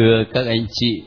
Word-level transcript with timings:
Thưa 0.00 0.24
các 0.32 0.46
anh 0.46 0.66
chị, 0.70 1.02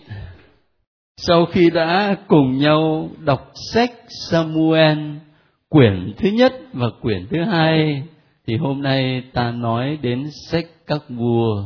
sau 1.17 1.45
khi 1.45 1.69
đã 1.69 2.17
cùng 2.27 2.57
nhau 2.57 3.09
đọc 3.19 3.51
sách 3.73 3.91
Samuel 4.29 4.97
quyển 5.69 6.13
thứ 6.17 6.29
nhất 6.29 6.53
và 6.73 6.87
quyển 7.01 7.27
thứ 7.29 7.43
hai 7.43 8.03
thì 8.47 8.55
hôm 8.57 8.81
nay 8.81 9.23
ta 9.33 9.51
nói 9.51 9.97
đến 10.01 10.29
sách 10.49 10.65
các 10.87 11.01
vua 11.09 11.63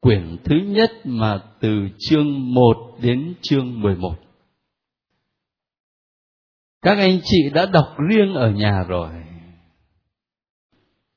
quyển 0.00 0.36
thứ 0.44 0.56
nhất 0.56 0.90
mà 1.04 1.40
từ 1.60 1.88
chương 1.98 2.54
1 2.54 2.98
đến 3.02 3.34
chương 3.42 3.80
11. 3.80 4.14
Các 6.82 6.98
anh 6.98 7.18
chị 7.24 7.50
đã 7.54 7.66
đọc 7.66 7.96
riêng 8.10 8.34
ở 8.34 8.50
nhà 8.50 8.84
rồi. 8.88 9.08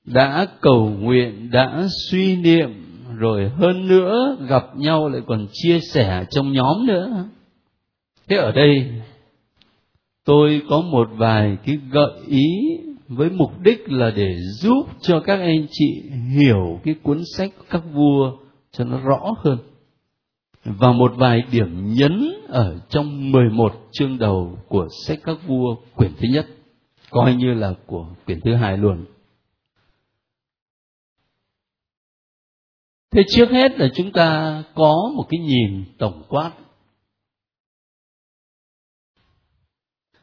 Đã 0.05 0.47
cầu 0.61 0.89
nguyện, 0.89 1.49
đã 1.51 1.83
suy 2.09 2.35
niệm 2.35 2.88
rồi 3.19 3.49
hơn 3.49 3.87
nữa 3.87 4.37
gặp 4.49 4.63
nhau 4.75 5.09
lại 5.09 5.21
còn 5.27 5.47
chia 5.51 5.79
sẻ 5.79 6.25
trong 6.31 6.51
nhóm 6.51 6.85
nữa. 6.85 7.25
Thế 8.27 8.35
ở 8.35 8.51
đây, 8.51 8.91
tôi 10.25 10.61
có 10.69 10.81
một 10.81 11.09
vài 11.17 11.57
cái 11.65 11.77
gợi 11.91 12.11
ý 12.27 12.45
với 13.07 13.29
mục 13.29 13.51
đích 13.63 13.91
là 13.91 14.11
để 14.15 14.35
giúp 14.37 14.83
cho 15.01 15.19
các 15.19 15.39
anh 15.39 15.65
chị 15.71 16.03
hiểu 16.37 16.79
cái 16.83 16.95
cuốn 17.03 17.21
sách 17.37 17.51
các 17.69 17.81
vua 17.93 18.31
cho 18.71 18.83
nó 18.83 18.99
rõ 18.99 19.33
hơn. 19.37 19.57
Và 20.65 20.91
một 20.91 21.11
vài 21.15 21.43
điểm 21.51 21.93
nhấn 21.93 22.33
ở 22.47 22.79
trong 22.89 23.31
11 23.31 23.73
chương 23.91 24.17
đầu 24.17 24.57
của 24.67 24.87
sách 25.05 25.19
các 25.23 25.37
vua 25.47 25.75
quyển 25.95 26.11
thứ 26.19 26.27
nhất, 26.33 26.47
coi 27.09 27.35
như 27.35 27.53
là 27.53 27.73
của 27.85 28.05
quyển 28.25 28.41
thứ 28.41 28.55
hai 28.55 28.77
luôn. 28.77 29.05
Thế 33.11 33.21
trước 33.29 33.49
hết 33.51 33.79
là 33.79 33.87
chúng 33.95 34.11
ta 34.11 34.63
có 34.75 35.11
một 35.15 35.25
cái 35.29 35.39
nhìn 35.39 35.83
tổng 35.97 36.23
quát. 36.27 36.51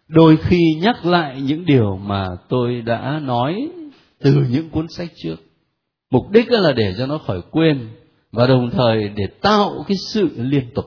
Đôi 0.09 0.37
khi 0.37 0.75
nhắc 0.83 1.07
lại 1.07 1.41
những 1.41 1.65
điều 1.65 1.97
mà 1.97 2.29
tôi 2.49 2.83
đã 2.83 3.21
nói 3.23 3.69
từ 4.19 4.45
những 4.51 4.71
cuốn 4.71 4.89
sách 4.89 5.09
trước, 5.17 5.37
mục 6.11 6.31
đích 6.31 6.51
là 6.51 6.73
để 6.73 6.95
cho 6.99 7.07
nó 7.07 7.19
khỏi 7.19 7.43
quên 7.51 7.89
và 8.33 8.47
đồng 8.47 8.71
thời 8.71 9.09
để 9.09 9.27
tạo 9.41 9.85
cái 9.89 9.97
sự 10.13 10.31
liên 10.37 10.71
tục. 10.75 10.85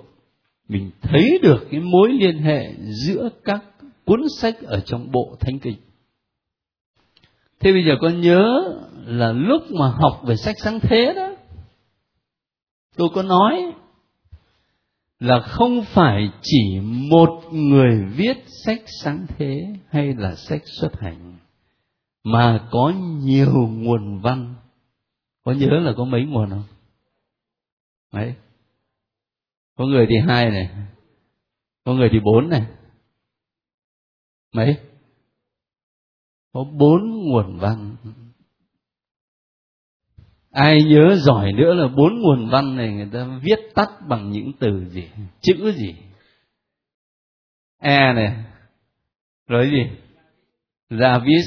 Mình 0.68 0.92
thấy 1.02 1.40
được 1.42 1.68
cái 1.72 1.80
mối 1.80 2.10
liên 2.10 2.38
hệ 2.38 2.74
giữa 3.06 3.30
các 3.44 3.64
cuốn 4.06 4.22
sách 4.38 4.56
ở 4.62 4.80
trong 4.80 5.12
bộ 5.12 5.38
thánh 5.40 5.60
kinh. 5.60 5.78
Thế 7.60 7.72
bây 7.72 7.84
giờ 7.86 7.92
con 8.02 8.22
nhớ 8.22 8.44
là 9.06 9.32
lúc 9.32 9.72
mà 9.72 9.88
học 9.88 10.22
về 10.26 10.36
sách 10.36 10.56
sáng 10.64 10.80
thế 10.80 11.14
đó 11.16 11.29
tôi 13.00 13.10
có 13.14 13.24
nói 13.24 13.74
là 15.20 15.40
không 15.40 15.84
phải 15.84 16.30
chỉ 16.42 16.80
một 16.84 17.44
người 17.52 18.06
viết 18.16 18.38
sách 18.66 18.82
sáng 19.04 19.26
thế 19.38 19.74
hay 19.90 20.14
là 20.14 20.36
sách 20.36 20.62
xuất 20.66 21.00
hành, 21.00 21.38
mà 22.24 22.68
có 22.72 22.94
nhiều 23.24 23.68
nguồn 23.72 24.22
văn. 24.22 24.56
Có 25.44 25.52
nhớ 25.52 25.70
là 25.70 25.94
có 25.98 26.04
mấy 26.04 26.26
nguồn 26.26 26.50
không? 26.50 26.64
Mấy 28.12 28.36
có 29.76 29.86
người 29.86 30.06
thì 30.10 30.16
hai 30.28 30.50
này, 30.50 30.70
có 31.84 31.94
người 31.94 32.10
thì 32.12 32.20
bốn 32.20 32.50
này. 32.50 32.66
Mấy? 34.54 34.78
Có 36.54 36.64
bốn 36.64 37.30
nguồn 37.30 37.60
văn 37.60 37.96
ai 40.52 40.84
nhớ 40.84 41.16
giỏi 41.16 41.54
nữa 41.54 41.74
là 41.74 41.88
bốn 41.88 42.22
nguồn 42.22 42.50
văn 42.50 42.76
này 42.76 42.92
người 42.92 43.10
ta 43.14 43.40
viết 43.44 43.60
tắt 43.76 43.90
bằng 44.08 44.32
những 44.32 44.52
từ 44.60 44.86
gì? 44.90 45.10
Chữ 45.42 45.72
gì? 45.72 45.96
E 47.80 48.14
này. 48.14 48.36
Rồi 49.48 49.70
gì? 49.72 49.98
Davis. 50.90 51.46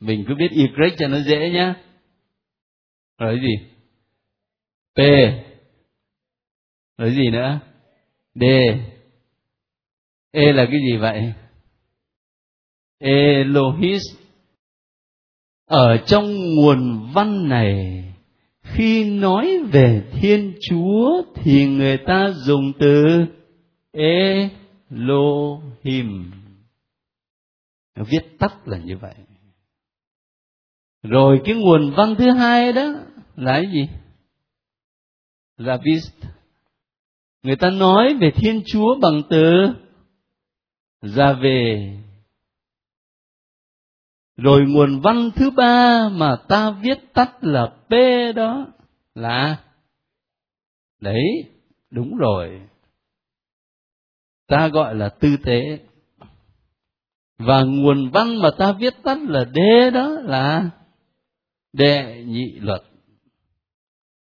Mình 0.00 0.24
cứ 0.28 0.34
biết 0.34 0.50
y 0.50 0.66
cho 0.98 1.08
nó 1.08 1.20
dễ 1.20 1.50
nhá. 1.50 1.74
Rồi 3.18 3.40
gì? 3.40 3.66
P. 4.94 5.00
Rồi 6.98 7.10
gì 7.10 7.30
nữa? 7.30 7.60
D. 8.34 8.42
E 10.32 10.52
là 10.52 10.66
cái 10.66 10.80
gì 10.90 10.96
vậy? 10.96 11.32
Elohis. 12.98 14.02
Ở 15.66 15.96
trong 16.06 16.54
nguồn 16.54 17.12
văn 17.12 17.48
này 17.48 18.02
khi 18.76 19.04
nói 19.04 19.58
về 19.72 20.02
thiên 20.12 20.54
chúa 20.60 21.22
thì 21.34 21.66
người 21.66 21.98
ta 21.98 22.30
dùng 22.30 22.72
từ 22.78 23.26
elohim. 24.90 26.30
Viết 27.96 28.38
tắt 28.38 28.68
là 28.68 28.78
như 28.78 28.96
vậy. 28.96 29.14
Rồi 31.02 31.40
cái 31.44 31.54
nguồn 31.54 31.90
văn 31.96 32.14
thứ 32.18 32.30
hai 32.30 32.72
đó 32.72 32.82
là 33.36 33.52
cái 33.52 33.70
gì? 33.72 33.88
Là 35.56 35.78
vist. 35.84 36.14
Người 37.42 37.56
ta 37.56 37.70
nói 37.70 38.14
về 38.14 38.30
thiên 38.30 38.62
chúa 38.66 38.98
bằng 39.02 39.22
từ 39.30 39.66
ra 41.02 41.32
về 41.32 41.92
rồi 44.36 44.64
nguồn 44.68 45.00
văn 45.00 45.30
thứ 45.36 45.50
ba 45.50 46.08
mà 46.08 46.36
ta 46.48 46.70
viết 46.70 47.12
tắt 47.14 47.36
là 47.40 47.66
p 47.88 47.92
đó 48.36 48.66
là 49.14 49.62
đấy, 51.00 51.50
đúng 51.90 52.16
rồi. 52.16 52.60
Ta 54.46 54.68
gọi 54.68 54.94
là 54.94 55.08
tư 55.08 55.36
tế 55.44 55.80
và 57.38 57.62
nguồn 57.62 58.10
văn 58.10 58.36
mà 58.42 58.50
ta 58.58 58.72
viết 58.72 58.94
tắt 59.02 59.18
là 59.28 59.44
d 59.54 59.58
đó 59.94 60.08
là 60.08 60.70
đệ 61.72 62.24
nhị 62.26 62.52
luật. 62.60 62.82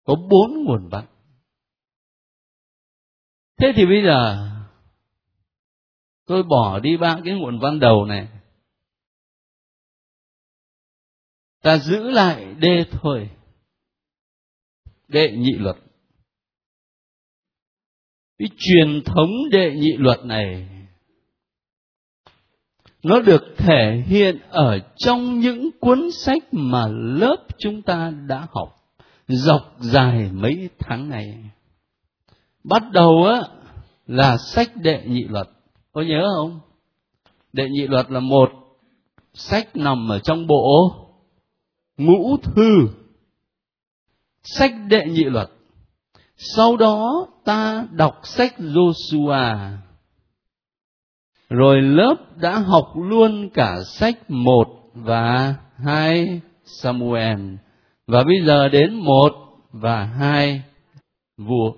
Có 0.03 0.15
bốn 0.15 0.63
nguồn 0.65 0.89
văn. 0.89 1.05
Thế 3.57 3.73
thì 3.75 3.85
bây 3.85 4.03
giờ, 4.03 4.49
tôi 6.25 6.43
bỏ 6.43 6.79
đi 6.79 6.97
ba 6.97 7.19
cái 7.25 7.33
nguồn 7.33 7.59
văn 7.59 7.79
đầu 7.79 8.05
này. 8.05 8.27
Ta 11.65 11.77
giữ 11.77 12.11
lại 12.11 12.45
đê 12.59 12.85
thôi. 12.91 13.29
Đệ 15.07 15.31
nhị 15.31 15.51
luật. 15.51 15.75
Cái 18.39 18.49
truyền 18.57 19.03
thống 19.05 19.29
đệ 19.51 19.71
nhị 19.71 19.93
luật 19.97 20.25
này, 20.25 20.67
nó 23.03 23.19
được 23.19 23.43
thể 23.57 24.03
hiện 24.07 24.39
ở 24.49 24.79
trong 24.97 25.39
những 25.39 25.69
cuốn 25.79 26.11
sách 26.11 26.43
mà 26.51 26.87
lớp 26.87 27.35
chúng 27.57 27.81
ta 27.81 28.11
đã 28.27 28.47
học 28.51 28.75
dọc 29.27 29.75
dài 29.79 30.29
mấy 30.33 30.69
tháng 30.79 31.09
này. 31.09 31.43
Bắt 32.63 32.83
đầu 32.91 33.25
á, 33.25 33.41
là 34.07 34.37
sách 34.37 34.71
đệ 34.75 35.03
nhị 35.07 35.23
luật. 35.23 35.47
Có 35.91 36.01
nhớ 36.01 36.27
không? 36.37 36.59
Đệ 37.53 37.69
nhị 37.69 37.87
luật 37.87 38.11
là 38.11 38.19
một 38.19 38.49
sách 39.33 39.75
nằm 39.75 40.11
ở 40.11 40.19
trong 40.19 40.47
bộ 40.47 41.04
ngũ 41.97 42.37
thư. 42.37 42.89
Sách 44.43 44.73
đệ 44.87 45.05
nhị 45.05 45.23
luật. 45.23 45.49
Sau 46.37 46.77
đó 46.77 47.27
ta 47.43 47.87
đọc 47.91 48.19
sách 48.23 48.55
Joshua. 48.59 49.77
Rồi 51.49 51.81
lớp 51.81 52.15
đã 52.35 52.59
học 52.59 52.91
luôn 52.95 53.49
cả 53.53 53.75
sách 53.85 54.29
một 54.29 54.67
và 54.93 55.55
hai 55.75 56.41
Samuel. 56.65 57.55
Và 58.07 58.23
bây 58.23 58.45
giờ 58.45 58.69
đến 58.69 58.93
một 58.93 59.31
và 59.71 60.03
hai 60.03 60.61
vua. 61.37 61.71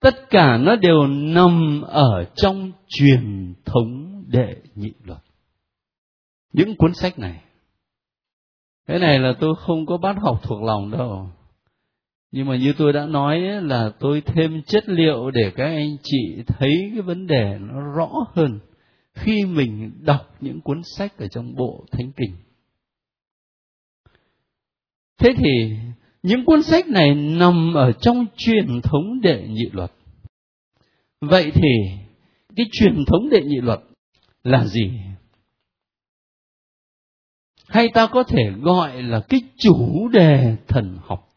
Tất 0.00 0.30
cả 0.30 0.56
nó 0.56 0.76
đều 0.76 1.06
nằm 1.06 1.82
ở 1.82 2.24
trong 2.34 2.72
truyền 2.88 3.54
thống 3.64 4.22
đệ 4.26 4.56
nhị 4.74 4.92
luật. 5.04 5.20
Những 6.52 6.76
cuốn 6.76 6.94
sách 6.94 7.18
này 7.18 7.40
cái 8.86 8.98
này 8.98 9.18
là 9.18 9.32
tôi 9.40 9.54
không 9.58 9.86
có 9.86 9.96
bắt 9.96 10.16
học 10.20 10.40
thuộc 10.42 10.62
lòng 10.62 10.90
đâu. 10.90 11.28
Nhưng 12.30 12.46
mà 12.46 12.56
như 12.56 12.72
tôi 12.78 12.92
đã 12.92 13.06
nói 13.06 13.40
là 13.40 13.90
tôi 14.00 14.20
thêm 14.20 14.62
chất 14.62 14.88
liệu 14.88 15.30
để 15.30 15.50
các 15.54 15.64
anh 15.64 15.96
chị 16.02 16.42
thấy 16.46 16.90
cái 16.92 17.02
vấn 17.02 17.26
đề 17.26 17.58
nó 17.60 17.80
rõ 17.80 18.10
hơn 18.34 18.58
khi 19.14 19.44
mình 19.44 19.92
đọc 20.00 20.36
những 20.40 20.60
cuốn 20.60 20.82
sách 20.96 21.18
ở 21.18 21.28
trong 21.28 21.54
bộ 21.54 21.84
thánh 21.90 22.12
kinh. 22.16 22.36
Thế 25.18 25.34
thì 25.36 25.76
những 26.22 26.44
cuốn 26.44 26.62
sách 26.62 26.88
này 26.88 27.14
nằm 27.14 27.74
ở 27.74 27.92
trong 27.92 28.26
truyền 28.36 28.80
thống 28.82 29.20
đệ 29.20 29.46
nhị 29.48 29.66
luật. 29.72 29.92
Vậy 31.20 31.50
thì 31.54 31.70
cái 32.56 32.66
truyền 32.72 33.04
thống 33.06 33.30
đệ 33.30 33.42
nhị 33.42 33.60
luật 33.60 33.80
là 34.44 34.64
gì? 34.64 34.90
Hay 37.72 37.88
ta 37.94 38.06
có 38.06 38.22
thể 38.22 38.50
gọi 38.60 39.02
là 39.02 39.20
cái 39.28 39.40
chủ 39.58 40.08
đề 40.08 40.56
thần 40.68 40.98
học? 41.02 41.28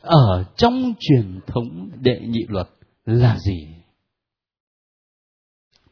Ở 0.00 0.44
trong 0.56 0.92
truyền 1.00 1.40
thống 1.46 1.90
đệ 2.00 2.20
nhị 2.20 2.40
luật 2.48 2.68
là 3.04 3.38
gì? 3.38 3.68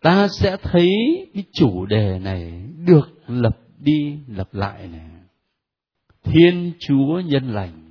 Ta 0.00 0.28
sẽ 0.28 0.56
thấy 0.62 0.90
cái 1.34 1.44
chủ 1.52 1.86
đề 1.86 2.18
này 2.18 2.64
được 2.86 3.08
lập 3.26 3.58
đi 3.78 4.18
lập 4.28 4.54
lại 4.54 4.88
này. 4.88 5.10
Thiên 6.22 6.72
chúa 6.80 7.20
nhân 7.24 7.48
lành. 7.48 7.90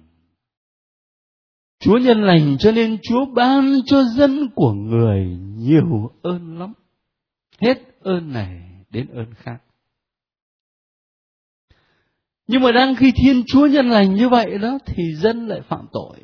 Chúa 1.80 1.98
nhân 1.98 2.24
lành 2.24 2.58
cho 2.60 2.72
nên 2.72 2.98
chúa 3.04 3.26
ban 3.36 3.74
cho 3.86 4.04
dân 4.04 4.50
của 4.56 4.74
người 4.74 5.38
nhiều 5.58 6.12
ơn 6.22 6.60
lắm. 6.60 6.74
Hết 7.60 7.78
ơn 8.02 8.34
này 8.34 8.62
đến 8.90 9.08
ơn 9.08 9.34
khác 9.34 9.58
nhưng 12.48 12.62
mà 12.62 12.72
đang 12.72 12.96
khi 12.96 13.12
thiên 13.16 13.44
chúa 13.48 13.68
nhân 13.68 13.90
lành 13.90 14.14
như 14.14 14.30
vậy 14.30 14.58
đó, 14.58 14.78
thì 14.86 15.04
dân 15.16 15.48
lại 15.48 15.62
phạm 15.70 15.86
tội. 15.92 16.18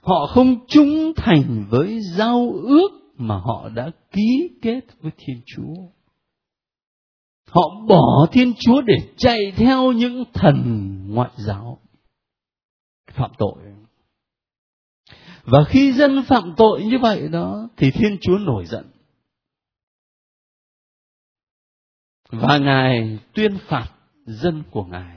Họ 0.00 0.26
không 0.26 0.66
trung 0.68 1.12
thành 1.16 1.66
với 1.70 2.00
giao 2.00 2.52
ước 2.62 2.88
mà 3.16 3.36
họ 3.36 3.68
đã 3.74 3.90
ký 4.12 4.50
kết 4.62 4.80
với 5.00 5.12
thiên 5.16 5.40
chúa. 5.46 5.74
Họ 7.46 7.62
bỏ 7.88 8.26
thiên 8.32 8.52
chúa 8.60 8.80
để 8.80 8.94
chạy 9.16 9.52
theo 9.56 9.92
những 9.92 10.24
thần 10.32 10.62
ngoại 11.08 11.30
giáo 11.36 11.78
phạm 13.12 13.30
tội. 13.38 13.54
Và 15.44 15.64
khi 15.68 15.92
dân 15.92 16.22
phạm 16.28 16.54
tội 16.56 16.84
như 16.84 16.98
vậy 17.02 17.28
đó, 17.28 17.68
thì 17.76 17.90
thiên 17.90 18.18
chúa 18.20 18.38
nổi 18.38 18.66
giận. 18.66 18.84
Và 22.30 22.58
ngài 22.58 23.18
tuyên 23.34 23.58
phạt 23.58 23.88
dân 24.26 24.62
của 24.70 24.84
ngài. 24.84 25.16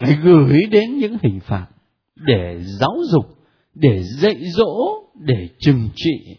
Ngài 0.00 0.16
gửi 0.24 0.60
đến 0.70 0.98
những 0.98 1.16
hình 1.22 1.40
phạt 1.40 1.66
để 2.14 2.60
giáo 2.80 2.96
dục, 3.04 3.38
để 3.74 4.02
dạy 4.02 4.36
dỗ, 4.50 5.02
để 5.14 5.48
trừng 5.58 5.88
trị. 5.94 6.36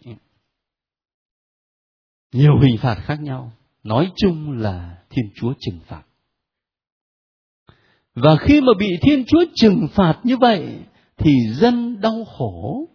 Nhiều 2.31 2.59
hình 2.61 2.77
phạt 2.77 2.95
khác 2.95 3.19
nhau. 3.21 3.51
Nói 3.83 4.11
chung 4.15 4.51
là 4.51 5.03
thiên 5.09 5.25
chúa 5.35 5.53
trừng 5.59 5.79
phạt. 5.85 6.03
Và 8.15 8.35
khi 8.35 8.61
mà 8.61 8.71
bị 8.79 8.87
thiên 9.01 9.25
chúa 9.25 9.45
trừng 9.55 9.87
phạt 9.93 10.19
như 10.23 10.37
vậy, 10.37 10.79
thì 11.17 11.31
dân 11.53 12.01
đau 12.01 12.25
khổ. 12.25 12.87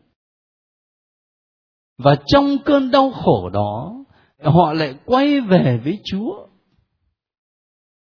Và 1.99 2.17
trong 2.26 2.59
cơn 2.64 2.91
đau 2.91 3.11
khổ 3.11 3.50
đó 3.50 3.98
họ 4.43 4.73
lại 4.73 4.99
quay 5.05 5.40
về 5.40 5.81
với 5.85 6.00
chúa. 6.05 6.46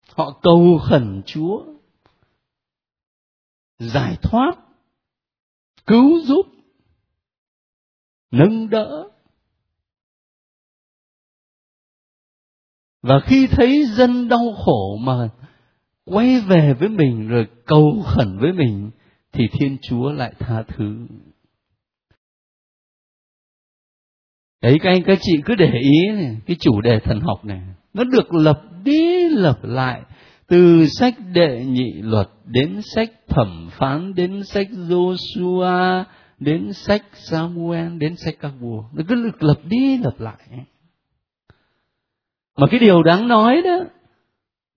Họ 0.08 0.40
cầu 0.42 0.80
khẩn 0.90 1.22
chúa. 1.26 1.64
Giải 3.80 4.18
thoát. 4.22 4.52
Cứu 5.86 6.22
giúp. 6.24 6.46
Nâng 8.32 8.70
đỡ. 8.70 9.10
Và 13.02 13.20
khi 13.26 13.48
thấy 13.52 13.86
dân 13.86 14.28
đau 14.28 14.54
khổ 14.66 14.98
mà 14.98 15.30
quay 16.06 16.42
về 16.42 16.74
với 16.80 16.90
mình 16.90 17.28
rồi 17.28 17.48
cầu 17.66 18.04
khẩn 18.06 18.38
với 18.40 18.54
mình, 18.54 18.92
thì 19.32 19.44
thiên 19.52 19.78
chúa 19.82 20.12
lại 20.12 20.34
tha 20.40 20.64
thứ. 20.68 21.08
Đấy 24.62 24.78
các 24.82 24.90
anh 24.90 25.04
các 25.04 25.18
chị 25.22 25.34
cứ 25.46 25.56
để 25.56 25.72
ý 25.82 26.10
này, 26.14 26.38
cái 26.46 26.58
chủ 26.60 26.82
đề 26.82 27.00
thần 27.00 27.20
học 27.20 27.46
này 27.46 27.62
nó 27.94 28.04
được 28.04 28.34
lập 28.34 28.62
đi 28.84 29.30
lập 29.30 29.60
lại 29.62 30.02
từ 30.48 30.86
sách 30.88 31.16
đệ 31.34 31.66
nhị 31.66 31.92
luật 32.02 32.28
đến 32.46 32.82
sách 32.96 33.10
thẩm 33.28 33.70
phán 33.72 34.14
đến 34.14 34.44
sách 34.44 34.68
Joshua 34.72 36.04
đến 36.40 36.74
sách 36.74 37.02
Samuel 37.14 37.98
đến 37.98 38.16
sách 38.16 38.36
các 38.40 38.52
vua. 38.60 38.84
Nó 38.94 39.04
cứ 39.08 39.16
được 39.16 39.44
lập 39.44 39.60
đi 39.70 39.98
lập 39.98 40.14
lại. 40.20 40.66
Mà 42.58 42.68
cái 42.72 42.80
điều 42.80 43.04
đáng 43.04 43.28
nói 43.28 43.62
đó 43.66 43.80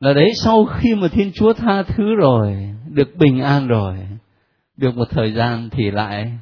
là 0.00 0.12
đấy 0.12 0.30
sau 0.42 0.64
khi 0.64 0.94
mà 0.94 1.08
thiên 1.08 1.32
chúa 1.34 1.52
tha 1.52 1.82
thứ 1.82 2.14
rồi 2.14 2.74
được 2.88 3.16
bình 3.16 3.40
an 3.40 3.68
rồi 3.68 3.98
được 4.76 4.96
một 4.96 5.10
thời 5.10 5.32
gian 5.32 5.68
thì 5.70 5.90
lại 5.90 6.32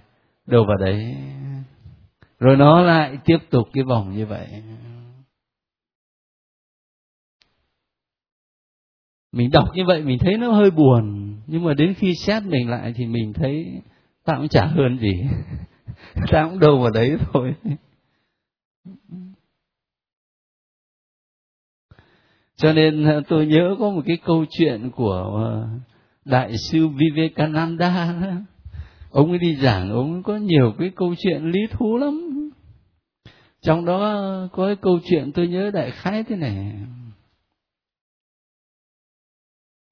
đâu 0.46 0.64
vào 0.64 0.76
đấy 0.76 1.16
rồi 2.42 2.56
nó 2.56 2.80
lại 2.80 3.18
tiếp 3.24 3.38
tục 3.50 3.68
cái 3.72 3.84
vòng 3.84 4.16
như 4.16 4.26
vậy. 4.26 4.46
Mình 9.32 9.50
đọc 9.50 9.68
như 9.74 9.82
vậy 9.86 10.02
mình 10.02 10.18
thấy 10.18 10.38
nó 10.38 10.52
hơi 10.52 10.70
buồn, 10.70 11.34
nhưng 11.46 11.64
mà 11.64 11.74
đến 11.74 11.94
khi 11.94 12.14
xét 12.14 12.42
mình 12.42 12.70
lại 12.70 12.92
thì 12.96 13.06
mình 13.06 13.32
thấy 13.32 13.82
ta 14.24 14.34
cũng 14.36 14.48
chả 14.48 14.66
hơn 14.66 14.98
gì. 14.98 15.12
Ta 16.30 16.48
cũng 16.50 16.58
đâu 16.58 16.78
vào 16.78 16.90
đấy 16.90 17.16
thôi. 17.32 17.54
Cho 22.56 22.72
nên 22.72 23.04
ờ, 23.04 23.22
tôi 23.28 23.46
nhớ 23.46 23.76
có 23.78 23.90
một 23.90 24.02
cái 24.06 24.16
câu 24.24 24.44
chuyện 24.50 24.90
của 24.90 25.42
ờ, 25.44 25.68
đại 26.24 26.52
sư 26.58 26.88
Vivekananda 26.88 28.14
ông 29.12 29.30
ấy 29.30 29.38
đi 29.38 29.56
giảng, 29.56 29.90
ông 29.90 30.12
ấy 30.12 30.22
có 30.24 30.36
nhiều 30.36 30.74
cái 30.78 30.92
câu 30.96 31.14
chuyện 31.18 31.42
lý 31.44 31.60
thú 31.70 31.96
lắm. 31.96 32.50
Trong 33.60 33.84
đó 33.84 33.98
có 34.52 34.66
cái 34.66 34.76
câu 34.76 35.00
chuyện 35.04 35.32
tôi 35.32 35.48
nhớ 35.48 35.70
đại 35.70 35.90
khái 35.90 36.24
thế 36.24 36.36
này. 36.36 36.74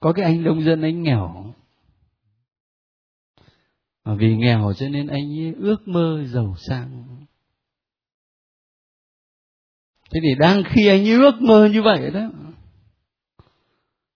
Có 0.01 0.13
cái 0.13 0.25
anh 0.25 0.45
nông 0.45 0.63
dân 0.63 0.83
anh 0.83 1.03
nghèo. 1.03 1.55
Mà 4.05 4.15
vì 4.15 4.37
nghèo 4.37 4.73
cho 4.77 4.89
nên 4.89 5.07
anh 5.07 5.39
ấy 5.39 5.55
ước 5.59 5.89
mơ 5.89 6.25
giàu 6.27 6.55
sang. 6.69 7.07
Thế 10.11 10.21
thì 10.23 10.35
đang 10.39 10.63
khi 10.67 10.89
anh 10.89 11.01
ấy 11.01 11.19
ước 11.19 11.43
mơ 11.43 11.69
như 11.73 11.83
vậy 11.83 12.11
đó 12.11 12.31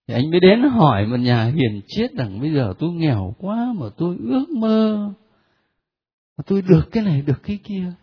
thì 0.07 0.13
anh 0.13 0.31
mới 0.31 0.39
đến 0.39 0.61
hỏi 0.61 1.05
một 1.05 1.17
nhà 1.19 1.45
hiền 1.45 1.81
triết 1.87 2.11
rằng, 2.13 2.41
bây 2.41 2.53
giờ 2.53 2.73
tôi 2.79 2.91
nghèo 2.93 3.35
quá 3.37 3.73
mà 3.75 3.85
tôi 3.97 4.17
ước 4.19 4.49
mơ 4.49 5.13
mà 6.37 6.43
tôi 6.47 6.61
được 6.61 6.89
cái 6.91 7.03
này, 7.03 7.21
được 7.21 7.43
cái 7.43 7.59
kia 7.63 7.93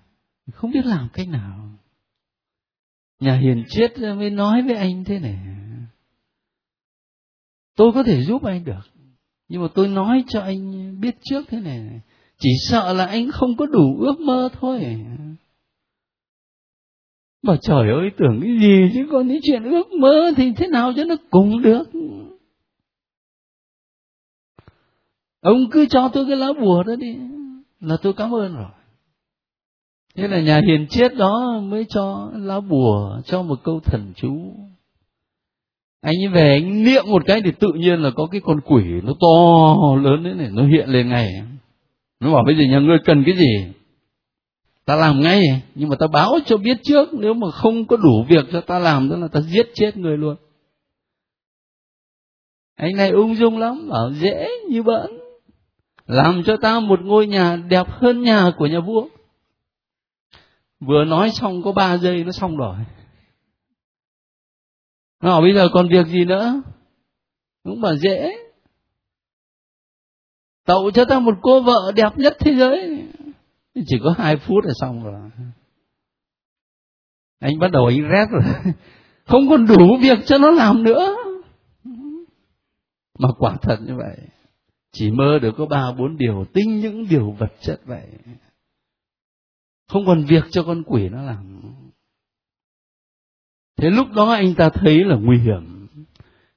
không 0.53 0.71
biết 0.71 0.87
làm 0.87 1.09
cách 1.13 1.29
nào. 1.29 1.79
Nhà 3.21 3.37
hiền 3.37 3.65
triết 3.69 3.99
mới 3.99 4.31
nói 4.31 4.63
với 4.63 4.77
anh 4.77 5.05
thế 5.05 5.19
này, 5.19 5.39
tôi 7.77 7.93
có 7.95 8.03
thể 8.03 8.23
giúp 8.23 8.45
anh 8.45 8.65
được, 8.65 8.91
nhưng 9.49 9.63
mà 9.63 9.69
tôi 9.75 9.89
nói 9.89 10.25
cho 10.29 10.41
anh 10.41 11.01
biết 11.01 11.17
trước 11.23 11.45
thế 11.49 11.61
này, 11.61 12.01
chỉ 12.39 12.51
sợ 12.69 12.93
là 12.93 13.07
anh 13.07 13.31
không 13.31 13.57
có 13.57 13.67
đủ 13.67 13.99
ước 14.01 14.21
mơ 14.21 14.49
thôi. 14.61 15.07
Bảo 17.43 17.57
trời 17.57 17.91
ơi 17.91 18.11
tưởng 18.17 18.41
cái 18.43 18.59
gì 18.61 18.91
chứ 18.95 19.07
còn 19.13 19.29
những 19.29 19.41
chuyện 19.43 19.63
ước 19.65 19.93
mơ 19.93 20.33
thì 20.37 20.53
thế 20.57 20.67
nào 20.67 20.93
cho 20.97 21.05
nó 21.05 21.15
cùng 21.31 21.63
được. 21.63 21.85
Ông 25.41 25.71
cứ 25.71 25.87
cho 25.91 26.09
tôi 26.13 26.27
cái 26.29 26.37
lá 26.37 26.53
bùa 26.61 26.83
đó 26.83 26.97
đi 26.97 27.17
là 27.81 27.97
tôi 28.03 28.13
cảm 28.13 28.35
ơn 28.35 28.55
rồi. 28.55 28.69
Thế 30.15 30.29
là 30.29 30.41
nhà 30.41 30.61
hiền 30.67 30.87
triết 30.89 31.15
đó 31.17 31.61
mới 31.63 31.87
cho 31.89 32.31
lá 32.35 32.61
bùa, 32.61 33.21
cho 33.25 33.43
một 33.43 33.59
câu 33.65 33.81
thần 33.81 34.13
chú. 34.17 34.55
Anh 36.01 36.15
ấy 36.15 36.29
về 36.29 36.53
anh 36.53 36.85
niệm 36.85 37.05
một 37.07 37.23
cái 37.27 37.41
thì 37.45 37.51
tự 37.59 37.69
nhiên 37.75 38.03
là 38.03 38.11
có 38.17 38.27
cái 38.31 38.41
con 38.45 38.61
quỷ 38.61 38.85
nó 39.03 39.13
to 39.21 39.97
lớn 40.03 40.25
thế 40.25 40.35
này, 40.35 40.49
nó 40.53 40.67
hiện 40.67 40.89
lên 40.89 41.09
ngay. 41.09 41.29
Nó 42.21 42.33
bảo 42.33 42.43
bây 42.47 42.57
giờ 42.57 42.63
nhà 42.71 42.79
ngươi 42.79 42.99
cần 43.05 43.23
cái 43.27 43.37
gì? 43.37 43.73
Ta 44.85 44.97
làm 44.97 45.21
ngay. 45.21 45.43
Nhưng 45.75 45.89
mà 45.89 45.97
ta 45.97 46.07
báo 46.07 46.39
cho 46.47 46.57
biết 46.57 46.79
trước, 46.83 47.09
nếu 47.13 47.35
mà 47.35 47.51
không 47.51 47.87
có 47.87 47.97
đủ 47.97 48.25
việc 48.29 48.45
cho 48.53 48.61
ta 48.61 48.79
làm 48.79 49.09
đó 49.09 49.17
là 49.17 49.29
ta 49.29 49.41
giết 49.41 49.67
chết 49.75 49.97
người 49.97 50.17
luôn. 50.17 50.37
Anh 52.77 52.97
này 52.97 53.11
ung 53.11 53.37
dung 53.37 53.59
lắm, 53.59 53.89
bảo 53.89 54.13
dễ 54.13 54.49
như 54.69 54.83
bỡn. 54.83 55.11
Làm 56.07 56.43
cho 56.47 56.57
ta 56.57 56.81
một 56.81 57.01
ngôi 57.03 57.27
nhà 57.27 57.57
đẹp 57.57 57.87
hơn 57.89 58.23
nhà 58.23 58.53
của 58.59 58.67
nhà 58.67 58.81
vua. 58.81 59.07
Vừa 60.81 61.05
nói 61.05 61.31
xong 61.31 61.63
có 61.63 61.73
ba 61.73 61.97
giây 61.97 62.25
nó 62.25 62.33
xong 62.33 62.57
rồi. 62.57 62.77
Nó 65.23 65.31
bảo 65.31 65.41
bây 65.41 65.55
giờ 65.55 65.69
còn 65.73 65.89
việc 65.89 66.07
gì 66.07 66.25
nữa? 66.25 66.63
Cũng 67.65 67.81
bảo 67.81 67.97
dễ. 67.97 68.37
Tậu 70.65 70.91
cho 70.91 71.05
ta 71.05 71.19
một 71.19 71.35
cô 71.43 71.61
vợ 71.61 71.93
đẹp 71.95 72.19
nhất 72.19 72.37
thế 72.41 72.55
giới 72.55 73.05
chỉ 73.75 73.97
có 74.05 74.15
hai 74.19 74.37
phút 74.37 74.65
là 74.65 74.73
xong 74.81 75.05
rồi. 75.05 75.31
Anh 77.39 77.59
bắt 77.59 77.71
đầu 77.71 77.87
anh 77.87 78.09
rét 78.09 78.27
rồi. 78.31 78.73
Không 79.27 79.49
còn 79.49 79.67
đủ 79.67 79.97
việc 80.03 80.19
cho 80.27 80.39
nó 80.39 80.51
làm 80.51 80.83
nữa. 80.83 81.17
Mà 83.19 83.29
quả 83.39 83.57
thật 83.63 83.77
như 83.87 83.97
vậy. 83.97 84.17
Chỉ 84.93 85.11
mơ 85.11 85.39
được 85.43 85.55
có 85.59 85.67
ba, 85.67 85.93
bốn 85.99 86.17
điều 86.17 86.45
tinh 86.53 86.81
những 86.81 87.09
điều 87.09 87.31
vật 87.31 87.53
chất 87.61 87.81
vậy. 87.85 88.07
Không 89.89 90.07
còn 90.07 90.25
việc 90.25 90.45
cho 90.51 90.63
con 90.63 90.83
quỷ 90.87 91.09
nó 91.09 91.23
làm. 91.23 91.61
Thế 93.77 93.91
lúc 93.91 94.07
đó 94.15 94.33
anh 94.33 94.55
ta 94.55 94.69
thấy 94.69 95.05
là 95.05 95.17
nguy 95.17 95.39
hiểm. 95.39 95.89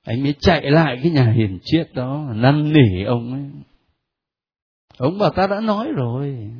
Anh 0.03 0.23
mới 0.23 0.35
chạy 0.39 0.71
lại 0.71 0.99
cái 1.03 1.11
nhà 1.11 1.31
hiền 1.31 1.59
triết 1.63 1.93
đó, 1.93 2.31
năn 2.35 2.73
nỉ 2.73 3.03
ông 3.03 3.33
ấy. 3.33 3.63
Ông 4.97 5.19
bảo 5.19 5.29
ta 5.29 5.47
đã 5.47 5.59
nói 5.59 5.91
rồi 5.95 6.51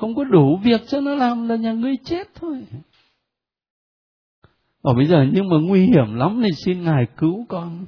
không 0.00 0.14
có 0.14 0.24
đủ 0.24 0.56
việc 0.56 0.80
cho 0.88 1.00
nó 1.00 1.14
làm 1.14 1.48
là 1.48 1.56
nhà 1.56 1.72
ngươi 1.72 1.96
chết 2.04 2.28
thôi. 2.34 2.66
Bảo 4.82 4.94
bây 4.94 5.06
giờ 5.06 5.26
nhưng 5.32 5.48
mà 5.48 5.56
nguy 5.62 5.86
hiểm 5.86 6.14
lắm 6.14 6.40
thì 6.44 6.50
xin 6.64 6.82
ngài 6.82 7.06
cứu 7.16 7.44
con. 7.48 7.84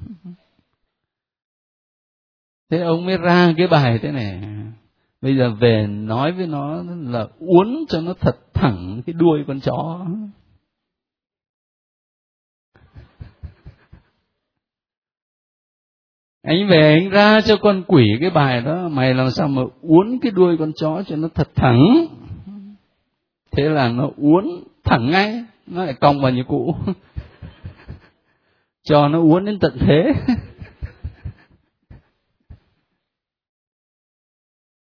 Thế 2.69 2.79
ông 2.81 3.05
mới 3.05 3.17
ra 3.17 3.53
cái 3.57 3.67
bài 3.67 3.99
thế 4.01 4.11
này. 4.11 4.41
Bây 5.21 5.37
giờ 5.37 5.55
về 5.59 5.87
nói 5.87 6.31
với 6.31 6.47
nó 6.47 6.83
là 7.01 7.27
uốn 7.39 7.85
cho 7.89 8.01
nó 8.01 8.13
thật 8.19 8.53
thẳng 8.53 9.01
cái 9.05 9.13
đuôi 9.13 9.43
con 9.47 9.59
chó. 9.59 10.05
Anh 16.43 16.67
về 16.67 16.93
anh 16.93 17.09
ra 17.09 17.41
cho 17.41 17.57
con 17.57 17.83
quỷ 17.87 18.17
cái 18.19 18.29
bài 18.29 18.61
đó. 18.61 18.87
Mày 18.89 19.13
làm 19.13 19.31
sao 19.31 19.47
mà 19.47 19.61
uốn 19.81 20.19
cái 20.21 20.31
đuôi 20.31 20.57
con 20.59 20.71
chó 20.75 21.03
cho 21.07 21.15
nó 21.15 21.27
thật 21.35 21.49
thẳng? 21.55 22.07
Thế 23.51 23.63
là 23.63 23.89
nó 23.89 24.09
uốn 24.17 24.47
thẳng 24.83 25.11
ngay. 25.11 25.43
Nó 25.67 25.85
lại 25.85 25.93
cong 26.01 26.21
vào 26.21 26.31
như 26.31 26.43
cũ. 26.47 26.75
Cho 28.83 29.07
nó 29.07 29.21
uốn 29.21 29.45
đến 29.45 29.59
tận 29.59 29.77
thế. 29.79 30.13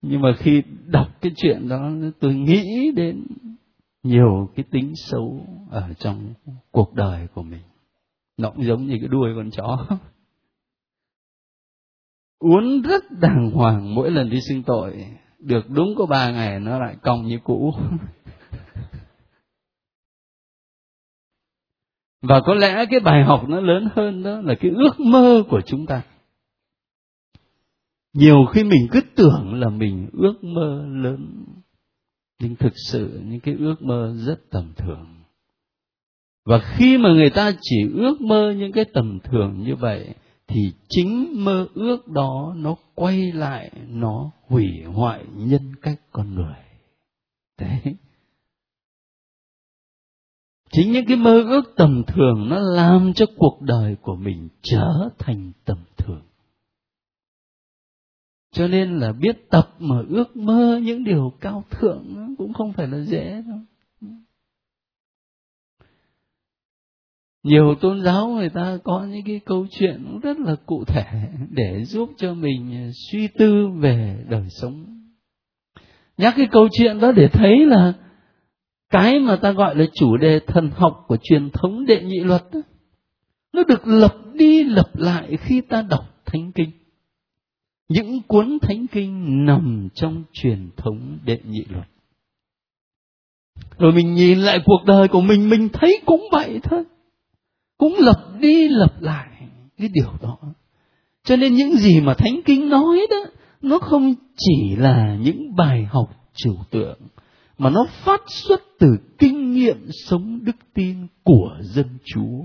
Nhưng 0.02 0.22
mà 0.22 0.30
khi 0.38 0.64
đọc 0.86 1.08
cái 1.22 1.32
chuyện 1.36 1.70
đó, 1.70 1.92
tôi 2.20 2.34
nghĩ 2.34 2.92
đến 2.96 3.24
nhiều 4.04 4.50
cái 4.56 4.66
tính 4.72 4.94
xấu 4.96 5.46
ở 5.70 5.94
trong 6.00 6.34
cuộc 6.72 6.94
đời 6.94 7.28
của 7.34 7.44
mình. 7.44 7.64
Nó 8.38 8.50
cũng 8.50 8.66
giống 8.66 8.88
như 8.88 8.98
cái 9.00 9.08
đuôi 9.08 9.30
con 9.36 9.52
chó. 9.52 9.88
uốn 12.40 12.82
rất 12.82 13.04
đàng 13.22 13.52
hoàng 13.52 13.96
mỗi 13.96 14.12
lần 14.12 14.30
đi 14.30 14.42
xưng 14.42 14.64
tội. 14.64 15.06
Được 15.40 15.70
đúng 15.70 15.96
có 15.98 16.06
ba 16.06 16.32
ngày 16.32 16.60
nó 16.60 16.80
lại 16.80 16.96
cong 17.02 17.26
như 17.26 17.40
cũ. 17.44 17.74
Và 22.22 22.42
có 22.46 22.54
lẽ 22.54 22.86
cái 22.90 23.00
bài 23.00 23.24
học 23.24 23.46
nó 23.48 23.60
lớn 23.60 23.90
hơn 23.96 24.24
đó 24.24 24.42
là 24.42 24.56
cái 24.60 24.72
ước 24.72 25.00
mơ 25.00 25.44
của 25.50 25.62
chúng 25.62 25.86
ta. 25.86 26.02
Nhiều 28.14 28.46
khi 28.52 28.64
mình 28.64 28.88
cứ 28.92 29.02
tưởng 29.16 29.54
là 29.54 29.70
mình 29.70 30.10
ước 30.14 30.44
mơ 30.44 30.86
lớn, 30.88 31.46
nhưng 32.40 32.56
thực 32.56 32.74
sự 32.92 33.22
những 33.26 33.40
cái 33.40 33.56
ước 33.60 33.82
mơ 33.82 34.16
rất 34.26 34.40
tầm 34.52 34.74
thường. 34.78 35.08
Và 36.46 36.60
khi 36.60 36.98
mà 36.98 37.10
người 37.10 37.30
ta 37.30 37.52
chỉ 37.62 37.76
ước 37.96 38.22
mơ 38.22 38.54
những 38.58 38.72
cái 38.72 38.86
tầm 38.94 39.20
thường 39.24 39.64
như 39.64 39.76
vậy 39.76 40.16
thì 40.48 40.74
chính 40.90 41.44
mơ 41.46 41.68
ước 41.74 42.08
đó 42.08 42.54
nó 42.56 42.76
quay 42.96 43.32
lại, 43.32 43.72
nó 43.88 44.32
hủy 44.48 44.84
hoại 44.94 45.26
nhân 45.36 45.76
cách 45.82 46.02
con 46.12 46.36
người. 46.36 46.56
Đấy. 47.60 47.96
Chính 50.72 50.92
những 50.92 51.06
cái 51.08 51.18
mơ 51.18 51.42
ước 51.42 51.74
tầm 51.76 52.04
thường 52.08 52.50
nó 52.50 52.60
làm 52.60 53.14
cho 53.14 53.26
cuộc 53.38 53.62
đời 53.62 53.96
của 54.02 54.16
mình 54.16 54.50
trở 54.62 55.10
thành 55.20 55.52
tầm 55.66 55.78
thường. 55.98 56.22
Cho 58.52 58.68
nên 58.68 59.00
là 59.00 59.14
biết 59.14 59.50
tập 59.50 59.76
mà 59.80 60.02
ước 60.10 60.38
mơ 60.38 60.80
những 60.84 61.04
điều 61.04 61.34
cao 61.40 61.64
thượng 61.70 62.36
cũng 62.38 62.54
không 62.54 62.74
phải 62.74 62.88
là 62.88 63.00
dễ 63.00 63.42
đâu. 63.48 63.60
Nhiều 67.44 67.76
tôn 67.82 68.02
giáo 68.02 68.28
người 68.28 68.50
ta 68.50 68.78
có 68.84 69.06
những 69.10 69.24
cái 69.26 69.40
câu 69.46 69.68
chuyện 69.72 70.20
rất 70.24 70.40
là 70.40 70.56
cụ 70.66 70.84
thể 70.88 71.06
để 71.50 71.84
giúp 71.86 72.10
cho 72.18 72.34
mình 72.34 72.74
à, 72.74 72.90
suy 73.12 73.28
tư 73.28 73.68
về 73.80 74.26
đời 74.30 74.46
sống. 74.50 74.86
Nhắc 76.18 76.34
cái 76.38 76.48
câu 76.52 76.68
chuyện 76.72 77.00
đó 77.00 77.12
để 77.12 77.28
thấy 77.28 77.66
là 77.66 77.94
cái 78.90 79.20
mà 79.20 79.36
ta 79.36 79.52
gọi 79.52 79.76
là 79.76 79.86
chủ 79.94 80.18
đề 80.18 80.40
thần 80.48 80.72
học 80.76 81.06
của 81.08 81.18
truyền 81.24 81.50
thống 81.50 81.86
đệ 81.86 82.02
nhị 82.02 82.20
luật 82.20 82.44
đó, 82.54 82.60
nó 83.54 83.64
được 83.64 83.88
lập 83.88 84.16
đi 84.34 84.64
lập 84.64 84.90
lại 84.94 85.38
khi 85.38 85.62
ta 85.62 85.82
đọc 85.82 86.06
thánh 86.26 86.52
kinh. 86.52 86.72
Những 87.90 88.22
cuốn 88.28 88.58
thánh 88.62 88.88
kinh 88.88 89.46
nằm 89.46 89.88
trong 89.94 90.24
truyền 90.34 90.70
thống 90.78 91.18
đệ 91.26 91.40
nhị 91.46 91.66
luật. 91.70 91.88
Rồi 93.78 93.92
mình 93.92 94.14
nhìn 94.14 94.40
lại 94.40 94.60
cuộc 94.66 94.84
đời 94.86 95.08
của 95.08 95.22
mình 95.22 95.50
mình 95.50 95.70
thấy 95.74 96.02
cũng 96.06 96.24
vậy 96.32 96.60
thôi 96.64 96.84
cũng 97.78 97.96
lập 98.00 98.34
đi 98.40 98.68
lập 98.68 98.94
lại 99.00 99.28
cái 99.78 99.90
điều 99.94 100.12
đó. 100.22 100.38
Cho 101.24 101.36
nên 101.36 101.54
những 101.54 101.76
gì 101.76 102.02
mà 102.02 102.14
thánh 102.14 102.40
kinh 102.46 102.70
nói 102.70 103.08
đó, 103.10 103.32
nó 103.62 103.80
không 103.80 104.14
chỉ 104.38 104.76
là 104.76 105.16
những 105.22 105.56
bài 105.56 105.88
học 105.90 106.10
trừu 106.34 106.56
tượng, 106.72 107.00
mà 107.58 107.70
nó 107.70 107.86
phát 108.04 108.22
xuất 108.28 108.62
từ 108.80 108.88
kinh 109.18 109.52
nghiệm 109.52 109.88
sống 110.06 110.40
đức 110.44 110.56
tin 110.74 111.08
của 111.24 111.58
dân 111.62 111.88
chúa. 112.06 112.44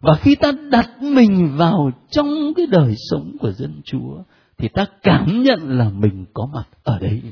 Và 0.00 0.14
khi 0.14 0.34
ta 0.34 0.52
đặt 0.70 0.90
mình 1.02 1.56
vào 1.56 1.90
trong 2.10 2.54
cái 2.56 2.66
đời 2.66 2.94
sống 3.10 3.36
của 3.40 3.52
dân 3.52 3.80
chúa, 3.84 4.22
thì 4.58 4.68
ta 4.68 4.86
cảm 5.02 5.42
nhận 5.42 5.78
là 5.78 5.90
mình 5.90 6.24
có 6.34 6.48
mặt 6.54 6.68
ở 6.82 6.98
đấy. 6.98 7.22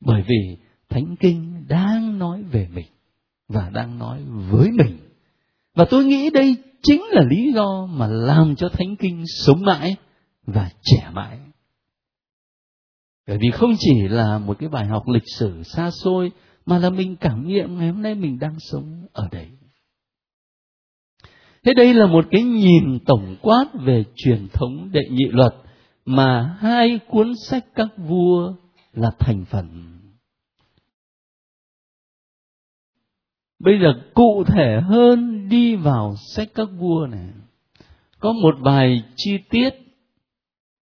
Bởi 0.00 0.22
vì 0.28 0.56
thánh 0.88 1.16
kinh 1.20 1.64
đang 1.68 2.18
nói 2.18 2.42
về 2.42 2.68
mình 2.74 2.86
và 3.48 3.70
đang 3.74 3.98
nói 3.98 4.20
với 4.50 4.70
mình 4.70 5.05
và 5.76 5.84
tôi 5.90 6.04
nghĩ 6.04 6.30
đây 6.30 6.56
chính 6.82 7.02
là 7.10 7.22
lý 7.30 7.52
do 7.52 7.86
mà 7.90 8.06
làm 8.06 8.56
cho 8.56 8.68
thánh 8.68 8.96
kinh 8.96 9.24
sống 9.44 9.62
mãi 9.64 9.96
và 10.46 10.70
trẻ 10.82 11.10
mãi 11.12 11.38
bởi 13.26 13.38
vì 13.40 13.50
không 13.50 13.70
chỉ 13.78 14.08
là 14.08 14.38
một 14.38 14.58
cái 14.58 14.68
bài 14.68 14.86
học 14.86 15.08
lịch 15.08 15.28
sử 15.38 15.62
xa 15.62 15.90
xôi, 15.90 16.32
mà 16.66 16.78
là 16.78 16.90
mình 16.90 17.16
cảm 17.16 17.46
nghiệm 17.46 17.78
ngày 17.78 17.90
hôm 17.90 18.02
nay 18.02 18.14
mình 18.14 18.38
đang 18.38 18.54
sống 18.58 19.06
ở 19.12 19.28
đây. 19.32 19.48
thế 21.64 21.72
đây 21.76 21.94
là 21.94 22.06
một 22.06 22.24
cái 22.30 22.42
nhìn 22.42 22.98
tổng 23.06 23.36
quát 23.42 23.66
về 23.84 24.04
truyền 24.16 24.48
thống 24.52 24.90
đệ 24.92 25.00
nhị 25.10 25.24
luật 25.30 25.54
mà 26.04 26.56
hai 26.60 26.98
cuốn 27.08 27.32
sách 27.48 27.64
các 27.74 27.88
vua 27.96 28.52
là 28.92 29.10
thành 29.18 29.44
phần 29.44 29.98
bây 33.58 33.78
giờ 33.82 33.92
cụ 34.14 34.44
thể 34.46 34.80
hơn 34.80 35.35
đi 35.48 35.76
vào 35.76 36.14
sách 36.16 36.48
các 36.54 36.68
vua 36.78 37.06
này. 37.06 37.28
Có 38.18 38.32
một 38.32 38.54
vài 38.60 39.02
chi 39.16 39.38
tiết 39.50 39.70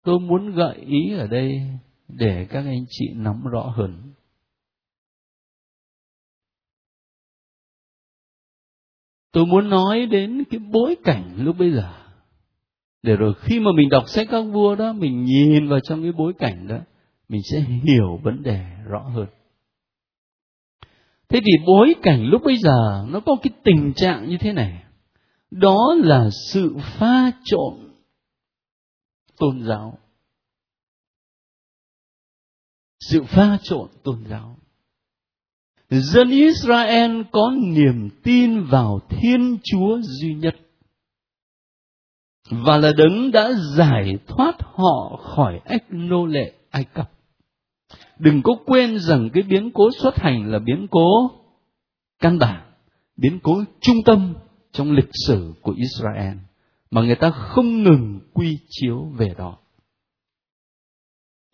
tôi 0.03 0.19
muốn 0.19 0.51
gợi 0.55 0.75
ý 0.75 1.13
ở 1.17 1.27
đây 1.27 1.61
để 2.07 2.47
các 2.49 2.65
anh 2.65 2.85
chị 2.89 3.05
nắm 3.15 3.43
rõ 3.51 3.73
hơn. 3.75 4.13
Tôi 9.31 9.45
muốn 9.45 9.69
nói 9.69 10.05
đến 10.05 10.43
cái 10.49 10.59
bối 10.59 10.95
cảnh 11.03 11.33
lúc 11.37 11.55
bây 11.59 11.71
giờ. 11.71 11.93
Để 13.03 13.15
rồi 13.15 13.33
khi 13.39 13.59
mà 13.59 13.71
mình 13.75 13.89
đọc 13.89 14.03
sách 14.07 14.27
các 14.31 14.41
vua 14.41 14.75
đó, 14.75 14.93
mình 14.93 15.23
nhìn 15.23 15.69
vào 15.69 15.79
trong 15.79 16.01
cái 16.01 16.11
bối 16.11 16.33
cảnh 16.39 16.67
đó, 16.67 16.77
mình 17.29 17.41
sẽ 17.51 17.59
hiểu 17.59 18.19
vấn 18.23 18.43
đề 18.43 18.65
rõ 18.85 18.99
hơn 18.99 19.27
thế 21.29 21.39
thì 21.39 21.65
bối 21.65 21.95
cảnh 22.01 22.25
lúc 22.25 22.41
bây 22.45 22.57
giờ 22.57 23.05
nó 23.07 23.19
có 23.19 23.35
cái 23.41 23.51
tình 23.63 23.93
trạng 23.95 24.29
như 24.29 24.37
thế 24.39 24.53
này, 24.53 24.83
đó 25.51 25.95
là 25.97 26.29
sự 26.51 26.75
pha 26.81 27.31
trộn 27.43 27.73
tôn 29.37 29.63
giáo. 29.63 29.97
Sự 32.99 33.23
pha 33.23 33.57
trộn 33.63 33.87
tôn 34.03 34.23
giáo. 34.29 34.55
Dân 35.89 36.29
israel 36.29 37.21
có 37.31 37.51
niềm 37.57 38.09
tin 38.23 38.63
vào 38.63 38.99
thiên 39.09 39.57
chúa 39.63 40.01
duy 40.01 40.33
nhất 40.33 40.55
và 42.49 42.77
là 42.77 42.91
đấng 42.97 43.31
đã 43.31 43.49
giải 43.77 44.17
thoát 44.27 44.55
họ 44.59 45.19
khỏi 45.23 45.61
ách 45.65 45.83
nô 45.89 46.25
lệ 46.25 46.53
ai 46.69 46.83
cập 46.83 47.11
đừng 48.19 48.41
có 48.41 48.53
quên 48.65 48.99
rằng 48.99 49.29
cái 49.33 49.43
biến 49.43 49.71
cố 49.73 49.89
xuất 50.01 50.15
hành 50.17 50.51
là 50.51 50.59
biến 50.59 50.87
cố 50.91 51.31
căn 52.19 52.39
bản, 52.39 52.71
biến 53.17 53.39
cố 53.43 53.63
trung 53.81 53.97
tâm 54.05 54.33
trong 54.71 54.91
lịch 54.91 55.09
sử 55.27 55.53
của 55.61 55.73
israel 55.77 56.37
mà 56.91 57.01
người 57.01 57.15
ta 57.15 57.29
không 57.29 57.83
ngừng 57.83 58.19
quy 58.33 58.59
chiếu 58.69 59.05
về 59.17 59.33
đó. 59.37 59.57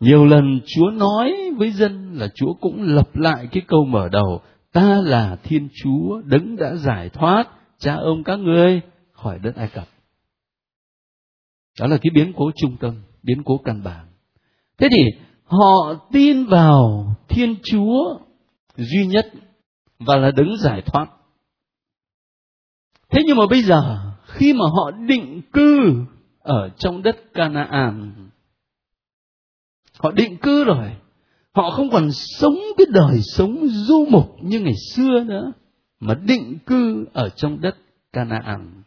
Nhiều 0.00 0.24
lần 0.24 0.60
chúa 0.66 0.90
nói 0.90 1.32
với 1.56 1.70
dân 1.70 2.14
là 2.14 2.28
chúa 2.34 2.54
cũng 2.60 2.82
lập 2.82 3.16
lại 3.16 3.48
cái 3.52 3.62
câu 3.66 3.84
mở 3.84 4.08
đầu, 4.08 4.40
ta 4.72 5.00
là 5.00 5.36
thiên 5.42 5.68
chúa 5.82 6.20
đấng 6.24 6.56
đã 6.56 6.74
giải 6.74 7.08
thoát, 7.08 7.48
cha 7.78 7.94
ông 7.94 8.24
các 8.24 8.36
ngươi 8.36 8.80
khỏi 9.12 9.38
đất 9.38 9.56
ai 9.56 9.68
cập. 9.68 9.88
Đó 11.80 11.86
là 11.86 11.98
cái 12.02 12.10
biến 12.14 12.32
cố 12.36 12.50
trung 12.56 12.76
tâm, 12.80 13.02
biến 13.22 13.42
cố 13.44 13.58
căn 13.64 13.82
bản. 13.82 14.06
Thế 14.78 14.88
thì 14.90 15.26
họ 15.46 15.94
tin 16.12 16.46
vào 16.46 17.06
thiên 17.28 17.56
chúa 17.64 18.18
duy 18.76 19.06
nhất 19.06 19.32
và 19.98 20.16
là 20.16 20.30
đấng 20.30 20.56
giải 20.56 20.82
thoát 20.82 21.06
thế 23.10 23.22
nhưng 23.26 23.36
mà 23.36 23.46
bây 23.50 23.62
giờ 23.62 23.98
khi 24.26 24.52
mà 24.52 24.64
họ 24.72 24.90
định 24.90 25.42
cư 25.52 25.94
ở 26.38 26.68
trong 26.68 27.02
đất 27.02 27.16
Canaan 27.34 28.12
họ 29.98 30.10
định 30.10 30.36
cư 30.36 30.64
rồi 30.64 30.96
họ 31.52 31.70
không 31.70 31.90
còn 31.90 32.08
sống 32.12 32.56
cái 32.76 32.86
đời 32.90 33.20
sống 33.22 33.66
du 33.68 34.06
mục 34.10 34.36
như 34.42 34.60
ngày 34.60 34.74
xưa 34.94 35.24
nữa 35.24 35.52
mà 36.00 36.14
định 36.14 36.58
cư 36.66 37.06
ở 37.12 37.28
trong 37.28 37.60
đất 37.60 37.76
Canaan. 38.12 38.82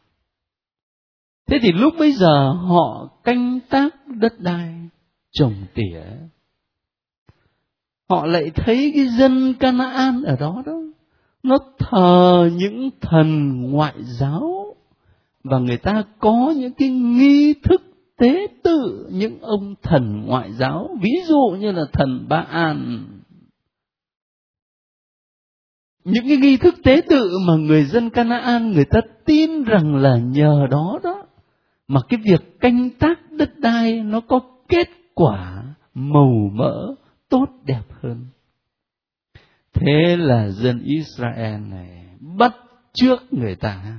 Thế 1.48 1.58
thì 1.62 1.72
lúc 1.72 1.94
bây 2.00 2.12
giờ 2.12 2.52
họ 2.52 3.10
canh 3.24 3.60
tác 3.70 3.96
đất 4.08 4.40
đai, 4.40 4.90
trồng 5.32 5.54
tỉa. 5.74 6.02
Họ 8.10 8.26
lại 8.26 8.52
thấy 8.56 8.92
cái 8.96 9.08
dân 9.08 9.54
Canaan 9.54 10.24
ở 10.24 10.36
đó 10.40 10.64
đó, 10.66 10.74
nó 11.44 11.58
thờ 11.80 12.50
những 12.56 12.90
thần 13.02 13.62
ngoại 13.72 13.94
giáo. 14.04 14.76
Và 15.44 15.60
người 15.60 15.78
ta 15.78 16.04
có 16.20 16.54
những 16.58 16.74
cái 16.74 16.90
nghi 16.90 17.54
thức 17.54 17.82
tế 18.20 18.48
tự 18.64 19.08
những 19.12 19.40
ông 19.42 19.76
thần 19.82 20.26
ngoại 20.26 20.54
giáo 20.54 20.98
ví 21.02 21.12
dụ 21.26 21.58
như 21.60 21.72
là 21.72 21.84
thần 21.94 22.26
ba 22.30 22.38
an 22.38 23.06
những 26.04 26.28
cái 26.28 26.38
nghi 26.38 26.58
thức 26.58 26.76
tế 26.84 27.02
tự 27.10 27.32
mà 27.48 27.56
người 27.56 27.84
dân 27.84 28.10
Canaan 28.10 28.72
người 28.72 28.86
ta 28.86 29.00
tin 29.26 29.64
rằng 29.64 29.96
là 29.96 30.18
nhờ 30.18 30.68
đó 30.72 31.00
đó 31.04 31.24
mà 31.88 32.02
cái 32.10 32.20
việc 32.24 32.60
canh 32.60 32.90
tác 33.00 33.32
đất 33.32 33.60
đai 33.60 34.04
nó 34.04 34.22
có 34.22 34.40
kết 34.68 34.90
quả 35.14 35.64
màu 35.94 36.50
mỡ 36.54 36.96
tốt 37.30 37.46
đẹp 37.66 37.84
hơn. 38.02 38.26
Thế 39.74 40.18
là 40.18 40.50
dân 40.50 40.84
Israel 40.84 41.62
này 41.62 42.06
bắt 42.38 42.56
trước 42.94 43.34
người 43.34 43.56
ta, 43.56 43.98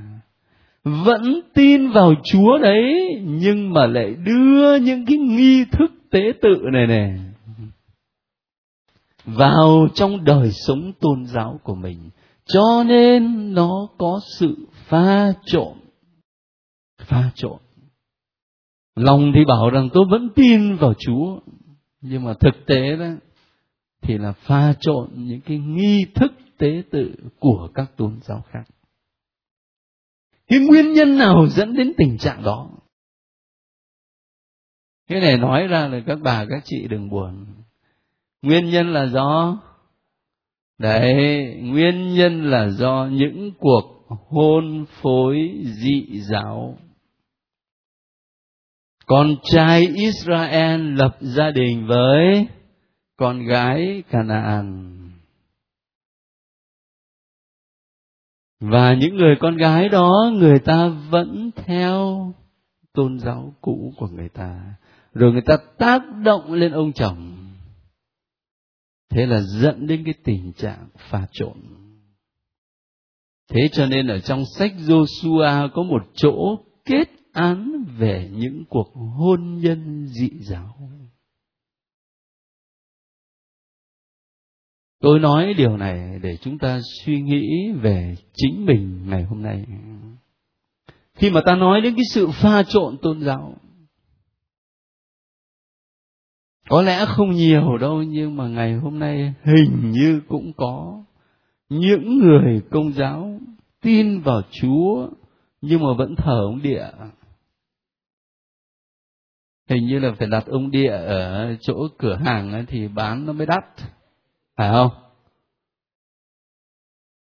vẫn 0.84 1.40
tin 1.54 1.90
vào 1.90 2.14
Chúa 2.25 2.58
đấy, 2.58 3.08
nhưng 3.25 3.72
mà 3.72 3.87
lại 3.87 4.14
đưa 4.14 4.76
những 4.76 5.06
cái 5.06 5.16
nghi 5.18 5.64
thức 5.72 5.92
tế 6.10 6.32
tự 6.42 6.56
này 6.72 6.87
này 6.87 7.18
vào 9.25 9.88
trong 9.94 10.25
đời 10.25 10.50
sống 10.66 10.92
tôn 11.00 11.26
giáo 11.26 11.60
của 11.62 11.75
mình. 11.75 12.10
Cho 12.44 12.84
nên 12.87 13.54
nó 13.54 13.88
có 13.99 14.20
sự 14.38 14.56
pha 14.88 15.32
trộn 15.46 15.80
pha 17.10 17.30
trộn. 17.34 17.58
Lòng 18.96 19.32
thì 19.34 19.44
bảo 19.44 19.70
rằng 19.70 19.88
tôi 19.92 20.04
vẫn 20.10 20.28
tin 20.34 20.76
vào 20.76 20.94
chúa 20.99 21.38
nhưng 22.00 22.25
mà 22.25 22.35
thực 22.40 22.66
tế 22.66 22.97
đó, 22.97 23.07
thì 24.02 24.19
là 24.19 24.33
pha 24.33 24.75
trộn 24.80 25.09
những 25.14 25.40
cái 25.40 25.59
nghi 25.59 26.07
thức 26.14 26.33
tế 26.59 26.83
tự 26.90 27.14
của 27.38 27.69
các 27.75 27.97
tôn 27.97 28.19
giáo 28.23 28.45
khác. 28.50 28.64
Cái 30.49 30.59
nguyên 30.59 30.92
nhân 30.92 31.19
nào 31.19 31.47
dẫn 31.47 31.75
đến 31.75 31.92
tình 31.97 32.19
trạng 32.19 32.42
đó? 32.42 32.71
Cái 35.09 35.21
này 35.21 35.38
nói 35.38 35.66
ra 35.66 35.88
là 35.88 36.00
các 36.07 36.19
bà, 36.23 36.45
các 36.49 36.62
chị 36.64 36.88
đừng 36.88 37.11
buồn. 37.11 37.47
Nguyên 38.42 38.71
nhân 38.71 38.92
là 38.92 39.07
do, 39.07 39.59
đấy, 40.78 41.14
nguyên 41.62 42.14
nhân 42.14 42.50
là 42.50 42.69
do 42.69 43.09
những 43.12 43.52
cuộc 43.59 44.07
hôn 44.09 44.85
phối 45.02 45.62
dị 45.64 46.21
giáo 46.30 46.78
con 49.11 49.37
trai 49.43 49.87
Israel 49.95 50.95
lập 50.95 51.17
gia 51.21 51.50
đình 51.50 51.87
với 51.87 52.47
con 53.17 53.47
gái 53.47 54.02
Canaan. 54.11 54.97
Và 58.61 58.95
những 58.95 59.17
người 59.17 59.37
con 59.41 59.56
gái 59.56 59.89
đó, 59.89 60.30
người 60.34 60.58
ta 60.58 60.89
vẫn 60.89 61.50
theo 61.56 62.32
tôn 62.93 63.19
giáo 63.19 63.54
cũ 63.61 63.95
của 63.97 64.06
người 64.06 64.28
ta. 64.28 64.75
Rồi 65.15 65.32
người 65.32 65.43
ta 65.47 65.56
tác 65.78 66.02
động 66.25 66.52
lên 66.52 66.73
ông 66.73 66.93
chồng. 66.93 67.37
Thế 69.08 69.26
là 69.26 69.41
dẫn 69.41 69.87
đến 69.87 70.02
cái 70.04 70.15
tình 70.25 70.52
trạng 70.52 70.89
pha 70.97 71.26
trộn. 71.32 71.56
Thế 73.49 73.69
cho 73.73 73.87
nên 73.87 74.06
ở 74.06 74.21
trong 74.21 74.45
sách 74.58 74.73
Joshua 74.78 75.69
có 75.75 75.82
một 75.82 76.02
chỗ 76.15 76.56
kết 76.84 77.20
án 77.41 77.85
về 77.99 78.31
những 78.33 78.65
cuộc 78.69 78.93
hôn 78.95 79.59
nhân 79.59 80.07
dị 80.07 80.31
giáo. 80.41 80.76
Tôi 85.00 85.19
nói 85.19 85.55
điều 85.55 85.76
này 85.76 86.19
để 86.23 86.37
chúng 86.37 86.59
ta 86.59 86.81
suy 87.05 87.21
nghĩ 87.21 87.73
về 87.73 88.17
chính 88.35 88.67
mình 88.67 89.05
ngày 89.07 89.25
hôm 89.25 89.43
nay. 89.43 89.65
Khi 91.15 91.31
mà 91.31 91.41
ta 91.47 91.55
nói 91.55 91.81
đến 91.81 91.95
cái 91.95 92.05
sự 92.13 92.29
pha 92.43 92.63
trộn 92.63 92.97
tôn 93.03 93.21
giáo, 93.21 93.57
có 96.69 96.83
lẽ 96.83 97.05
không 97.09 97.31
nhiều 97.31 97.79
đâu, 97.79 98.03
nhưng 98.03 98.37
mà 98.37 98.49
ngày 98.49 98.75
hôm 98.75 98.99
nay 98.99 99.35
hình 99.45 99.91
như 99.91 100.21
cũng 100.29 100.53
có 100.57 101.05
những 101.69 102.19
người 102.19 102.63
công 102.71 102.93
giáo 102.93 103.41
tin 103.83 104.21
vào 104.21 104.43
chúa, 104.50 105.09
nhưng 105.61 105.81
mà 105.81 105.89
vẫn 105.99 106.17
thờ 106.17 106.41
ông 106.45 106.63
địa 106.63 106.87
hình 109.71 109.87
như 109.87 109.99
là 109.99 110.13
phải 110.13 110.28
đặt 110.28 110.47
ông 110.47 110.71
địa 110.71 110.91
ở 110.91 111.56
chỗ 111.61 111.89
cửa 111.99 112.19
hàng 112.25 112.65
thì 112.69 112.89
bán 112.89 113.26
nó 113.26 113.33
mới 113.33 113.47
đắt. 113.47 113.65
Phải 114.56 114.71
không? 114.73 114.91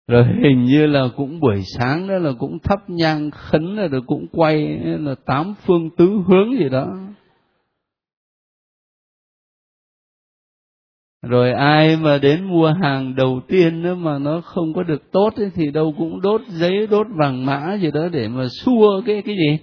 Rồi 0.09 0.25
hình 0.25 0.65
như 0.65 0.87
là 0.87 1.09
cũng 1.17 1.41
buổi 1.41 1.63
sáng 1.79 2.09
đó 2.09 2.15
là 2.19 2.33
cũng 2.39 2.59
thắp 2.59 2.91
nhang 2.91 3.31
khấn 3.31 3.77
rồi 3.77 4.03
cũng 4.07 4.27
quay 4.33 4.79
là 4.85 5.15
tám 5.27 5.55
phương 5.67 5.91
tứ 5.97 6.23
hướng 6.27 6.59
gì 6.59 6.69
đó. 6.69 6.97
Rồi 11.23 11.53
ai 11.53 11.97
mà 11.97 12.19
đến 12.19 12.45
mua 12.45 12.73
hàng 12.83 13.15
đầu 13.17 13.41
tiên 13.49 13.83
đó 13.83 13.95
mà 13.95 14.19
nó 14.19 14.41
không 14.41 14.75
có 14.75 14.83
được 14.83 15.11
tốt 15.13 15.31
ấy, 15.37 15.51
thì 15.55 15.71
đâu 15.71 15.95
cũng 15.99 16.21
đốt 16.21 16.41
giấy 16.49 16.87
đốt 16.87 17.07
vàng 17.11 17.47
mã 17.47 17.77
gì 17.83 17.91
đó 17.91 18.09
để 18.13 18.29
mà 18.29 18.49
xua 18.49 19.03
cái 19.07 19.23
cái 19.23 19.37
gì? 19.37 19.59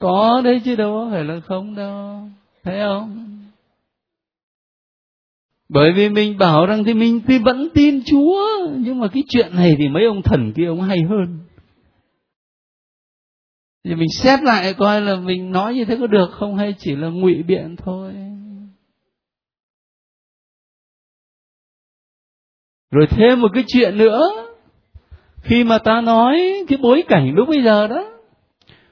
Có 0.00 0.40
đấy 0.44 0.60
chứ 0.64 0.76
đâu 0.76 0.92
có 0.92 1.08
phải 1.12 1.24
là 1.24 1.40
không 1.40 1.74
đâu, 1.74 2.28
thấy 2.64 2.80
không? 2.80 3.26
Bởi 5.68 5.92
vì 5.92 6.08
mình 6.08 6.38
bảo 6.38 6.66
rằng 6.66 6.84
thì 6.84 6.94
mình 6.94 7.20
thì 7.26 7.38
vẫn 7.38 7.68
tin 7.74 8.02
chúa, 8.06 8.46
nhưng 8.78 9.00
mà 9.00 9.08
cái 9.08 9.22
chuyện 9.28 9.56
này 9.56 9.74
thì 9.78 9.88
mấy 9.88 10.04
ông 10.04 10.22
thần 10.22 10.52
kia 10.52 10.66
ông 10.66 10.82
hay 10.82 10.98
hơn. 11.08 11.38
Thì 13.84 13.94
mình 13.94 14.08
xét 14.18 14.42
lại 14.42 14.74
coi 14.74 15.00
là 15.00 15.16
mình 15.16 15.52
nói 15.52 15.74
như 15.74 15.84
thế 15.84 15.96
có 16.00 16.06
được 16.06 16.30
không 16.32 16.56
hay 16.56 16.74
chỉ 16.78 16.96
là 16.96 17.08
ngụy 17.08 17.42
biện 17.42 17.76
thôi. 17.76 18.14
Rồi 22.90 23.06
thêm 23.10 23.40
một 23.40 23.50
cái 23.54 23.64
chuyện 23.66 23.98
nữa. 23.98 24.20
Khi 25.42 25.64
mà 25.64 25.78
ta 25.78 26.00
nói 26.00 26.64
cái 26.68 26.78
bối 26.82 27.04
cảnh 27.08 27.34
lúc 27.34 27.48
bây 27.48 27.62
giờ 27.62 27.86
đó 27.86 28.19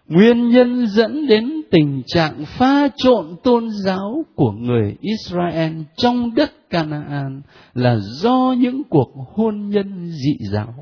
nguyên 0.08 0.48
nhân 0.48 0.86
dẫn 0.86 1.26
đến 1.26 1.62
tình 1.70 2.02
trạng 2.06 2.44
pha 2.46 2.88
trộn 2.96 3.36
tôn 3.42 3.68
giáo 3.84 4.24
của 4.34 4.52
người 4.52 4.96
Israel 5.00 5.82
trong 5.96 6.34
đất 6.34 6.70
Canaan 6.70 7.42
là 7.74 7.96
do 8.22 8.54
những 8.58 8.82
cuộc 8.90 9.12
hôn 9.34 9.68
nhân 9.68 10.06
dị 10.06 10.36
giáo. 10.52 10.74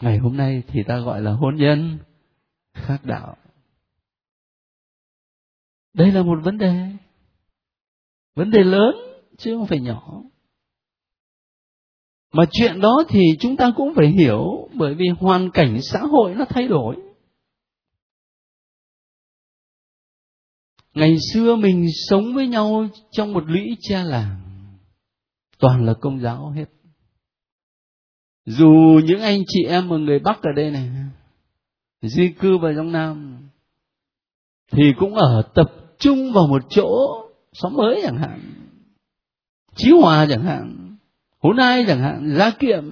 Ngày 0.00 0.18
hôm 0.18 0.36
nay 0.36 0.62
thì 0.68 0.82
ta 0.82 0.98
gọi 0.98 1.22
là 1.22 1.32
hôn 1.32 1.56
nhân 1.56 1.98
khác 2.74 3.04
đạo. 3.04 3.36
Đây 5.94 6.12
là 6.12 6.22
một 6.22 6.38
vấn 6.44 6.58
đề. 6.58 6.90
Vấn 8.34 8.50
đề 8.50 8.64
lớn 8.64 8.94
chứ 9.38 9.56
không 9.56 9.66
phải 9.66 9.80
nhỏ. 9.80 10.22
Mà 12.32 12.44
chuyện 12.50 12.80
đó 12.80 13.04
thì 13.08 13.20
chúng 13.40 13.56
ta 13.56 13.72
cũng 13.76 13.94
phải 13.96 14.08
hiểu 14.08 14.68
bởi 14.74 14.94
vì 14.94 15.06
hoàn 15.18 15.50
cảnh 15.50 15.78
xã 15.82 16.00
hội 16.00 16.34
nó 16.34 16.44
thay 16.48 16.68
đổi 16.68 16.96
ngày 20.96 21.16
xưa 21.32 21.56
mình 21.56 21.86
sống 22.08 22.34
với 22.34 22.48
nhau 22.48 22.88
trong 23.10 23.32
một 23.32 23.44
lũy 23.46 23.76
cha 23.80 24.02
làng, 24.02 24.40
toàn 25.58 25.86
là 25.86 25.94
công 26.00 26.20
giáo 26.20 26.50
hết. 26.50 26.64
Dù 28.46 29.00
những 29.04 29.20
anh 29.20 29.42
chị 29.46 29.64
em 29.64 29.88
mà 29.88 29.96
người 29.96 30.18
bắc 30.18 30.42
ở 30.42 30.50
đây 30.56 30.70
này, 30.70 30.90
di 32.02 32.28
cư 32.28 32.58
vào 32.58 32.72
trong 32.76 32.92
nam, 32.92 33.38
thì 34.72 34.82
cũng 34.98 35.14
ở 35.14 35.42
tập 35.54 35.72
trung 35.98 36.32
vào 36.32 36.46
một 36.46 36.62
chỗ 36.70 36.88
xóm 37.52 37.74
mới 37.74 38.00
chẳng 38.02 38.18
hạn, 38.18 38.40
chí 39.76 39.90
hòa 40.02 40.26
chẳng 40.30 40.44
hạn 40.44 40.96
hố 41.38 41.52
nai 41.52 41.84
chẳng 41.88 42.00
hạn, 42.00 42.34
giá 42.38 42.50
kiệm, 42.50 42.84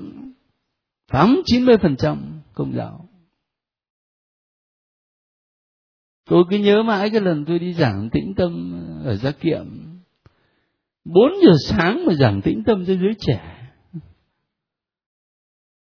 tám 1.08 1.42
chín 1.44 1.64
mươi 1.64 1.76
phần 1.82 1.96
trăm 1.96 2.40
công 2.54 2.76
giáo. 2.76 3.03
Tôi 6.24 6.44
cứ 6.50 6.58
nhớ 6.58 6.82
mãi 6.82 7.10
cái 7.10 7.20
lần 7.20 7.44
tôi 7.44 7.58
đi 7.58 7.74
giảng 7.74 8.10
tĩnh 8.12 8.34
tâm 8.36 8.82
ở 9.04 9.16
gia 9.16 9.30
kiệm. 9.30 9.66
Bốn 11.04 11.32
giờ 11.42 11.52
sáng 11.66 12.06
mà 12.06 12.14
giảng 12.14 12.42
tĩnh 12.42 12.62
tâm 12.66 12.84
cho 12.86 12.94
giới 12.94 13.14
trẻ. 13.18 13.70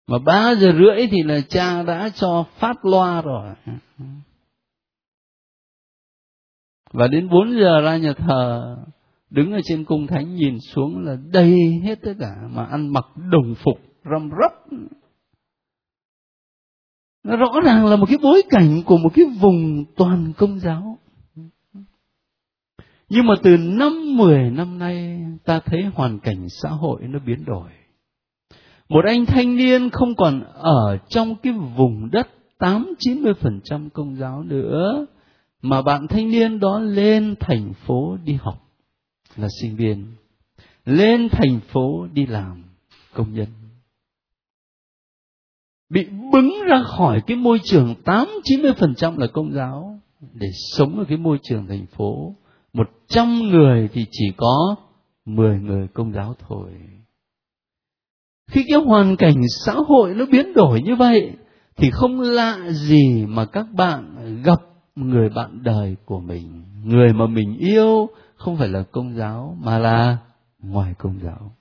Mà 0.08 0.18
ba 0.26 0.56
giờ 0.56 0.72
rưỡi 0.72 1.08
thì 1.08 1.24
là 1.24 1.42
cha 1.50 1.84
đã 1.84 2.10
cho 2.10 2.46
phát 2.58 2.86
loa 2.86 3.22
rồi. 3.22 3.56
Và 6.94 7.08
đến 7.08 7.30
bốn 7.30 7.60
giờ 7.60 7.82
ra 7.82 7.98
nhà 7.98 8.14
thờ, 8.14 8.76
đứng 9.30 9.54
ở 9.54 9.60
trên 9.64 9.86
cung 9.86 10.08
thánh 10.08 10.36
nhìn 10.36 10.58
xuống 10.60 11.06
là 11.06 11.18
đầy 11.32 11.58
hết 11.84 12.00
tất 12.02 12.14
cả 12.20 12.36
mà 12.50 12.66
ăn 12.66 12.94
mặc 12.94 13.06
đồng 13.32 13.56
phục 13.64 13.80
răm 14.04 14.30
rắp 14.42 14.52
nó 17.26 17.36
rõ 17.36 17.60
ràng 17.64 17.86
là 17.86 17.96
một 17.96 18.06
cái 18.10 18.18
bối 18.22 18.42
cảnh 18.50 18.82
của 18.86 18.98
một 18.98 19.10
cái 19.14 19.26
vùng 19.40 19.86
toàn 19.96 20.34
công 20.38 20.60
giáo. 20.60 20.98
Nhưng 23.10 23.26
mà 23.26 23.34
từ 23.44 23.58
năm 23.58 24.18
mười 24.18 24.50
năm 24.50 24.80
nay, 24.80 25.22
ta 25.46 25.60
thấy 25.66 25.84
hoàn 25.94 26.20
cảnh 26.20 26.48
xã 26.50 26.70
hội 26.70 27.02
nó 27.08 27.20
biến 27.26 27.46
đổi. 27.46 27.70
Một 28.90 29.06
anh 29.06 29.26
thanh 29.26 29.56
niên 29.56 29.90
không 29.90 30.16
còn 30.16 30.44
ở 30.54 30.98
trong 31.10 31.36
cái 31.36 31.54
vùng 31.54 32.10
đất 32.12 32.28
tám, 32.60 32.94
chín 33.00 33.22
mươi 33.22 33.34
phần 33.34 33.60
trăm 33.64 33.90
công 33.90 34.16
giáo 34.16 34.44
nữa, 34.44 35.06
mà 35.62 35.82
bạn 35.82 36.08
thanh 36.08 36.30
niên 36.30 36.60
đó 36.60 36.80
lên 36.80 37.36
thành 37.40 37.74
phố 37.74 38.18
đi 38.24 38.34
học, 38.34 38.62
là 39.36 39.48
sinh 39.62 39.76
viên. 39.76 40.06
Lên 40.86 41.30
thành 41.32 41.60
phố 41.60 42.08
đi 42.14 42.26
làm 42.26 42.64
công 43.14 43.34
nhân 43.34 43.48
bị 45.90 46.06
bứng 46.32 46.54
ra 46.68 46.84
khỏi 46.84 47.22
cái 47.28 47.38
môi 47.38 47.60
trường 47.64 47.96
tám, 48.06 48.28
chín 48.44 48.62
mươi 48.62 48.74
phần 48.74 48.96
trăm 48.96 49.18
là 49.18 49.28
công 49.28 49.54
giáo. 49.54 50.00
Để 50.34 50.48
sống 50.76 51.00
ở 51.00 51.06
cái 51.08 51.18
môi 51.18 51.38
trường 51.44 51.68
thành 51.68 51.86
phố, 51.86 52.36
một 52.74 52.90
trăm 53.08 53.40
người 53.40 53.90
thì 53.94 54.06
chỉ 54.12 54.26
có 54.38 54.76
mười 55.26 55.60
người 55.60 55.88
công 55.94 56.14
giáo 56.14 56.36
thôi. 56.48 56.72
Khi 58.52 58.66
cái 58.70 58.80
hoàn 58.80 59.16
cảnh 59.16 59.42
xã 59.66 59.74
hội 59.88 60.14
nó 60.14 60.26
biến 60.32 60.54
đổi 60.54 60.82
như 60.82 60.96
vậy, 60.96 61.32
thì 61.78 61.92
không 61.92 62.22
lạ 62.22 62.60
gì 62.70 63.26
mà 63.26 63.46
các 63.46 63.66
bạn 63.74 64.16
gặp 64.44 64.62
người 64.96 65.30
bạn 65.30 65.64
đời 65.64 65.96
của 66.06 66.20
mình. 66.20 66.64
Người 66.84 67.14
mà 67.14 67.26
mình 67.28 67.58
yêu 67.58 68.10
không 68.36 68.58
phải 68.58 68.68
là 68.68 68.84
công 68.92 69.16
giáo, 69.16 69.58
mà 69.64 69.80
là 69.80 70.18
ngoài 70.60 70.94
công 70.98 71.20
giáo. 71.24 71.52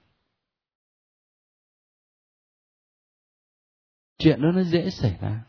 Chuyện 4.19 4.43
đó 4.43 4.49
nó 4.55 4.63
dễ 4.63 4.91
xảy 4.91 5.19
ra. 5.21 5.45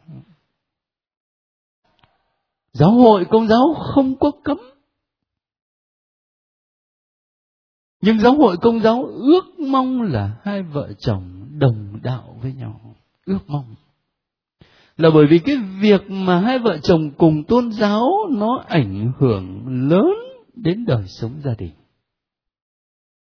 Giáo 2.74 2.92
hội 2.92 3.26
công 3.30 3.48
giáo 3.48 3.74
không 3.94 4.16
có 4.20 4.32
cấm. 4.44 4.58
Nhưng 8.02 8.20
giáo 8.20 8.36
hội 8.36 8.58
công 8.62 8.80
giáo 8.80 9.06
ước 9.06 9.60
mong 9.60 10.02
là 10.02 10.38
hai 10.44 10.64
vợ 10.64 10.94
chồng 11.00 11.46
đồng 11.60 12.00
đạo 12.04 12.40
với 12.42 12.54
nhau. 12.54 12.96
Ước 13.26 13.40
mong. 13.48 13.76
Là 14.98 15.10
bởi 15.14 15.26
vì 15.30 15.40
cái 15.40 15.56
việc 15.82 16.02
mà 16.10 16.40
hai 16.40 16.60
vợ 16.60 16.78
chồng 16.84 17.12
cùng 17.18 17.44
tôn 17.44 17.72
giáo 17.72 18.10
nó 18.30 18.64
ảnh 18.68 19.12
hưởng 19.20 19.68
lớn 19.90 20.14
đến 20.56 20.86
đời 20.86 21.04
sống 21.08 21.42
gia 21.44 21.54
đình. 21.58 21.74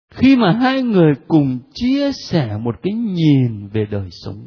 Khi 0.10 0.36
mà 0.36 0.52
hai 0.52 0.82
người 0.84 1.14
cùng 1.28 1.60
chia 1.74 2.12
sẻ 2.12 2.58
một 2.58 2.76
cái 2.84 2.94
nhìn 2.94 3.68
về 3.68 3.86
đời 3.92 4.10
sống 4.12 4.46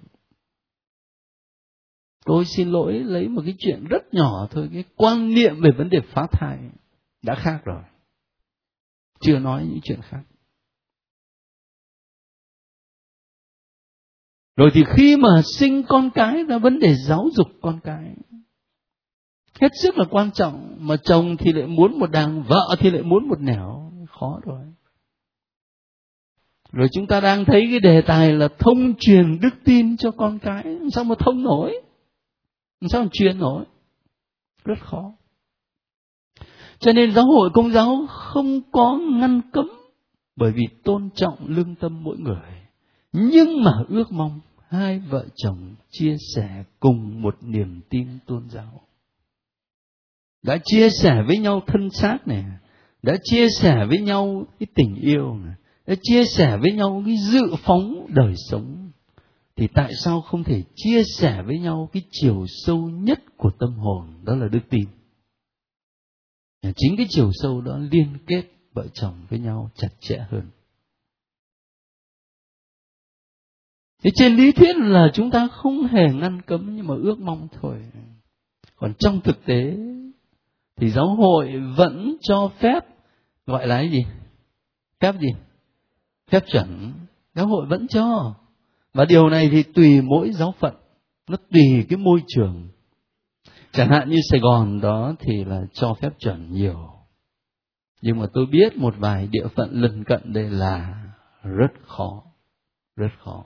tôi 2.25 2.45
xin 2.45 2.71
lỗi 2.71 2.93
lấy 2.93 3.29
một 3.29 3.43
cái 3.45 3.55
chuyện 3.59 3.85
rất 3.85 4.15
nhỏ 4.15 4.49
thôi, 4.51 4.69
cái 4.73 4.85
quan 4.97 5.35
niệm 5.35 5.61
về 5.61 5.71
vấn 5.79 5.91
đề 5.91 6.01
phá 6.13 6.27
thai 6.33 6.59
đã 7.23 7.35
khác 7.35 7.61
rồi. 7.65 7.83
Chưa 9.21 9.39
nói 9.39 9.65
những 9.65 9.81
chuyện 9.83 10.01
khác. 10.03 10.23
Rồi 14.57 14.71
thì 14.75 14.85
khi 14.97 15.17
mà 15.17 15.43
sinh 15.59 15.83
con 15.89 16.11
cái 16.15 16.45
là 16.45 16.59
vấn 16.59 16.79
đề 16.79 16.95
giáo 16.95 17.29
dục 17.33 17.49
con 17.63 17.81
cái. 17.85 18.15
Hết 19.61 19.69
sức 19.83 19.99
là 19.99 20.05
quan 20.11 20.31
trọng, 20.31 20.77
mà 20.81 20.97
chồng 20.97 21.37
thì 21.37 21.53
lại 21.53 21.67
muốn 21.67 21.99
một 21.99 22.11
đàng, 22.11 22.43
vợ 22.43 22.77
thì 22.79 22.91
lại 22.91 23.03
muốn 23.03 23.29
một 23.29 23.41
nẻo. 23.41 23.93
Khó 24.11 24.41
rồi. 24.45 24.65
Rồi 26.73 26.89
chúng 26.93 27.07
ta 27.07 27.21
đang 27.21 27.45
thấy 27.45 27.67
cái 27.71 27.81
đề 27.81 28.03
tài 28.03 28.33
là 28.33 28.49
thông 28.59 28.95
truyền 29.01 29.41
đức 29.41 29.55
tin 29.65 29.97
cho 29.97 30.11
con 30.11 30.39
cái. 30.39 30.65
Sao 30.93 31.05
mà 31.05 31.15
thông 31.19 31.43
nổi? 31.43 31.83
Sao 32.89 33.03
mà 33.03 33.09
truyền 33.13 33.39
nổi? 33.39 33.65
Rất 34.65 34.79
khó. 34.81 35.13
Cho 36.79 36.93
nên 36.93 37.15
giáo 37.15 37.25
hội 37.25 37.51
công 37.55 37.73
giáo 37.73 38.07
không 38.09 38.61
có 38.73 38.99
ngăn 39.13 39.41
cấm 39.53 39.69
bởi 40.37 40.53
vì 40.53 40.63
tôn 40.85 41.11
trọng 41.15 41.37
lương 41.47 41.75
tâm 41.75 42.05
mỗi 42.05 42.19
người. 42.19 42.61
Nhưng 43.13 43.65
mà 43.65 43.73
ước 43.89 44.13
mong 44.13 44.41
hai 44.69 44.99
vợ 44.99 45.27
chồng 45.37 45.75
chia 45.91 46.17
sẻ 46.35 46.65
cùng 46.81 47.23
một 47.23 47.37
niềm 47.41 47.81
tin 47.89 48.19
tôn 48.27 48.49
giáo. 48.51 48.81
Đã 50.43 50.59
chia 50.65 50.91
sẻ 50.91 51.23
với 51.27 51.39
nhau 51.39 51.63
thân 51.67 51.91
xác 51.91 52.19
này, 52.27 52.45
đã 53.03 53.17
chia 53.23 53.49
sẻ 53.49 53.87
với 53.89 53.99
nhau 53.99 54.45
cái 54.59 54.67
tình 54.75 54.95
yêu 54.95 55.35
này, 55.35 55.55
đã 55.87 55.95
chia 56.03 56.25
sẻ 56.25 56.57
với 56.61 56.73
nhau 56.73 57.03
cái 57.07 57.17
dự 57.17 57.55
phóng 57.65 58.07
đời 58.09 58.35
sống 58.51 58.90
thì 59.61 59.69
tại 59.75 59.93
sao 60.05 60.21
không 60.21 60.45
thể 60.45 60.63
chia 60.75 61.03
sẻ 61.05 61.43
với 61.43 61.59
nhau 61.59 61.89
cái 61.93 62.03
chiều 62.11 62.47
sâu 62.49 62.91
nhất 62.91 63.21
của 63.37 63.51
tâm 63.59 63.75
hồn 63.75 64.07
đó 64.25 64.37
là 64.37 64.49
đức 64.49 64.61
tin 64.71 64.85
chính 66.77 66.97
cái 66.97 67.07
chiều 67.09 67.31
sâu 67.35 67.61
đó 67.61 67.79
liên 67.91 68.19
kết 68.27 68.45
vợ 68.73 68.87
chồng 68.95 69.27
với 69.31 69.39
nhau 69.39 69.71
chặt 69.75 69.89
chẽ 70.01 70.27
hơn 70.31 70.51
Thế 74.03 74.11
trên 74.15 74.37
lý 74.37 74.53
thuyết 74.53 74.77
là 74.77 75.11
chúng 75.15 75.31
ta 75.31 75.49
không 75.49 75.83
hề 75.83 76.13
ngăn 76.13 76.43
cấm 76.43 76.77
nhưng 76.77 76.87
mà 76.87 76.95
ước 76.95 77.21
mong 77.21 77.49
thôi. 77.61 77.83
Còn 78.77 78.95
trong 78.99 79.21
thực 79.21 79.45
tế 79.45 79.77
thì 80.77 80.91
giáo 80.91 81.15
hội 81.15 81.61
vẫn 81.77 82.17
cho 82.21 82.51
phép, 82.59 82.81
gọi 83.47 83.67
là 83.67 83.77
cái 83.77 83.91
gì? 83.91 84.07
Phép 85.01 85.15
gì? 85.21 85.29
Phép 86.31 86.45
chuẩn. 86.53 86.93
Giáo 87.35 87.47
hội 87.47 87.67
vẫn 87.67 87.89
cho. 87.89 88.35
Và 88.95 89.05
điều 89.05 89.29
này 89.29 89.49
thì 89.53 89.63
tùy 89.63 90.01
mỗi 90.01 90.33
giáo 90.33 90.55
phận, 90.59 90.75
nó 91.29 91.37
tùy 91.37 91.87
cái 91.89 91.99
môi 91.99 92.23
trường. 92.29 92.69
Chẳng 93.73 93.89
hạn 93.89 94.11
như 94.11 94.17
Sài 94.31 94.41
Gòn 94.41 94.81
đó 94.81 95.15
thì 95.19 95.45
là 95.45 95.61
cho 95.73 95.95
phép 95.95 96.11
chuẩn 96.19 96.53
nhiều. 96.53 96.91
Nhưng 98.03 98.19
mà 98.19 98.27
tôi 98.35 98.47
biết 98.47 98.77
một 98.77 98.95
vài 98.99 99.27
địa 99.27 99.47
phận 99.57 99.69
lân 99.73 100.05
cận 100.05 100.33
đây 100.33 100.51
là 100.51 101.05
rất 101.43 101.71
khó, 101.87 102.23
rất 102.97 103.11
khó 103.25 103.45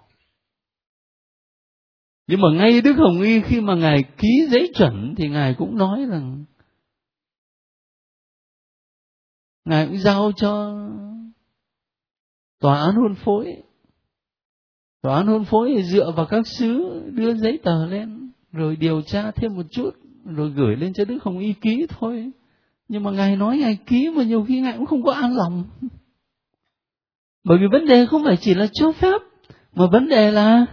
nhưng 2.27 2.41
mà 2.41 2.49
ngay 2.55 2.81
đức 2.81 2.97
hồng 2.97 3.23
y 3.23 3.41
khi 3.41 3.61
mà 3.61 3.75
ngài 3.75 4.03
ký 4.19 4.47
giấy 4.51 4.73
chuẩn 4.75 5.15
thì 5.17 5.29
ngài 5.29 5.55
cũng 5.59 5.79
nói 5.79 6.07
rằng 6.11 6.45
ngài 9.65 9.87
cũng 9.87 9.99
giao 9.99 10.33
cho 10.37 10.75
tòa 12.61 12.81
án 12.81 12.95
hôn 12.95 13.15
phối 13.25 13.63
tòa 15.05 15.17
án 15.17 15.27
hôn 15.27 15.45
phối 15.45 15.73
thì 15.77 15.83
dựa 15.83 16.13
vào 16.17 16.27
các 16.27 16.47
sứ 16.47 17.01
đưa 17.15 17.35
giấy 17.35 17.59
tờ 17.63 17.87
lên, 17.87 18.31
rồi 18.53 18.77
điều 18.77 19.03
tra 19.03 19.31
thêm 19.31 19.57
một 19.57 19.67
chút, 19.71 19.91
rồi 20.25 20.51
gửi 20.51 20.77
lên 20.77 20.93
cho 20.93 21.05
đức 21.05 21.19
hồng 21.23 21.39
y 21.39 21.53
ký 21.53 21.87
thôi. 21.89 22.31
Nhưng 22.89 23.03
mà 23.03 23.11
ngài 23.11 23.37
nói 23.37 23.59
ngài 23.59 23.79
ký 23.87 24.11
mà 24.17 24.25
nhiều 24.25 24.45
khi 24.45 24.61
ngài 24.61 24.77
cũng 24.77 24.87
không 24.87 25.03
có 25.03 25.13
an 25.13 25.37
lòng. 25.37 25.65
Bởi 27.45 27.59
vì 27.59 27.67
vấn 27.73 27.87
đề 27.87 28.07
không 28.07 28.25
phải 28.25 28.37
chỉ 28.37 28.55
là 28.55 28.67
cho 28.73 28.93
phép, 28.93 29.21
mà 29.75 29.87
vấn 29.93 30.09
đề 30.09 30.31
là 30.31 30.67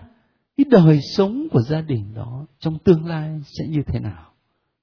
cái 0.58 0.66
đời 0.70 1.00
sống 1.16 1.48
của 1.52 1.62
gia 1.62 1.82
đình 1.82 2.14
đó 2.14 2.46
trong 2.60 2.78
tương 2.84 3.06
lai 3.06 3.42
sẽ 3.46 3.68
như 3.68 3.82
thế 3.88 4.00
nào 4.00 4.32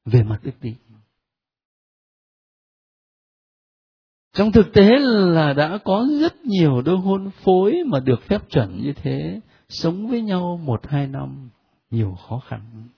về 0.05 0.23
mặt 0.23 0.41
đức 0.43 0.53
tin. 0.61 0.75
Trong 4.39 4.53
thực 4.53 4.73
tế 4.73 4.99
là 5.01 5.53
đã 5.53 5.79
có 5.85 6.07
rất 6.21 6.37
nhiều 6.45 6.83
đôi 6.83 6.97
hôn 6.97 7.31
phối 7.31 7.77
mà 7.87 8.01
được 8.01 8.23
phép 8.23 8.41
chuẩn 8.51 8.83
như 8.83 8.93
thế, 8.93 9.41
sống 9.69 10.07
với 10.07 10.23
nhau 10.23 10.61
một, 10.65 10.81
hai 10.89 11.07
năm, 11.07 11.51
nhiều 11.91 12.15
khó 12.29 12.41
khăn. 12.49 12.89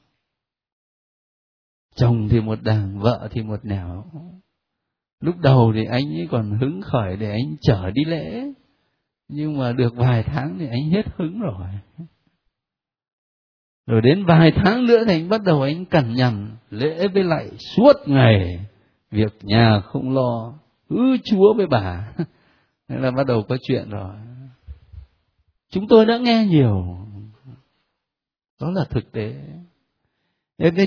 Chồng 1.94 2.28
thì 2.28 2.40
một 2.40 2.62
đàng, 2.62 2.98
vợ 2.98 3.28
thì 3.30 3.42
một 3.42 3.64
nẻo. 3.64 4.04
Lúc 5.20 5.36
đầu 5.38 5.72
thì 5.74 5.84
anh 5.84 6.14
ấy 6.14 6.28
còn 6.30 6.58
hứng 6.58 6.82
khởi 6.82 7.16
để 7.16 7.30
anh 7.30 7.56
chở 7.60 7.90
đi 7.90 8.04
lễ, 8.04 8.44
nhưng 9.28 9.58
mà 9.58 9.72
được 9.72 9.94
vài 9.96 10.22
tháng 10.22 10.58
thì 10.58 10.66
anh 10.66 10.90
hết 10.90 11.02
hứng 11.16 11.40
rồi. 11.40 11.66
Rồi 13.86 14.00
đến 14.00 14.24
vài 14.24 14.52
tháng 14.56 14.86
nữa 14.86 15.04
thì 15.06 15.12
anh 15.12 15.28
bắt 15.28 15.40
đầu 15.44 15.62
anh 15.62 15.84
cằn 15.84 16.14
nhằn, 16.14 16.56
lễ 16.70 17.08
với 17.08 17.24
lại 17.24 17.50
suốt 17.76 17.96
ngày, 18.06 18.66
việc 19.10 19.32
nhà 19.42 19.80
không 19.80 20.14
lo 20.14 20.54
cứ 20.90 21.16
chúa 21.24 21.54
với 21.56 21.66
bà. 21.66 22.12
Thế 22.88 22.96
là 22.98 23.10
bắt 23.10 23.26
đầu 23.26 23.42
có 23.48 23.56
chuyện 23.62 23.90
rồi. 23.90 24.14
Chúng 25.70 25.88
tôi 25.88 26.06
đã 26.06 26.18
nghe 26.18 26.46
nhiều. 26.46 26.96
Đó 28.60 28.70
là 28.70 28.84
thực 28.90 29.12
tế. 29.12 29.34